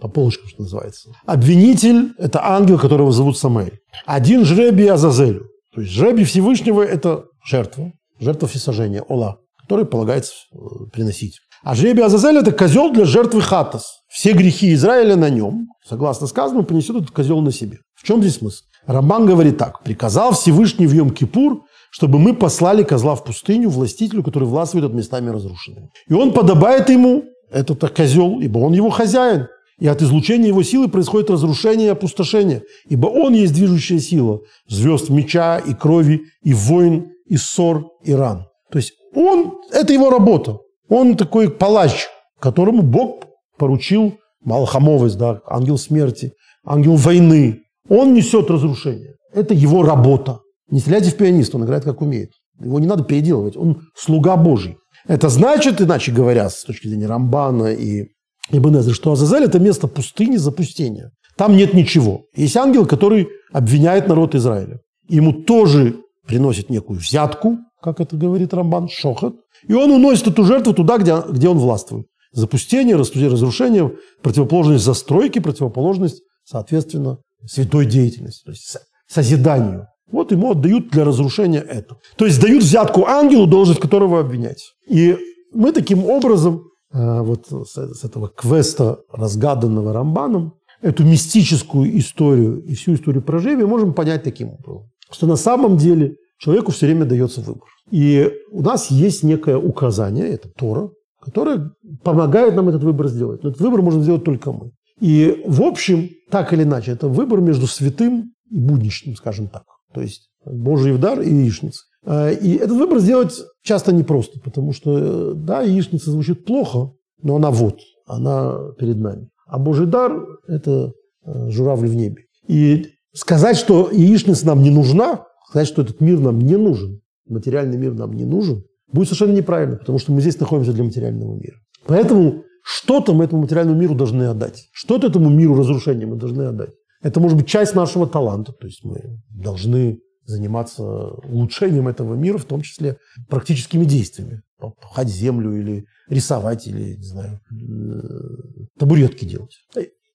по 0.00 0.08
полочкам, 0.08 0.48
что 0.48 0.62
называется. 0.62 1.10
Обвинитель– 1.24 2.12
это 2.18 2.44
ангел, 2.44 2.78
которого 2.78 3.12
зовут 3.12 3.38
Самаэль. 3.38 3.78
Один 4.04 4.44
жребий 4.44 4.90
Азазелю. 4.90 5.46
То 5.74 5.80
есть 5.80 5.92
жребий 5.92 6.24
Всевышнего– 6.24 6.82
это 6.84 7.24
жертва, 7.44 7.92
жертва 8.18 8.48
всесожжения, 8.48 9.02
Ола 9.02 9.38
который 9.68 9.84
полагается 9.84 10.32
э, 10.50 10.56
приносить. 10.90 11.40
А 11.62 11.74
жребий 11.74 12.04
Азазель– 12.04 12.36
это 12.38 12.52
козел 12.52 12.92
для 12.92 13.04
жертвы 13.04 13.40
хатас. 13.40 14.00
Все 14.08 14.32
грехи 14.32 14.72
Израиля 14.74 15.16
на 15.16 15.28
нем, 15.28 15.68
согласно 15.86 16.26
сказанному, 16.26 16.64
принесет 16.64 16.96
этот 16.96 17.10
козел 17.10 17.40
на 17.40 17.52
себе. 17.52 17.78
В 17.94 18.04
чем 18.04 18.20
здесь 18.20 18.36
смысл? 18.36 18.62
Рамбан 18.86 19.26
говорит 19.26 19.58
так. 19.58 19.82
«Приказал 19.82 20.32
Всевышний 20.32 20.86
в 20.86 20.94
Йом-Кипур, 20.94 21.60
чтобы 21.90 22.18
мы 22.18 22.34
послали 22.34 22.82
козла 22.82 23.14
в 23.14 23.24
пустыню, 23.24 23.68
властителю, 23.68 24.22
который 24.22 24.44
властвует 24.44 24.84
над 24.84 24.94
местами 24.94 25.30
разрушенными. 25.30 25.90
И 26.08 26.14
он 26.14 26.32
подобает 26.32 26.88
ему, 26.88 27.24
этот 27.50 27.80
козел, 27.94 28.40
ибо 28.40 28.58
он 28.58 28.72
его 28.72 28.90
хозяин. 28.90 29.48
И 29.78 29.86
от 29.86 30.02
излучения 30.02 30.48
его 30.48 30.62
силы 30.62 30.88
происходит 30.88 31.30
разрушение 31.30 31.86
и 31.86 31.90
опустошение, 31.90 32.62
ибо 32.88 33.06
он 33.06 33.32
есть 33.32 33.54
движущая 33.54 34.00
сила 34.00 34.40
звезд 34.68 35.08
меча 35.08 35.58
и 35.58 35.72
крови, 35.72 36.22
и 36.42 36.52
войн, 36.52 37.12
и 37.26 37.36
ссор, 37.36 37.84
и 38.04 38.12
ран. 38.12 38.46
То 38.70 38.78
есть 38.78 38.94
он, 39.14 39.54
это 39.72 39.92
его 39.92 40.10
работа. 40.10 40.58
Он 40.88 41.16
такой 41.16 41.50
палач, 41.50 42.06
которому 42.40 42.82
Бог 42.82 43.24
поручил 43.58 44.18
Малхамовость, 44.44 45.18
да, 45.18 45.40
ангел 45.46 45.78
смерти, 45.78 46.32
ангел 46.64 46.96
войны. 46.96 47.62
Он 47.88 48.14
несет 48.14 48.50
разрушение. 48.50 49.14
Это 49.32 49.54
его 49.54 49.82
работа. 49.82 50.40
Не 50.70 50.80
стреляйте 50.80 51.10
в 51.10 51.16
пианиста, 51.16 51.56
он 51.56 51.64
играет 51.64 51.84
как 51.84 52.00
умеет. 52.00 52.30
Его 52.60 52.78
не 52.78 52.86
надо 52.86 53.04
переделывать, 53.04 53.56
он 53.56 53.82
слуга 53.96 54.36
Божий. 54.36 54.76
Это 55.06 55.28
значит, 55.28 55.80
иначе 55.80 56.12
говоря, 56.12 56.50
с 56.50 56.64
точки 56.64 56.88
зрения 56.88 57.06
Рамбана 57.06 57.72
и 57.72 58.08
Ибн 58.50 58.82
что 58.92 59.12
Азазель– 59.12 59.44
это 59.44 59.58
место 59.58 59.88
пустыни, 59.88 60.36
запустения. 60.36 61.10
Там 61.36 61.56
нет 61.56 61.74
ничего. 61.74 62.22
Есть 62.34 62.56
ангел, 62.56 62.86
который 62.86 63.28
обвиняет 63.52 64.08
народ 64.08 64.34
Израиля. 64.34 64.80
Ему 65.08 65.32
тоже 65.32 65.96
приносит 66.26 66.68
некую 66.68 66.98
взятку, 66.98 67.58
как 67.82 68.00
это 68.00 68.16
говорит 68.16 68.54
Рамбан, 68.54 68.88
шохот, 68.88 69.36
и 69.66 69.74
он 69.74 69.90
уносит 69.90 70.28
эту 70.28 70.44
жертву 70.44 70.72
туда, 70.72 70.98
где, 70.98 71.16
где 71.28 71.48
он 71.48 71.58
властвует. 71.58 72.06
Запустение, 72.32 72.96
разрушение, 72.96 73.92
противоположность 74.22 74.84
застройки, 74.84 75.38
противоположность, 75.38 76.22
соответственно, 76.44 77.18
святой 77.46 77.86
деятельности, 77.86 78.44
то 78.44 78.50
есть 78.50 78.76
созиданию. 79.06 79.86
Вот 80.10 80.32
ему 80.32 80.52
отдают 80.52 80.90
для 80.90 81.04
разрушения 81.04 81.60
это. 81.60 81.96
То 82.16 82.26
есть 82.26 82.40
дают 82.40 82.62
взятку 82.62 83.06
ангелу, 83.06 83.46
должность 83.46 83.80
которого 83.80 84.20
обвинять. 84.20 84.72
И 84.86 85.16
мы 85.52 85.72
таким 85.72 86.04
образом, 86.04 86.64
э, 86.92 87.20
вот 87.20 87.46
с 87.48 88.04
этого 88.04 88.28
квеста, 88.28 89.00
разгаданного 89.12 89.92
Рамбаном, 89.92 90.54
эту 90.80 91.04
мистическую 91.04 91.98
историю 91.98 92.62
и 92.64 92.74
всю 92.74 92.94
историю 92.94 93.22
про 93.22 93.38
Жеви 93.38 93.64
можем 93.64 93.92
понять 93.94 94.22
таким 94.22 94.50
образом. 94.50 94.90
Что 95.10 95.26
на 95.26 95.36
самом 95.36 95.76
деле 95.76 96.16
человеку 96.38 96.72
все 96.72 96.86
время 96.86 97.04
дается 97.04 97.40
выбор. 97.40 97.68
И 97.90 98.30
у 98.50 98.62
нас 98.62 98.90
есть 98.90 99.22
некое 99.22 99.56
указание, 99.56 100.28
это 100.28 100.48
Тора, 100.48 100.90
которое 101.20 101.70
помогает 102.04 102.54
нам 102.54 102.68
этот 102.68 102.82
выбор 102.82 103.08
сделать. 103.08 103.42
Но 103.42 103.50
этот 103.50 103.60
выбор 103.60 103.82
можем 103.82 104.02
сделать 104.02 104.24
только 104.24 104.52
мы. 104.52 104.70
И 105.00 105.42
в 105.46 105.62
общем, 105.62 106.08
так 106.30 106.52
или 106.52 106.62
иначе, 106.62 106.92
это 106.92 107.08
выбор 107.08 107.40
между 107.40 107.66
святым 107.66 108.32
и 108.50 108.58
будничным, 108.58 109.16
скажем 109.16 109.48
так. 109.48 109.64
То 109.92 110.00
есть 110.00 110.30
Божий 110.44 110.96
дар 110.98 111.20
и 111.20 111.30
яичница. 111.30 111.80
А, 112.04 112.30
и 112.30 112.54
этот 112.56 112.76
выбор 112.76 112.98
сделать 112.98 113.34
часто 113.62 113.92
непросто, 113.92 114.40
потому 114.40 114.72
что, 114.72 115.34
да, 115.34 115.62
яичница 115.62 116.10
звучит 116.10 116.44
плохо, 116.44 116.92
но 117.22 117.36
она 117.36 117.50
вот, 117.50 117.80
она 118.06 118.56
перед 118.78 118.96
нами. 118.96 119.28
А 119.46 119.58
Божий 119.58 119.86
дар– 119.86 120.24
это 120.46 120.92
э, 121.24 121.50
журавль 121.50 121.88
в 121.88 121.94
небе. 121.94 122.24
И 122.46 122.86
сказать, 123.14 123.56
что 123.56 123.90
яичница 123.90 124.46
нам 124.46 124.62
не 124.62 124.70
нужна, 124.70 125.24
сказать, 125.48 125.68
что 125.68 125.82
этот 125.82 126.00
мир 126.00 126.20
нам 126.20 126.38
не 126.38 126.56
нужен, 126.56 127.00
материальный 127.26 127.78
мир 127.78 127.94
нам 127.94 128.12
не 128.12 128.24
нужен, 128.24 128.64
будет 128.92 129.08
совершенно 129.08 129.36
неправильно, 129.36 129.76
потому 129.76 129.98
что 129.98 130.12
мы 130.12 130.20
здесь 130.20 130.38
находимся 130.40 130.72
для 130.72 130.84
материального 130.84 131.34
мира. 131.34 131.56
Поэтому 131.86 132.44
Что-то 132.70 133.14
мы 133.14 133.24
этому 133.24 133.42
материальному 133.42 133.80
миру 133.80 133.94
должны 133.94 134.24
отдать. 134.24 134.68
Что-то 134.72 135.06
этому 135.06 135.30
миру 135.30 135.54
разрушения 135.54 136.04
мы 136.04 136.16
должны 136.16 136.42
отдать. 136.42 136.70
Это 137.00 137.18
может 137.18 137.38
быть 137.38 137.46
часть 137.46 137.74
нашего 137.74 138.06
таланта. 138.06 138.52
То 138.52 138.66
есть 138.66 138.84
мы 138.84 139.22
должны 139.30 140.00
заниматься 140.26 140.84
улучшением 140.84 141.88
этого 141.88 142.14
мира, 142.14 142.36
в 142.36 142.44
том 142.44 142.60
числе 142.60 142.98
практическими 143.30 143.86
действиями. 143.86 144.42
Пахать 144.58 145.08
землю 145.08 145.58
или 145.58 145.86
рисовать, 146.10 146.66
или, 146.66 146.96
не 146.96 147.04
знаю, 147.04 147.40
э, 147.50 148.66
табуретки 148.78 149.24
делать. 149.24 149.56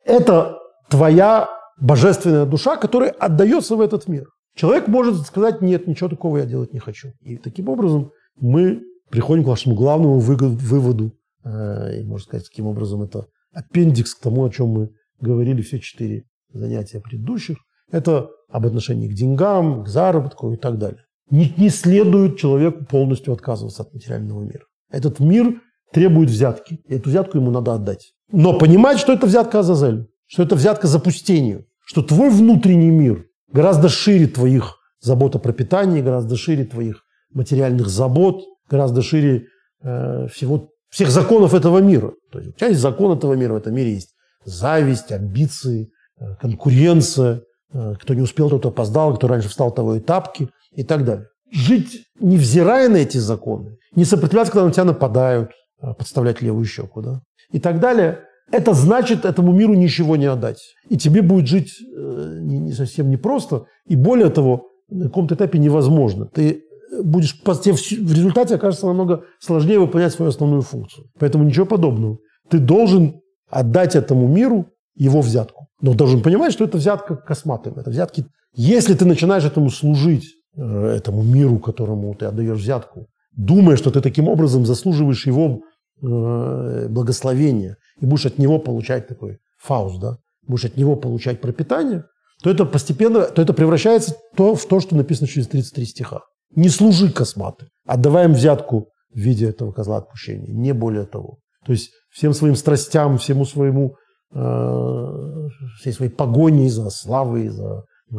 Это 0.05 0.59
твоя 0.91 1.49
божественная 1.79 2.45
душа, 2.45 2.77
которая 2.77 3.09
отдается 3.09 3.75
в 3.75 3.81
этот 3.81 4.07
мир. 4.07 4.27
Человек 4.55 4.87
может 4.87 5.17
сказать, 5.25 5.61
нет, 5.61 5.87
ничего 5.87 6.09
такого 6.09 6.37
я 6.37 6.45
делать 6.45 6.73
не 6.73 6.79
хочу. 6.79 7.09
И 7.21 7.37
таким 7.37 7.69
образом 7.69 8.11
мы 8.39 8.83
приходим 9.09 9.43
к 9.43 9.47
вашему 9.47 9.75
главному 9.75 10.19
выводу. 10.19 11.13
Э, 11.43 11.99
и, 11.99 12.03
можно 12.03 12.25
сказать, 12.25 12.47
таким 12.47 12.67
образом 12.67 13.01
это 13.01 13.27
аппендикс 13.51 14.15
к 14.15 14.21
тому, 14.21 14.45
о 14.45 14.49
чем 14.49 14.67
мы 14.69 14.89
говорили 15.19 15.61
все 15.61 15.79
четыре 15.79 16.25
занятия 16.51 16.99
предыдущих. 16.99 17.57
Это 17.91 18.29
об 18.49 18.65
отношении 18.65 19.07
к 19.07 19.13
деньгам, 19.13 19.83
к 19.83 19.87
заработку 19.87 20.51
и 20.53 20.57
так 20.57 20.77
далее. 20.77 21.03
Не, 21.29 21.53
не 21.57 21.69
следует 21.69 22.37
человеку 22.37 22.85
полностью 22.85 23.33
отказываться 23.33 23.83
от 23.83 23.93
материального 23.93 24.43
мира. 24.43 24.65
Этот 24.89 25.19
мир 25.19 25.61
требует 25.91 26.29
взятки. 26.29 26.79
И 26.87 26.93
эту 26.93 27.09
взятку 27.09 27.37
ему 27.37 27.51
надо 27.51 27.73
отдать. 27.73 28.13
Но 28.31 28.57
понимать, 28.57 28.99
что 28.99 29.13
это 29.13 29.25
взятка 29.25 29.59
Азазелю, 29.59 30.07
что 30.27 30.43
это 30.43 30.55
взятка 30.55 30.87
запустению, 30.87 31.65
что 31.85 32.01
твой 32.01 32.29
внутренний 32.29 32.91
мир 32.91 33.25
гораздо 33.53 33.87
шире 33.87 34.27
твоих 34.27 34.77
забот 34.99 35.35
о 35.35 35.39
пропитании, 35.39 36.01
гораздо 36.01 36.35
шире 36.35 36.65
твоих 36.65 37.03
материальных 37.33 37.87
забот, 37.87 38.43
гораздо 38.69 39.01
шире 39.01 39.47
э, 39.81 40.27
всего, 40.27 40.69
всех 40.89 41.09
законов 41.09 41.53
этого 41.53 41.77
мира. 41.79 42.11
То 42.31 42.39
есть, 42.39 42.57
часть 42.57 42.79
закон 42.79 43.17
этого 43.17 43.33
мира 43.33 43.53
в 43.53 43.57
этом 43.57 43.73
мире 43.73 43.93
есть 43.93 44.13
зависть, 44.43 45.11
амбиции, 45.11 45.89
э, 46.19 46.35
конкуренция, 46.41 47.43
Э, 47.73 47.95
кто 47.99 48.13
не 48.13 48.21
успел, 48.21 48.49
тот 48.49 48.65
опоздал, 48.65 49.15
кто 49.15 49.27
раньше 49.27 49.49
встал, 49.49 49.71
того 49.71 49.95
и 49.95 49.99
тапки 49.99 50.49
и 50.71 50.83
так 50.83 51.03
далее. 51.05 51.27
Жить, 51.51 52.05
невзирая 52.19 52.89
на 52.89 52.97
эти 52.97 53.17
законы, 53.17 53.77
не 53.95 54.05
сопротивляться, 54.05 54.51
когда 54.53 54.65
на 54.67 54.71
тебя 54.71 54.85
нападают, 54.85 55.51
а 55.79 55.93
подставлять 55.93 56.41
левую 56.41 56.65
щеку, 56.65 57.01
да, 57.01 57.21
и 57.51 57.59
так 57.59 57.79
далее, 57.79 58.21
это 58.51 58.73
значит 58.73 59.25
этому 59.25 59.51
миру 59.51 59.73
ничего 59.73 60.15
не 60.15 60.25
отдать. 60.25 60.75
И 60.89 60.97
тебе 60.97 61.21
будет 61.21 61.47
жить 61.47 61.73
э, 61.81 62.39
не, 62.41 62.59
не 62.59 62.73
совсем 62.73 63.09
непросто, 63.09 63.65
и 63.87 63.95
более 63.95 64.29
того, 64.29 64.67
на 64.89 65.05
каком-то 65.05 65.35
этапе 65.35 65.59
невозможно. 65.59 66.25
Ты 66.25 66.63
будешь, 67.01 67.39
тебе 67.41 67.73
в 67.73 68.13
результате 68.13 68.55
окажется 68.55 68.87
намного 68.87 69.23
сложнее 69.39 69.79
выполнять 69.79 70.13
свою 70.13 70.29
основную 70.29 70.61
функцию. 70.61 71.07
Поэтому 71.19 71.43
ничего 71.43 71.65
подобного. 71.65 72.17
Ты 72.49 72.59
должен 72.59 73.21
отдать 73.49 73.95
этому 73.95 74.27
миру 74.27 74.67
его 74.95 75.21
взятку. 75.21 75.67
Но 75.81 75.93
должен 75.93 76.21
понимать, 76.21 76.53
что 76.53 76.65
это 76.65 76.77
взятка 76.77 77.15
косматым. 77.15 77.73
Это 77.77 77.89
взятки. 77.89 78.25
Если 78.55 78.93
ты 78.93 79.05
начинаешь 79.05 79.45
этому 79.45 79.69
служить, 79.69 80.25
э, 80.55 80.95
этому 80.97 81.23
миру, 81.23 81.59
которому 81.59 82.13
ты 82.13 82.25
отдаешь 82.25 82.59
взятку, 82.59 83.07
думая, 83.35 83.77
что 83.77 83.89
ты 83.89 84.01
таким 84.01 84.27
образом 84.27 84.65
заслуживаешь 84.65 85.25
его 85.25 85.61
э, 86.01 86.87
благословения 86.89 87.77
и 87.99 88.05
будешь 88.05 88.25
от 88.25 88.37
него 88.37 88.59
получать 88.59 89.07
такой 89.07 89.39
фауст, 89.59 89.99
да, 89.99 90.17
будешь 90.47 90.65
от 90.65 90.77
него 90.77 90.95
получать 90.95 91.41
пропитание, 91.41 92.03
то 92.41 92.49
это 92.49 92.65
постепенно, 92.65 93.25
то 93.25 93.41
это 93.41 93.53
превращается 93.53 94.15
то, 94.35 94.55
в 94.55 94.65
то, 94.65 94.79
что 94.79 94.95
написано 94.95 95.27
через 95.27 95.47
33 95.47 95.85
стиха. 95.85 96.21
Не 96.55 96.69
служи 96.69 97.11
косматы, 97.11 97.67
отдавай 97.85 98.25
им 98.25 98.33
взятку 98.33 98.89
в 99.13 99.17
виде 99.17 99.49
этого 99.49 99.71
козла 99.71 99.97
отпущения, 99.97 100.53
не 100.53 100.73
более 100.73 101.05
того. 101.05 101.39
То 101.65 101.71
есть 101.71 101.91
всем 102.11 102.33
своим 102.33 102.55
страстям, 102.55 103.17
всему 103.17 103.45
своему 103.45 103.95
Э, 104.35 105.47
всей 105.79 105.93
своей 105.93 106.11
погоней 106.11 106.67
за 106.69 106.89
славой, 106.89 107.49
за 107.49 107.85
э, 108.11 108.15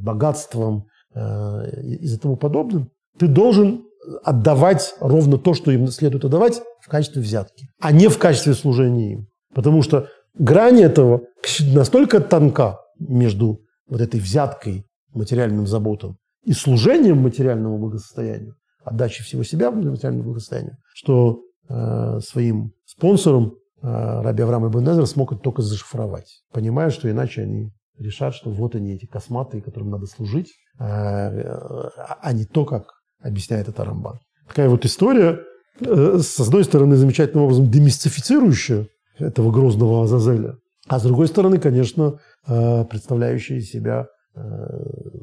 богатством 0.00 0.86
э, 1.14 1.70
и 1.82 2.06
за 2.06 2.18
тому 2.18 2.36
подобным, 2.36 2.90
ты 3.16 3.28
должен 3.28 3.84
отдавать 4.22 4.94
ровно 5.00 5.38
то, 5.38 5.54
что 5.54 5.70
им 5.70 5.88
следует 5.88 6.24
отдавать 6.24 6.62
в 6.80 6.88
качестве 6.88 7.22
взятки, 7.22 7.68
а 7.80 7.92
не 7.92 8.08
в 8.08 8.18
качестве 8.18 8.54
служения 8.54 9.12
им. 9.12 9.28
Потому 9.54 9.82
что 9.82 10.08
грань 10.34 10.80
этого 10.80 11.22
настолько 11.72 12.20
тонка 12.20 12.80
между 12.98 13.60
вот 13.88 14.00
этой 14.00 14.20
взяткой, 14.20 14.84
материальным 15.12 15.66
заботам 15.66 16.18
и 16.44 16.52
служением 16.52 17.18
материальному 17.18 17.78
благосостоянию, 17.78 18.54
отдачей 18.84 19.24
всего 19.24 19.42
себя 19.42 19.70
материальному 19.70 20.24
благосостоянию, 20.24 20.76
что 20.94 21.40
э, 21.68 22.20
своим 22.20 22.72
спонсорам 22.84 23.54
а, 23.82 24.22
Раби 24.22 24.42
Авраам 24.42 24.66
Ибн 24.66 24.90
Эзер 24.90 25.06
смог 25.06 25.32
это 25.32 25.42
только 25.42 25.62
зашифровать, 25.62 26.42
понимая, 26.52 26.90
что 26.90 27.10
иначе 27.10 27.42
они 27.42 27.72
решат, 27.98 28.34
что 28.34 28.50
вот 28.50 28.74
они, 28.74 28.94
эти 28.94 29.06
косматые, 29.06 29.62
которым 29.62 29.90
надо 29.90 30.06
служить, 30.06 30.52
а, 30.78 31.30
а 32.20 32.32
не 32.32 32.44
то, 32.44 32.64
как 32.64 32.95
объясняет 33.26 33.68
это 33.68 33.84
Рамбан. 33.84 34.18
Такая 34.48 34.68
вот 34.68 34.84
история, 34.84 35.40
э, 35.80 36.18
с 36.22 36.38
одной 36.40 36.64
стороны, 36.64 36.96
замечательным 36.96 37.44
образом 37.44 37.70
демистифицирующая 37.70 38.88
этого 39.18 39.50
грозного 39.50 40.04
Азазеля, 40.04 40.56
а 40.88 40.98
с 40.98 41.02
другой 41.02 41.28
стороны, 41.28 41.58
конечно, 41.58 42.18
э, 42.46 42.84
представляющая 42.84 43.56
из 43.56 43.70
себя 43.70 44.06
э, 44.34 44.40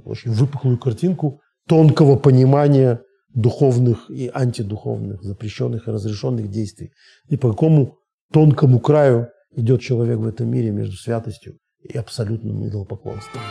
очень 0.04 0.32
выпуклую 0.32 0.78
картинку 0.78 1.42
тонкого 1.68 2.18
понимания 2.18 3.02
духовных 3.34 4.10
и 4.12 4.30
антидуховных, 4.34 5.24
запрещенных 5.24 5.88
и 5.88 5.92
разрешенных 5.92 6.50
действий, 6.50 6.92
и 7.30 7.38
по 7.38 7.52
какому 7.52 7.98
тонкому 8.32 8.80
краю 8.80 9.30
идет 9.56 9.82
человек 9.82 10.20
в 10.20 10.28
этом 10.28 10.50
мире 10.50 10.72
между 10.72 10.96
святостью 10.96 11.58
и 11.82 11.98
абсолютным 11.98 12.68
идолопоклонством. 12.68 13.42